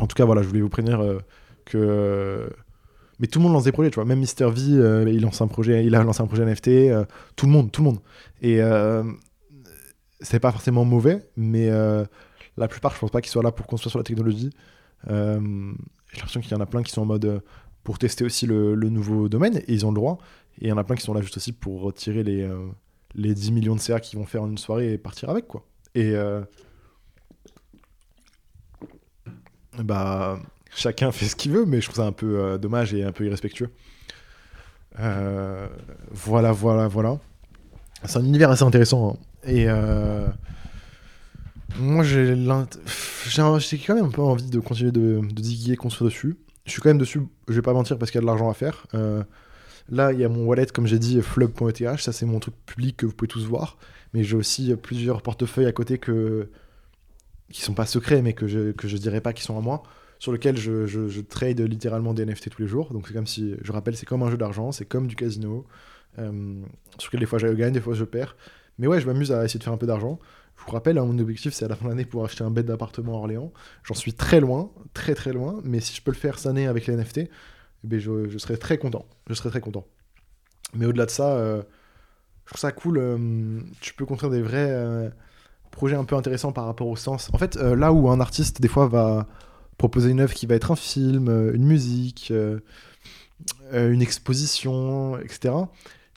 [0.01, 1.21] En tout cas, voilà, je voulais vous prévenir euh,
[1.65, 2.51] que
[3.21, 4.05] mais tout le monde lance des projets, tu vois.
[4.05, 6.69] Même Mister V, euh, il lance un projet, il a lancé un projet NFT.
[6.69, 7.05] Euh,
[7.37, 8.01] tout le monde, tout le monde.
[8.41, 8.61] Et
[10.21, 11.71] c'est pas forcément mauvais, mais
[12.57, 14.51] la plupart, je pense pas qu'ils soient là pour construire sur la technologie.
[15.07, 17.43] J'ai l'impression qu'il y en a plein qui sont en mode
[17.85, 20.19] pour tester aussi le, nouveau domaine, et ils ont le droit.
[20.61, 22.49] Et il y en a plein qui sont là juste aussi pour retirer les,
[23.15, 25.65] les 10 millions de CA qu'ils vont faire en une soirée et partir avec, quoi.
[25.95, 26.15] Et
[29.83, 30.39] bah
[30.75, 33.13] chacun fait ce qu'il veut, mais je trouve ça un peu euh, dommage et un
[33.13, 33.71] peu irrespectueux.
[34.99, 35.69] Euh,
[36.11, 37.19] voilà, voilà, voilà.
[38.05, 39.13] C'est un univers assez intéressant.
[39.13, 39.49] Hein.
[39.49, 40.27] Et euh,
[41.79, 42.35] moi, j'ai
[43.87, 46.37] quand même un peu envie de continuer de, de diguer, construire dessus.
[46.65, 48.49] Je suis quand même dessus, je vais pas mentir, parce qu'il y a de l'argent
[48.49, 48.87] à faire.
[49.89, 51.99] là, il y a mon wallet, comme j'ai dit, flub.eth.
[51.99, 53.79] Ça, c'est mon truc public que vous pouvez tous voir.
[54.15, 56.49] Mais j'ai aussi plusieurs portefeuilles à côté que
[57.53, 59.83] qui sont pas secrets, mais que je, que je dirais pas qui sont à moi,
[60.19, 62.93] sur lequel je, trade littéralement des NFT tous les jours.
[62.93, 65.67] Donc c'est comme si, je rappelle, c'est comme un jeu d'argent, c'est comme du casino,
[66.19, 66.63] euh,
[66.99, 68.37] sur lequel des fois je gagne, des fois je perds.
[68.79, 70.19] Mais ouais, je m'amuse à essayer de faire un peu d'argent.
[70.63, 72.51] Je vous rappelle, hein, mon objectif c'est à la fin de l'année pour acheter un
[72.51, 73.53] bête d'appartement à Orléans.
[73.83, 76.69] J'en suis très loin, très très loin, mais si je peux le faire cette année
[76.69, 77.29] avec les NFT, eh
[77.83, 79.05] ben, je, je, serai très content.
[79.29, 79.85] Je serai très content.
[80.75, 81.63] Mais au-delà de ça, euh,
[82.45, 82.99] je trouve ça cool.
[82.99, 85.11] Euh, tu peux construire des vrais euh,
[85.73, 87.29] projets un peu intéressants par rapport au sens.
[87.33, 89.27] En fait, là où un artiste, des fois, va
[89.79, 92.33] proposer une œuvre qui va être un film, une musique,
[93.73, 95.55] une exposition, etc.,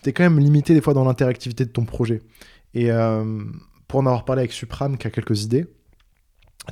[0.04, 2.22] tu es quand même limité des fois dans l'interactivité de ton projet.
[2.76, 2.92] Et
[3.88, 5.68] pour en avoir parlé avec Supram, qui a quelques idées,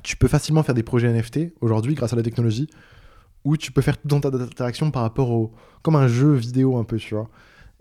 [0.01, 2.69] tu peux facilement faire des projets NFT aujourd'hui grâce à la technologie,
[3.43, 5.53] où tu peux faire tout dans ta interaction par rapport au.
[5.81, 7.29] comme un jeu vidéo un peu, tu vois.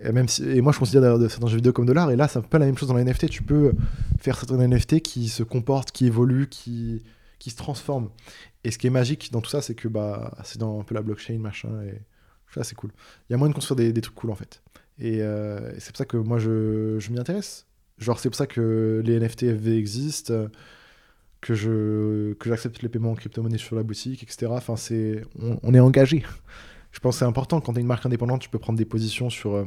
[0.01, 2.59] Et, moi, je considère certains jeux vidéo comme de l'art, et là, c'est un peu
[2.59, 3.29] la même chose dans les NFT.
[3.29, 3.73] Tu peux
[4.19, 7.05] faire certains NFT qui se comportent, qui évoluent, qui,
[7.39, 8.09] qui se transforment.
[8.65, 10.95] Et ce qui est magique dans tout ça, c'est que bah, c'est dans un peu
[10.95, 12.03] la blockchain, machin, et
[12.53, 12.91] ça, c'est cool.
[13.29, 14.63] Il y a moyen de construire des, des trucs cool, en fait.
[14.99, 17.67] Et, euh, et c'est pour ça que moi, je, je m'y intéresse.
[17.99, 20.49] Genre, c'est pour ça que les NFT FV existent,
[21.43, 24.47] que je que j'accepte les paiements en crypto-monnaie sur la boutique, etc.
[24.51, 26.25] Enfin, c'est on, est engagé.
[26.93, 28.85] Je pense que c'est important quand tu es une marque indépendante, tu peux prendre des
[28.85, 29.65] positions sur euh,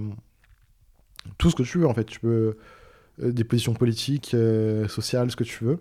[1.38, 2.05] tout ce que tu veux en fait.
[2.05, 2.57] Tu peux
[3.21, 5.80] euh, des positions politiques, euh, sociales, ce que tu veux.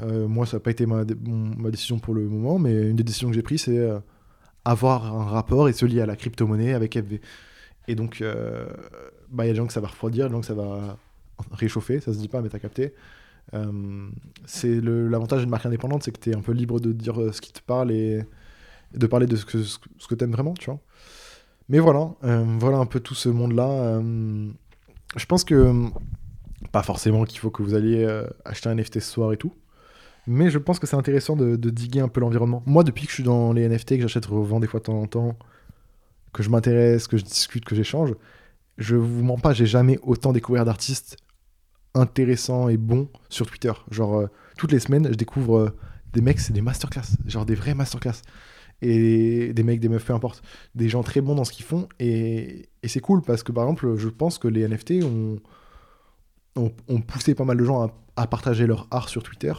[0.00, 3.28] Moi, ça n'a pas été ma, ma, décision pour le moment, mais une des décisions
[3.28, 3.88] que j'ai prises, c'est
[4.64, 7.20] avoir un rapport et se lier à la crypto-monnaie avec FV.
[7.86, 8.26] Et donc, il
[9.30, 10.98] bah, y a des gens que ça va refroidir, des gens que ça va
[11.52, 12.94] réchauffer, ça se dit pas, mais t'as capté.
[13.52, 14.08] Euh,
[14.46, 17.40] c'est l'avantage d'une marque indépendante, c'est que tu es un peu libre de dire ce
[17.40, 18.24] qui te parle et,
[18.94, 19.78] de parler de ce que, ce
[20.08, 20.80] que tu aimes vraiment, tu vois.
[21.68, 23.68] Mais voilà, euh, voilà un peu tout ce monde-là.
[23.68, 24.50] Euh,
[25.16, 25.88] je pense que,
[26.72, 29.54] pas forcément qu'il faut que vous alliez euh, acheter un NFT ce soir et tout,
[30.26, 32.62] mais je pense que c'est intéressant de, de, diguer un peu l'environnement.
[32.66, 35.00] Moi, depuis que je suis dans les NFT, que j'achète, revends des fois de temps
[35.00, 35.36] en temps,
[36.32, 38.14] que je m'intéresse, que je discute, que j'échange,
[38.76, 41.16] je vous mens pas, j'ai jamais autant découvert d'artistes
[41.94, 43.72] intéressants et bons sur Twitter.
[43.90, 44.26] Genre, euh,
[44.56, 45.70] toutes les semaines, je découvre euh,
[46.12, 48.22] des mecs, c'est des masterclass, genre des vrais masterclass.
[48.82, 50.42] Et des mecs, des meufs, peu importe.
[50.74, 51.88] Des gens très bons dans ce qu'ils font.
[52.00, 55.38] Et, et c'est cool parce que, par exemple, je pense que les NFT ont,
[56.56, 59.52] ont, poussé pas mal de gens à, à, partager leur art sur Twitter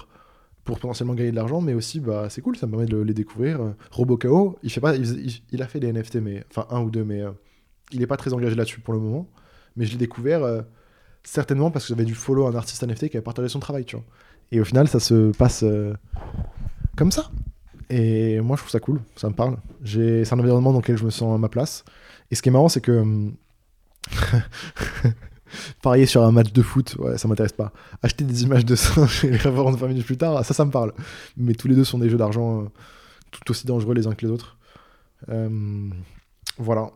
[0.63, 3.13] pour potentiellement gagner de l'argent, mais aussi, bah, c'est cool, ça me permet de les
[3.13, 3.75] découvrir.
[3.91, 7.21] Robocao, il, fait pas, il, a fait des NFT, mais, enfin un ou deux, mais
[7.21, 7.31] euh,
[7.91, 9.29] il n'est pas très engagé là-dessus pour le moment.
[9.75, 10.61] Mais je l'ai découvert euh,
[11.25, 13.95] certainement parce que j'avais dû follow un artiste NFT qui avait partagé son travail, tu
[13.95, 14.05] vois.
[14.51, 15.93] Et au final, ça se passe euh,
[16.95, 17.31] comme ça.
[17.89, 19.57] Et moi, je trouve ça cool, ça me parle.
[19.83, 21.83] C'est un environnement dans lequel je me sens à ma place.
[22.31, 22.91] Et ce qui est marrant, c'est que.
[22.91, 23.35] hum,
[25.81, 27.71] Parier sur un match de foot, ouais, ça m'intéresse pas.
[28.01, 30.71] Acheter des images de singes et les revendre 20 minutes plus tard, ça, ça me
[30.71, 30.93] parle.
[31.37, 32.65] Mais tous les deux sont des jeux d'argent euh,
[33.31, 34.57] tout aussi dangereux les uns que les autres.
[35.29, 35.89] Euh,
[36.57, 36.91] voilà.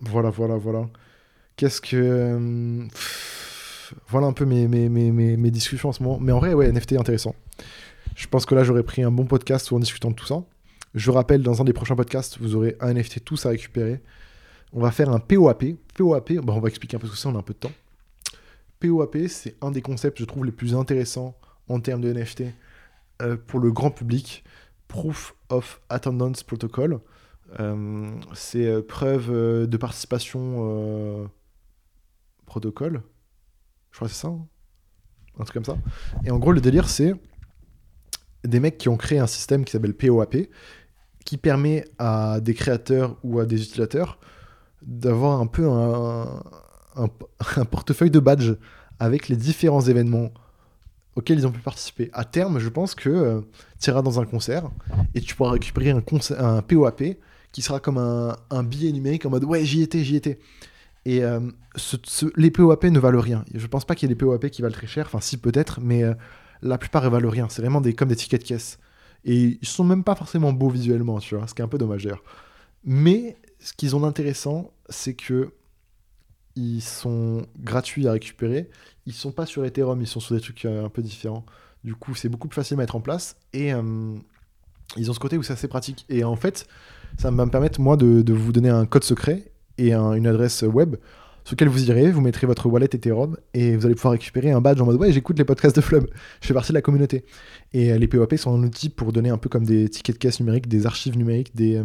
[0.00, 0.86] Voilà, voilà, voilà.
[1.56, 2.86] Qu'est-ce que.
[2.92, 3.45] Pff,
[4.08, 6.18] voilà un peu mes, mes, mes, mes, discussions en ce moment.
[6.20, 7.34] Mais en vrai, ouais, NFT intéressant.
[8.14, 10.42] Je pense que là, j'aurais pris un bon podcast en discutant de tout ça.
[10.94, 14.00] Je rappelle, dans un des prochains podcasts, vous aurez un NFT tous à récupérer.
[14.72, 15.64] On va faire un POAP.
[15.94, 17.58] POAP, bah on va expliquer un peu ce que c'est, on a un peu de
[17.58, 17.72] temps.
[18.80, 21.36] POAP, c'est un des concepts, je trouve, les plus intéressants
[21.68, 22.44] en termes de NFT
[23.22, 24.44] euh, pour le grand public.
[24.88, 27.00] Proof of Attendance Protocol.
[27.60, 29.30] Euh, c'est euh, preuve
[29.66, 31.28] de participation
[32.46, 33.02] protocole.
[33.96, 34.28] Je crois que c'est ça.
[34.28, 34.46] Hein
[35.40, 35.80] un truc comme ça.
[36.26, 37.14] Et en gros, le délire, c'est
[38.44, 40.36] des mecs qui ont créé un système qui s'appelle POAP,
[41.24, 44.18] qui permet à des créateurs ou à des utilisateurs
[44.82, 46.42] d'avoir un peu un,
[46.94, 48.56] un, portefeuille de badges
[48.98, 50.30] avec les différents événements
[51.14, 52.10] auxquels ils ont pu participer.
[52.12, 53.40] À terme, je pense que euh,
[53.80, 54.70] tu iras dans un concert
[55.14, 56.02] et tu pourras récupérer un,
[56.38, 57.02] un POAP
[57.50, 60.38] qui sera comme un, un, billet numérique en mode ouais, j'y étais, j'y étais.
[61.06, 61.38] Et euh,
[62.34, 63.44] les POAP ne valent rien.
[63.54, 65.80] Je pense pas qu'il y ait des POAP qui valent très cher, enfin si peut-être,
[65.80, 66.14] mais euh,
[66.62, 67.46] la plupart ne valent rien.
[67.48, 68.80] C'est vraiment des, comme des tickets de caisse.
[69.24, 71.78] Et ils sont même pas forcément beaux visuellement, tu vois, ce qui est un peu
[71.78, 72.08] dommage.
[72.82, 75.52] Mais ce qu'ils ont d'intéressant, c'est que
[76.56, 78.68] ils sont gratuits à récupérer.
[79.06, 81.46] Ils sont pas sur Ethereum, ils sont sur des trucs euh, un peu différents.
[81.84, 83.36] Du coup, c'est beaucoup plus facile à mettre en place.
[83.52, 83.70] Et
[84.96, 86.04] ils ont ce côté où c'est assez pratique.
[86.08, 86.66] Et en fait,
[87.16, 90.62] ça va me permettre, moi, de vous donner un code secret et un, une adresse
[90.62, 90.96] web
[91.46, 94.60] sur lequel vous irez, vous mettrez votre wallet Ethereum et vous allez pouvoir récupérer un
[94.60, 96.08] badge en mode ouais j'écoute les podcasts de Flub,
[96.40, 97.24] je fais partie de la communauté.
[97.72, 100.18] Et euh, les POP sont un outil pour donner un peu comme des tickets de
[100.18, 101.84] caisse numériques, des archives numériques, des, euh,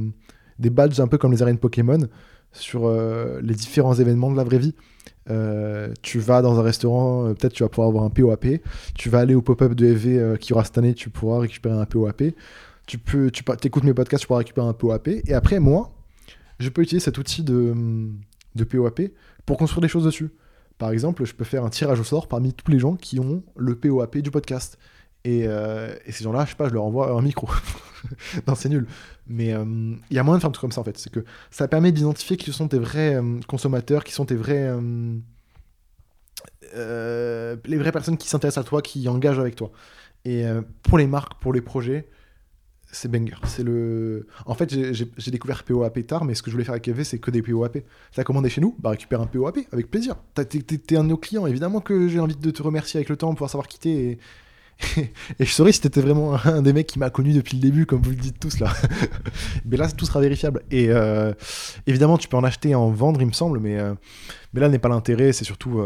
[0.57, 1.99] des badges un peu comme les arènes Pokémon
[2.51, 4.73] sur euh, les différents événements de la vraie vie.
[6.01, 8.47] Tu vas dans un restaurant, peut-être tu vas pouvoir avoir un POAP.
[8.95, 11.85] Tu vas aller au pop-up de FV qui aura cette année, tu pourras récupérer un
[11.85, 12.23] POAP.
[12.87, 15.07] Tu peux, tu écoutes mes podcasts, tu pourras récupérer un POAP.
[15.27, 15.93] Et après, moi,
[16.61, 17.73] je peux utiliser cet outil de,
[18.69, 19.01] POAP
[19.45, 20.29] pour construire des choses dessus.
[20.77, 23.43] Par exemple, je peux faire un tirage au sort parmi tous les gens qui ont
[23.55, 24.77] le POAP du podcast.
[25.23, 27.47] Et, et ces gens-là, je sais pas, je leur envoie un micro.
[28.47, 28.87] non, c'est nul.
[29.27, 30.97] Mais il y a moyen de faire un truc comme ça en fait.
[30.97, 34.73] C'est que ça permet d'identifier qui sont tes vrais consommateurs, qui sont tes vrais.
[36.75, 39.71] Euh, les vraies personnes qui s'intéressent à toi, qui engagent avec toi.
[40.25, 42.07] Et euh, pour les marques, pour les projets,
[42.91, 43.35] c'est banger.
[43.45, 44.27] C'est le.
[44.45, 47.19] En fait, j'ai découvert POAP tard, mais ce que je voulais faire avec EV, c'est
[47.19, 47.79] que des POAP.
[48.13, 50.15] T'as commandé chez nous, bah récupère un POAP avec plaisir.
[50.35, 53.27] T'es un de nos clients, évidemment que j'ai envie de te remercier avec le temps,
[53.27, 54.19] pour pouvoir savoir quitter.
[54.99, 55.05] Et,
[55.39, 58.01] je saurais si t'étais vraiment un des mecs qui m'a connu depuis le début, comme
[58.01, 58.73] vous le dites tous là.
[59.65, 60.63] mais là, tout sera vérifiable.
[60.71, 61.33] Et euh,
[61.87, 63.77] évidemment, tu peux en acheter et en vendre, il me semble, mais,
[64.53, 65.81] mais là n'est pas l'intérêt, c'est surtout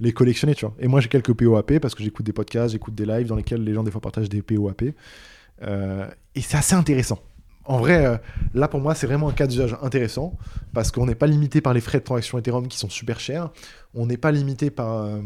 [0.00, 0.74] les collectionner, tu vois.
[0.80, 3.62] Et moi, j'ai quelques POAP parce que j'écoute des podcasts, j'écoute des lives dans lesquels
[3.62, 4.82] les gens, des fois, partagent des POAP.
[5.62, 7.18] Euh, et c'est assez intéressant.
[7.64, 8.16] En vrai, euh,
[8.54, 10.36] là, pour moi, c'est vraiment un cas d'usage intéressant
[10.72, 13.50] parce qu'on n'est pas limité par les frais de transaction Ethereum qui sont super chers.
[13.94, 15.04] On n'est pas limité par.
[15.04, 15.20] Euh,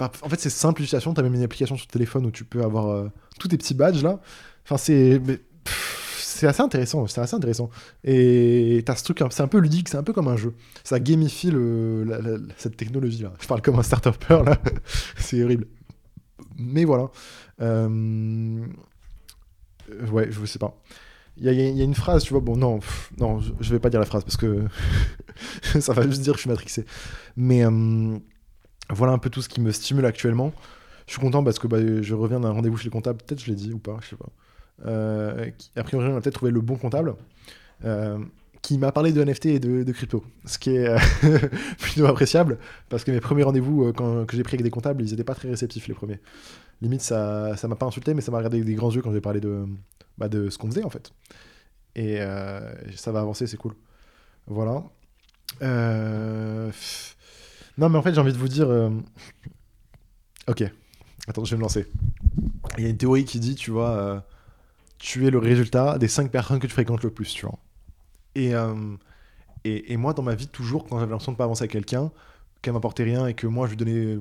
[0.00, 1.14] en fait, c'est simple l'utilisation.
[1.14, 4.02] Tu as même une application sur téléphone où tu peux avoir tous tes petits badges
[4.02, 4.20] là.
[4.64, 7.70] Enfin, c'est assez intéressant, c'est assez intéressant.
[8.04, 10.54] Et t'as ce truc, c'est un peu ludique, c'est un peu comme un jeu.
[10.84, 11.52] Ça gamifie
[12.58, 13.32] cette technologie-là.
[13.40, 14.58] Je parle comme un start-upper, là.
[15.16, 15.66] c'est horrible.
[16.58, 17.10] Mais voilà.
[17.60, 18.66] Euh,
[20.10, 20.76] ouais, je sais pas.
[21.38, 22.80] Il y, a une phrase, tu vois, bon, non,
[23.18, 24.64] non, je vais pas dire la phrase parce que
[25.80, 26.86] ça va juste dire que je suis matrixé.
[27.36, 28.16] Mais euh,
[28.88, 30.52] voilà un peu tout ce qui me stimule actuellement.
[31.06, 33.18] Je suis content parce que bah, je reviens d'un rendez-vous chez les comptables.
[33.18, 34.30] Peut-être je l'ai dit ou pas, je sais pas.
[34.86, 37.14] Euh, a priori, on a peut-être trouvé le bon comptable.
[37.84, 38.18] Euh,
[38.66, 40.98] qui m'a parlé de NFT et de, crypto, ce qui est euh,
[41.78, 42.58] plutôt appréciable,
[42.88, 45.48] parce que mes premiers rendez-vous que j'ai pris avec des comptables, ils n'étaient pas très
[45.48, 46.18] réceptifs les premiers.
[46.82, 49.12] Limite, ça ça m'a pas insulté, mais ça m'a regardé avec des grands yeux quand
[49.12, 49.66] j'ai parlé de,
[50.18, 51.12] bah, de ce qu'on faisait en fait.
[51.94, 52.18] Et
[52.96, 53.74] ça va avancer, c'est cool.
[54.48, 54.82] Voilà.
[57.78, 58.68] Non, mais en fait, j'ai envie de vous dire.
[60.48, 60.64] Ok,
[61.28, 61.86] attends, je vais me lancer.
[62.78, 64.24] Il y a une théorie qui dit, tu vois
[64.98, 67.58] tu es le résultat des cinq personnes que tu fréquentes le plus, tu vois.
[68.36, 68.74] Et, euh,
[69.64, 72.12] et, et, moi, dans ma vie, toujours, quand j'avais l'impression de pas avancer avec quelqu'un,
[72.62, 74.18] qu'elle m'apportait rien et que moi, je lui donnais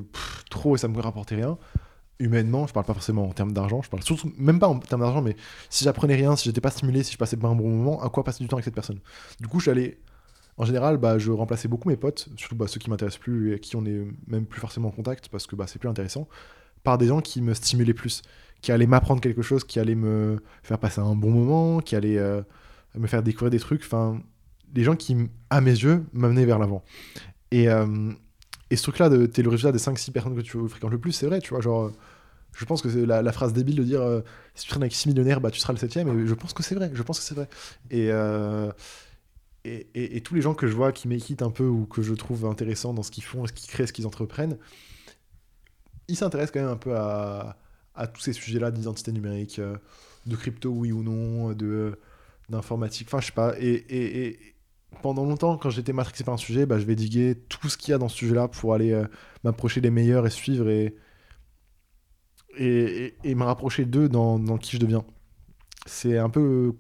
[0.49, 1.57] trop et ça me rapportait rien,
[2.19, 5.01] humainement, je parle pas forcément en termes d'argent, je parle surtout, même pas en termes
[5.01, 5.35] d'argent, mais
[5.69, 8.09] si j'apprenais rien, si j'étais pas stimulé, si je passais pas un bon moment, à
[8.09, 8.99] quoi passer du temps avec cette personne?
[9.39, 9.99] Du coup, j'allais.
[10.57, 13.59] En général, bah, je remplaçais beaucoup mes potes, surtout bah, ceux qui m'intéressent plus et
[13.59, 16.29] qui on est même plus forcément en contact parce que bah, c'est plus intéressant,
[16.81, 18.21] par des gens qui me stimulaient plus
[18.61, 22.17] qui allait m'apprendre quelque chose, qui allait me faire passer un bon moment, qui allait
[22.17, 22.41] euh,
[22.97, 23.83] me faire découvrir des trucs.
[23.83, 24.21] Enfin,
[24.67, 25.15] des gens qui,
[25.49, 26.83] à mes yeux, m'amenaient vers l'avant.
[27.51, 28.11] Et, euh,
[28.69, 31.27] et ce truc-là, t'es le résultat des 5-6 personnes que tu fréquentes le plus, c'est
[31.27, 31.61] vrai, tu vois.
[31.61, 31.91] Genre,
[32.53, 34.21] je pense que c'est la, phrase débile de dire euh,
[34.53, 36.63] si tu traînes avec 6 millionnaires, bah, tu seras le 7 Et je pense que
[36.63, 37.47] c'est vrai, je pense que c'est vrai.
[37.91, 38.09] Et,
[39.65, 42.13] et, et, tous les gens que je vois qui m'équitent un peu ou que je
[42.13, 44.57] trouve intéressants dans ce qu'ils font, ce qu'ils créent, ce qu'ils entreprennent,
[46.07, 47.57] ils s'intéressent quand même un peu à,
[47.95, 49.77] à tous ces sujets-là d'identité numérique, euh,
[50.25, 51.97] de crypto, oui ou non, de
[52.49, 53.53] d'informatique, enfin je sais pas.
[53.59, 54.39] Et, et,
[55.01, 57.91] pendant longtemps, quand j'étais matrixé par un sujet, bah, je vais diguer tout ce qu'il
[57.91, 59.05] y a dans ce sujet-là pour aller euh,
[59.43, 60.95] m'approcher des meilleurs et suivre et,
[62.57, 65.03] et, et me rapprocher d'eux dans, dans, qui je deviens.
[65.85, 66.75] C'est un peu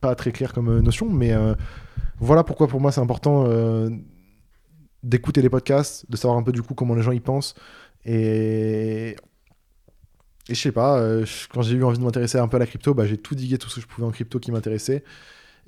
[0.00, 1.34] pas très clair comme euh, notion, mais
[2.20, 3.48] voilà pourquoi pour moi c'est important
[5.02, 7.54] d'écouter les podcasts, de savoir un peu du coup comment les gens y pensent.
[8.04, 9.16] Et
[10.48, 12.66] et je sais pas, euh, quand j'ai eu envie de m'intéresser un peu à la
[12.66, 15.04] crypto, bah, j'ai tout digué tout ce que je pouvais en crypto qui m'intéressait,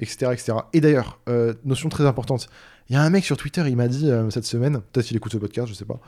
[0.00, 0.54] etc., etc.
[0.72, 2.48] Et d'ailleurs, euh, notion très importante,
[2.88, 5.16] il y a un mec sur Twitter, il m'a dit euh, cette semaine, peut-être qu'il
[5.16, 6.00] écoute ce podcast, je sais pas,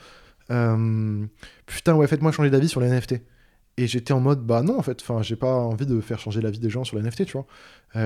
[1.66, 3.20] putain, ouais, faites-moi changer d'avis sur les NFT.
[3.78, 6.40] Et j'étais en mode, bah non, en fait, enfin, j'ai pas envie de faire changer
[6.40, 7.46] la vie des gens sur les NFT, tu vois.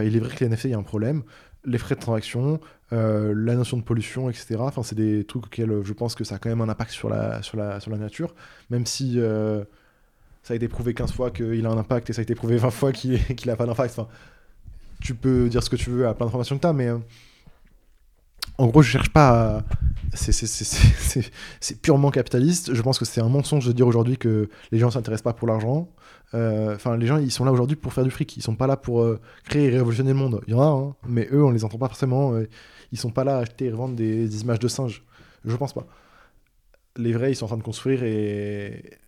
[0.02, 1.22] il est vrai que les NFT, il y a un problème.
[1.64, 2.58] Les frais de transaction,
[2.90, 4.56] la notion de pollution, etc.
[4.58, 7.08] Enfin, c'est des trucs auxquels je pense que ça a quand même un impact sur
[7.08, 8.34] la, sur la, sur la nature.
[8.70, 9.20] Même si
[10.42, 12.56] ça a été prouvé 15 fois qu'il a un impact et ça a été prouvé
[12.56, 13.98] 20 fois qu'il n'a pas d'impact.
[13.98, 14.08] Enfin,
[15.00, 16.98] tu peux dire ce que tu veux à plein d'informations que tu as, mais euh,
[18.58, 19.64] en gros, je cherche pas à...
[20.14, 22.74] C'est purement capitaliste.
[22.74, 25.46] Je pense que c'est un mensonge de dire aujourd'hui que les gens s'intéressent pas pour
[25.46, 25.88] l'argent.
[26.34, 28.36] Euh, enfin, les gens, ils sont là aujourd'hui pour faire du fric.
[28.36, 30.40] Ils sont pas là pour euh, créer et révolutionner le monde.
[30.48, 32.34] Il y en a, hein, mais eux, on les entend pas forcément.
[32.90, 35.04] ils sont pas là à acheter et revendre des, des images de singes.
[35.44, 35.86] Je pense pas.
[36.96, 38.98] Les vrais, ils sont en train de construire et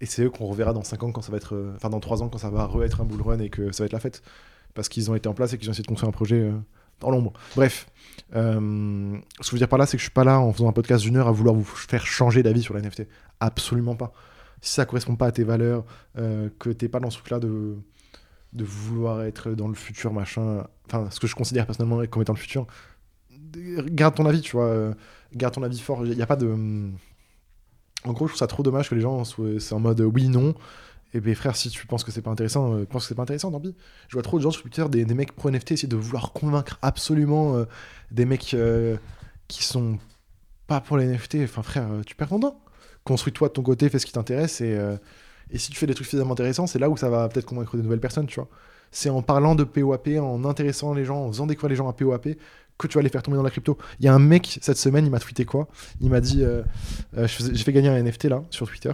[0.00, 1.54] et c'est eux qu'on reverra dans 5 ans quand ça va être.
[1.54, 3.82] Euh, enfin, dans 3 ans quand ça va re-être un bull run et que ça
[3.82, 4.22] va être la fête.
[4.74, 6.52] Parce qu'ils ont été en place et qu'ils ont essayé de construire un projet euh,
[7.00, 7.32] dans l'ombre.
[7.56, 7.86] Bref,
[8.34, 10.52] euh, ce que je veux dire par là, c'est que je suis pas là en
[10.52, 13.06] faisant un podcast d'une heure à vouloir vous faire changer d'avis sur la NFT.
[13.40, 14.12] Absolument pas.
[14.60, 15.84] Si ça correspond pas à tes valeurs,
[16.18, 17.76] euh, que t'es pas dans ce truc-là de,
[18.52, 22.34] de vouloir être dans le futur, machin, enfin, ce que je considère personnellement comme étant
[22.34, 22.66] le futur,
[23.56, 24.94] garde ton avis, tu vois,
[25.34, 26.06] garde ton avis fort.
[26.06, 26.90] Il n'y a pas de.
[28.04, 29.46] En gros, je trouve ça trop dommage que les gens soient.
[29.72, 30.54] En mode oui, non.
[31.12, 33.22] Et ben frère, si tu penses que c'est pas intéressant, euh, pense que c'est pas
[33.22, 33.74] intéressant, tant pis.
[34.08, 36.78] Je vois trop de gens sur Twitter, des, mecs pro NFT essayer de vouloir convaincre
[36.82, 37.64] absolument euh,
[38.12, 38.96] des mecs euh,
[39.48, 39.98] qui sont
[40.70, 41.38] pas pour les NFT.
[41.44, 42.60] Enfin frère, euh, tu perds ton temps.
[43.04, 44.96] Construis-toi de ton côté, fais ce qui t'intéresse et, euh,
[45.50, 47.76] et si tu fais des trucs suffisamment intéressants, c'est là où ça va peut-être convaincre
[47.76, 48.48] de nouvelles personnes, tu vois.
[48.92, 51.92] C'est en parlant de POAP, en intéressant les gens, en faisant découvrir les gens à
[51.92, 52.28] POAP
[52.80, 53.78] que tu vas les faire tomber dans la crypto.
[53.98, 55.68] Il y a un mec cette semaine, il m'a tweeté quoi?
[56.00, 56.62] Il m'a dit, euh,
[57.16, 58.92] euh, j'ai fait gagner un NFT là sur Twitter,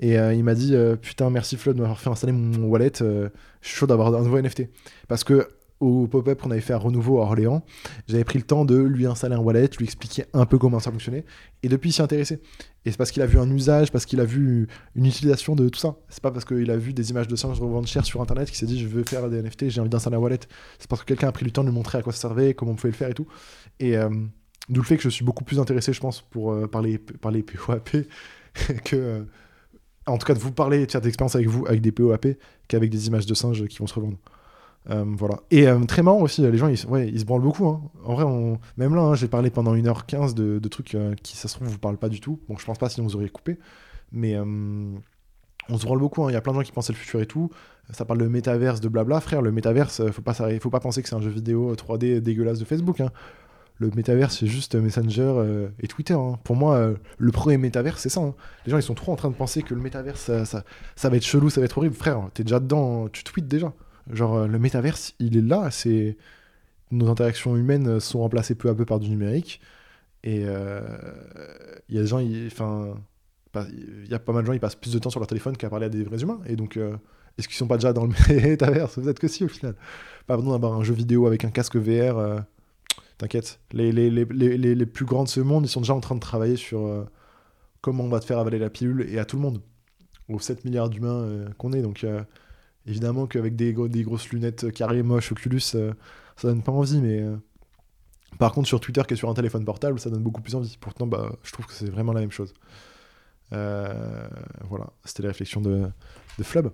[0.00, 3.02] et euh, il m'a dit euh, putain merci Flo de m'avoir fait installer mon wallet,
[3.02, 3.28] euh,
[3.60, 4.68] je suis chaud d'avoir un nouveau NFT.
[5.08, 5.48] Parce que
[5.78, 7.62] au pop-up qu'on avait fait à renouveau à Orléans,
[8.08, 10.90] j'avais pris le temps de lui installer un wallet, lui expliquer un peu comment ça
[10.90, 11.24] fonctionnait,
[11.62, 12.40] et depuis il s'y intéressait.
[12.86, 15.68] Et c'est parce qu'il a vu un usage, parce qu'il a vu une utilisation de
[15.68, 15.96] tout ça.
[16.08, 18.56] C'est pas parce qu'il a vu des images de singes revendre cher sur internet qu'il
[18.56, 20.38] s'est dit je veux faire des NFT, j'ai envie d'installer un wallet.
[20.78, 22.54] C'est parce que quelqu'un a pris le temps de lui montrer à quoi ça servait,
[22.54, 23.26] comment on pouvait le faire et tout.
[23.80, 24.08] Et euh,
[24.68, 26.98] d'où le fait que je suis beaucoup plus intéressé, je pense, pour, euh, par, les,
[26.98, 27.90] POAP
[28.84, 28.96] que.
[28.96, 29.24] euh,
[30.06, 31.90] en tout cas, de vous parler et de faire des expériences avec vous, avec des
[31.90, 32.28] POAP,
[32.68, 34.18] qu'avec des images de singes qui vont se revendre.
[34.90, 35.40] Euh, voilà.
[35.50, 37.66] Et euh, très marrant aussi, les gens, ils, ouais, ils se branlent beaucoup.
[37.66, 37.80] hein.
[38.04, 41.48] En vrai, même là, hein, j'ai parlé pendant 1h15 de, de trucs euh, qui, ça
[41.48, 42.38] se trouve, vous parlent pas du tout.
[42.48, 43.58] Bon, je pense pas, sinon vous auriez coupé.
[44.12, 44.44] Mais euh,
[45.68, 46.24] on se branle beaucoup.
[46.24, 46.30] hein.
[46.30, 47.50] Il y a plein de gens qui pensent le futur et tout.
[47.90, 49.20] Ça parle de métaverse, de blabla.
[49.20, 52.58] Frère, le métaverse, faut pas, faut pas penser que c'est un jeu vidéo 3D dégueulasse
[52.58, 53.00] de Facebook.
[53.78, 56.16] Le métaverse, c'est juste Messenger et Twitter.
[56.44, 58.22] Pour moi, le premier métaverse, c'est ça.
[58.64, 60.64] Les gens, ils sont trop en train de penser que le métaverse, ça, ça,
[60.96, 61.94] ça va être chelou, ça va être horrible.
[61.94, 63.72] Frère, t'es déjà dedans, tu tweets déjà.
[64.12, 65.70] Genre, euh, le métaverse, il est là.
[65.70, 66.16] C'est
[66.92, 69.60] nos interactions humaines euh, sont remplacées peu à peu par du numérique.
[70.24, 70.80] Et euh,
[71.88, 72.94] il y a des gens, enfin,
[73.70, 75.56] il y a pas mal de gens, ils passent plus de temps sur leur téléphone
[75.56, 76.40] qu'à parler à des vrais humains.
[76.46, 76.96] Et donc, euh,
[77.38, 78.96] est-ce qu'ils sont pas déjà dans le métaverse?
[78.96, 79.74] Peut-être que si, au final.
[80.26, 82.18] Pas besoin d'avoir un jeu vidéo avec un casque VR.
[82.18, 82.40] euh,
[83.18, 83.60] T'inquiète.
[83.72, 86.20] Les, les, les, les, plus grands de ce monde, ils sont déjà en train de
[86.20, 87.04] travailler sur euh,
[87.80, 89.62] comment on va te faire avaler la pilule et à tout le monde.
[90.28, 91.82] Aux 7 milliards d'humains euh, qu'on est.
[91.82, 92.22] Donc, euh,
[92.86, 95.92] évidemment qu'avec des, gros- des grosses lunettes carrées moches Oculus, euh,
[96.36, 97.00] ça donne pas envie.
[97.00, 97.36] Mais euh,
[98.38, 100.76] par contre, sur Twitter, qui est sur un téléphone portable, ça donne beaucoup plus envie.
[100.80, 102.52] Pourtant, bah, je trouve que c'est vraiment la même chose.
[103.52, 104.28] Euh,
[104.68, 105.86] voilà, c'était les réflexions de,
[106.38, 106.68] de Flub.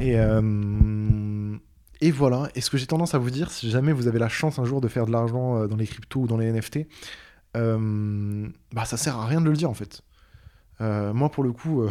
[0.00, 1.56] Et, euh,
[2.00, 4.28] et voilà, et ce que j'ai tendance à vous dire, si jamais vous avez la
[4.28, 6.80] chance un jour de faire de l'argent dans les cryptos ou dans les NFT,
[7.54, 10.02] bah ça sert à rien de le dire en fait.
[10.80, 11.84] Moi pour le coup,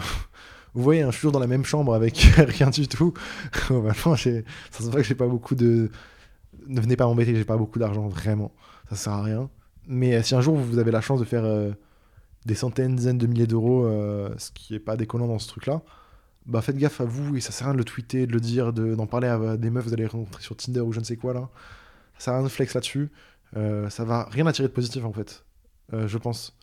[0.73, 3.13] vous voyez, hein, je suis toujours dans la même chambre avec rien du tout.
[3.69, 5.89] Vraiment, j'ai- ça se voit que j'ai pas beaucoup de.
[6.67, 8.51] Ne venez pas m'embêter, j'ai pas beaucoup d'argent, vraiment.
[8.89, 9.49] Ça sert à rien.
[9.87, 11.71] Mais euh, si un jour vous avez la chance de faire euh,
[12.45, 15.81] des centaines, dizaines de milliers d'euros, euh, ce qui est pas déconnant dans ce truc-là,
[16.45, 18.39] bah faites gaffe à vous et ça sert à rien de le tweeter, de le
[18.39, 21.05] dire, de- d'en parler à des meufs, vous allez rencontrer sur Tinder ou je ne
[21.05, 21.49] sais quoi là.
[22.17, 23.09] Ça sert à rien de flex là-dessus.
[23.57, 25.43] Euh, ça va rien attirer de positif en fait,
[25.91, 26.55] je pense.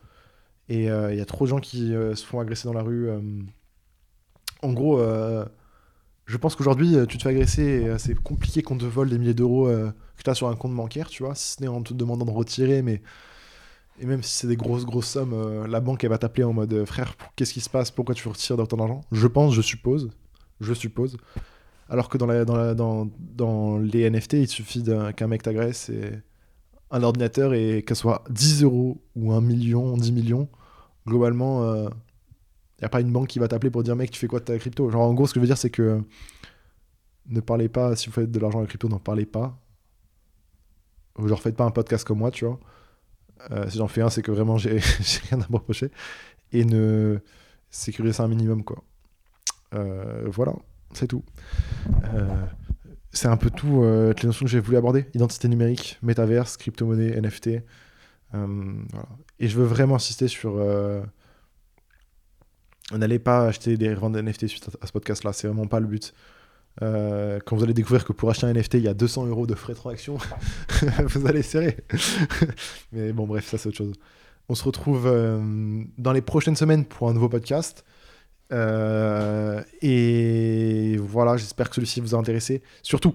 [0.68, 3.08] Et il y a trop de gens qui se font agresser dans la rue.
[4.62, 5.44] En gros, euh,
[6.26, 9.18] je pense qu'aujourd'hui, euh, tu te fais agresser euh, c'est compliqué qu'on te vole des
[9.18, 11.82] milliers d'euros que tu as sur un compte bancaire, tu vois, si ce n'est en
[11.82, 13.02] te demandant de retirer, mais.
[14.00, 16.84] Et même si c'est des grosses, grosses sommes, la banque, elle va t'appeler en mode
[16.84, 17.90] frère, qu'est-ce qui se passe?
[17.90, 19.00] Pourquoi tu retires dans ton argent?
[19.10, 20.10] Je pense, je suppose.
[20.60, 21.16] Je suppose.
[21.88, 24.84] Alors que dans, la, les NFT, il suffit
[25.16, 26.12] qu'un mec t'agresse et
[26.92, 30.48] un ordinateur et qu'elle soit 10 euros ou 1 million, 10 millions,
[31.04, 31.88] globalement,
[32.78, 34.38] il n'y a pas une banque qui va t'appeler pour dire mec, tu fais quoi
[34.38, 34.88] de ta crypto?
[34.88, 36.00] Genre, en gros, ce que je veux dire, c'est que
[37.26, 39.58] ne parlez pas, si vous faites de l'argent avec crypto, n'en parlez pas.
[41.18, 42.60] Genre, faites pas un podcast comme moi, tu vois.
[43.50, 44.78] Euh, si j'en fais un, c'est que vraiment, j'ai
[45.30, 45.90] rien à me reprocher.
[46.52, 47.18] Et ne
[47.70, 48.82] sécurisez ça un minimum, quoi.
[49.74, 50.54] Euh, voilà,
[50.92, 51.24] c'est tout.
[52.14, 52.46] Euh,
[53.12, 55.06] c'est un peu tout les notions que j'ai voulu aborder.
[55.14, 57.48] Identité numérique, métaverse, crypto-monnaie, NFT.
[59.40, 60.62] Et je veux vraiment insister sur...
[62.92, 66.14] N'allez pas acheter des reventes NFT suite à, ce podcast-là, c'est vraiment pas le but.
[66.80, 69.46] Euh, quand vous allez découvrir que pour acheter un NFT, il y a 200 euros
[69.46, 70.16] de frais de transaction,
[71.04, 71.76] vous allez serrer.
[72.92, 73.92] Mais bon, bref, ça c'est autre chose.
[74.48, 77.84] On se retrouve euh, dans les prochaines semaines pour un nouveau podcast.
[78.52, 82.62] Euh, et voilà, j'espère que celui-ci vous a intéressé.
[82.82, 83.14] Surtout,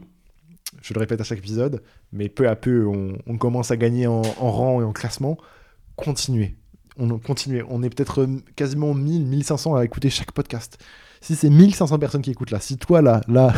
[0.82, 1.82] je le répète à chaque épisode,
[2.12, 5.38] mais peu à peu, on, on commence à gagner en, en rang et en classement.
[5.96, 6.56] Continuez.
[6.98, 7.64] On continue.
[7.70, 10.78] On est peut-être euh, quasiment 1000, 1500 à écouter chaque podcast.
[11.22, 13.22] Si c'est 1500 personnes qui écoutent là, si toi là,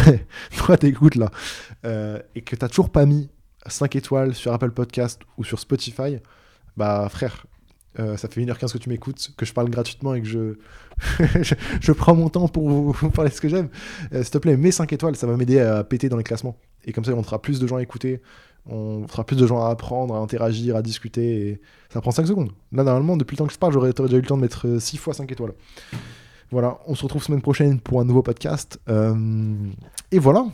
[0.57, 1.31] toi t'écoutes là,
[1.85, 3.29] euh, et que t'as toujours pas mis
[3.65, 6.17] 5 étoiles sur Apple Podcast ou sur Spotify,
[6.77, 7.47] bah frère,
[7.99, 10.55] euh, ça fait 1h15 que tu m'écoutes, que je parle gratuitement et que je,
[11.81, 13.69] je, prends mon temps pour vous, parler de ce que j'aime.
[14.11, 16.57] S'il te plaît, mets 5 étoiles, ça va m'aider à péter dans les classements.
[16.83, 18.21] Et comme ça, on fera plus de gens à écouter,
[18.67, 21.61] on fera plus de gens à apprendre, à interagir, à discuter.
[21.89, 22.51] Ça prend 5 secondes.
[22.71, 24.79] Là, normalement, depuis le temps que je parle, j'aurais déjà eu le temps de mettre
[24.79, 25.53] 6 fois 5 étoiles.
[26.51, 28.79] Voilà, on se retrouve semaine prochaine pour un nouveau podcast.
[30.11, 30.45] et voilà,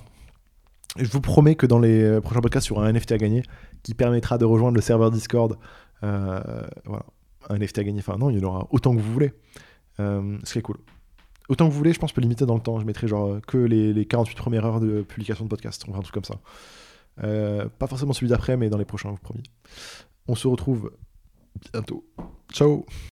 [0.97, 3.17] je vous promets que dans les euh, prochains podcasts, il y aura un NFT à
[3.17, 3.43] gagner
[3.83, 5.57] qui permettra de rejoindre le serveur Discord.
[6.03, 7.05] Euh, voilà,
[7.49, 7.99] un NFT à gagner.
[7.99, 9.31] Enfin, non, il y en aura autant que vous voulez.
[9.99, 10.77] Euh, ce qui est cool.
[11.49, 12.79] Autant que vous voulez, je pense, peut limiter dans le temps.
[12.79, 15.83] Je mettrai genre que les, 48 premières heures de publication de podcast.
[15.87, 16.35] On va un truc comme ça.
[17.17, 19.43] Pas forcément celui d'après, mais dans les prochains, vous promis.
[20.27, 20.91] On se retrouve
[21.73, 22.05] bientôt.
[22.51, 22.85] Ciao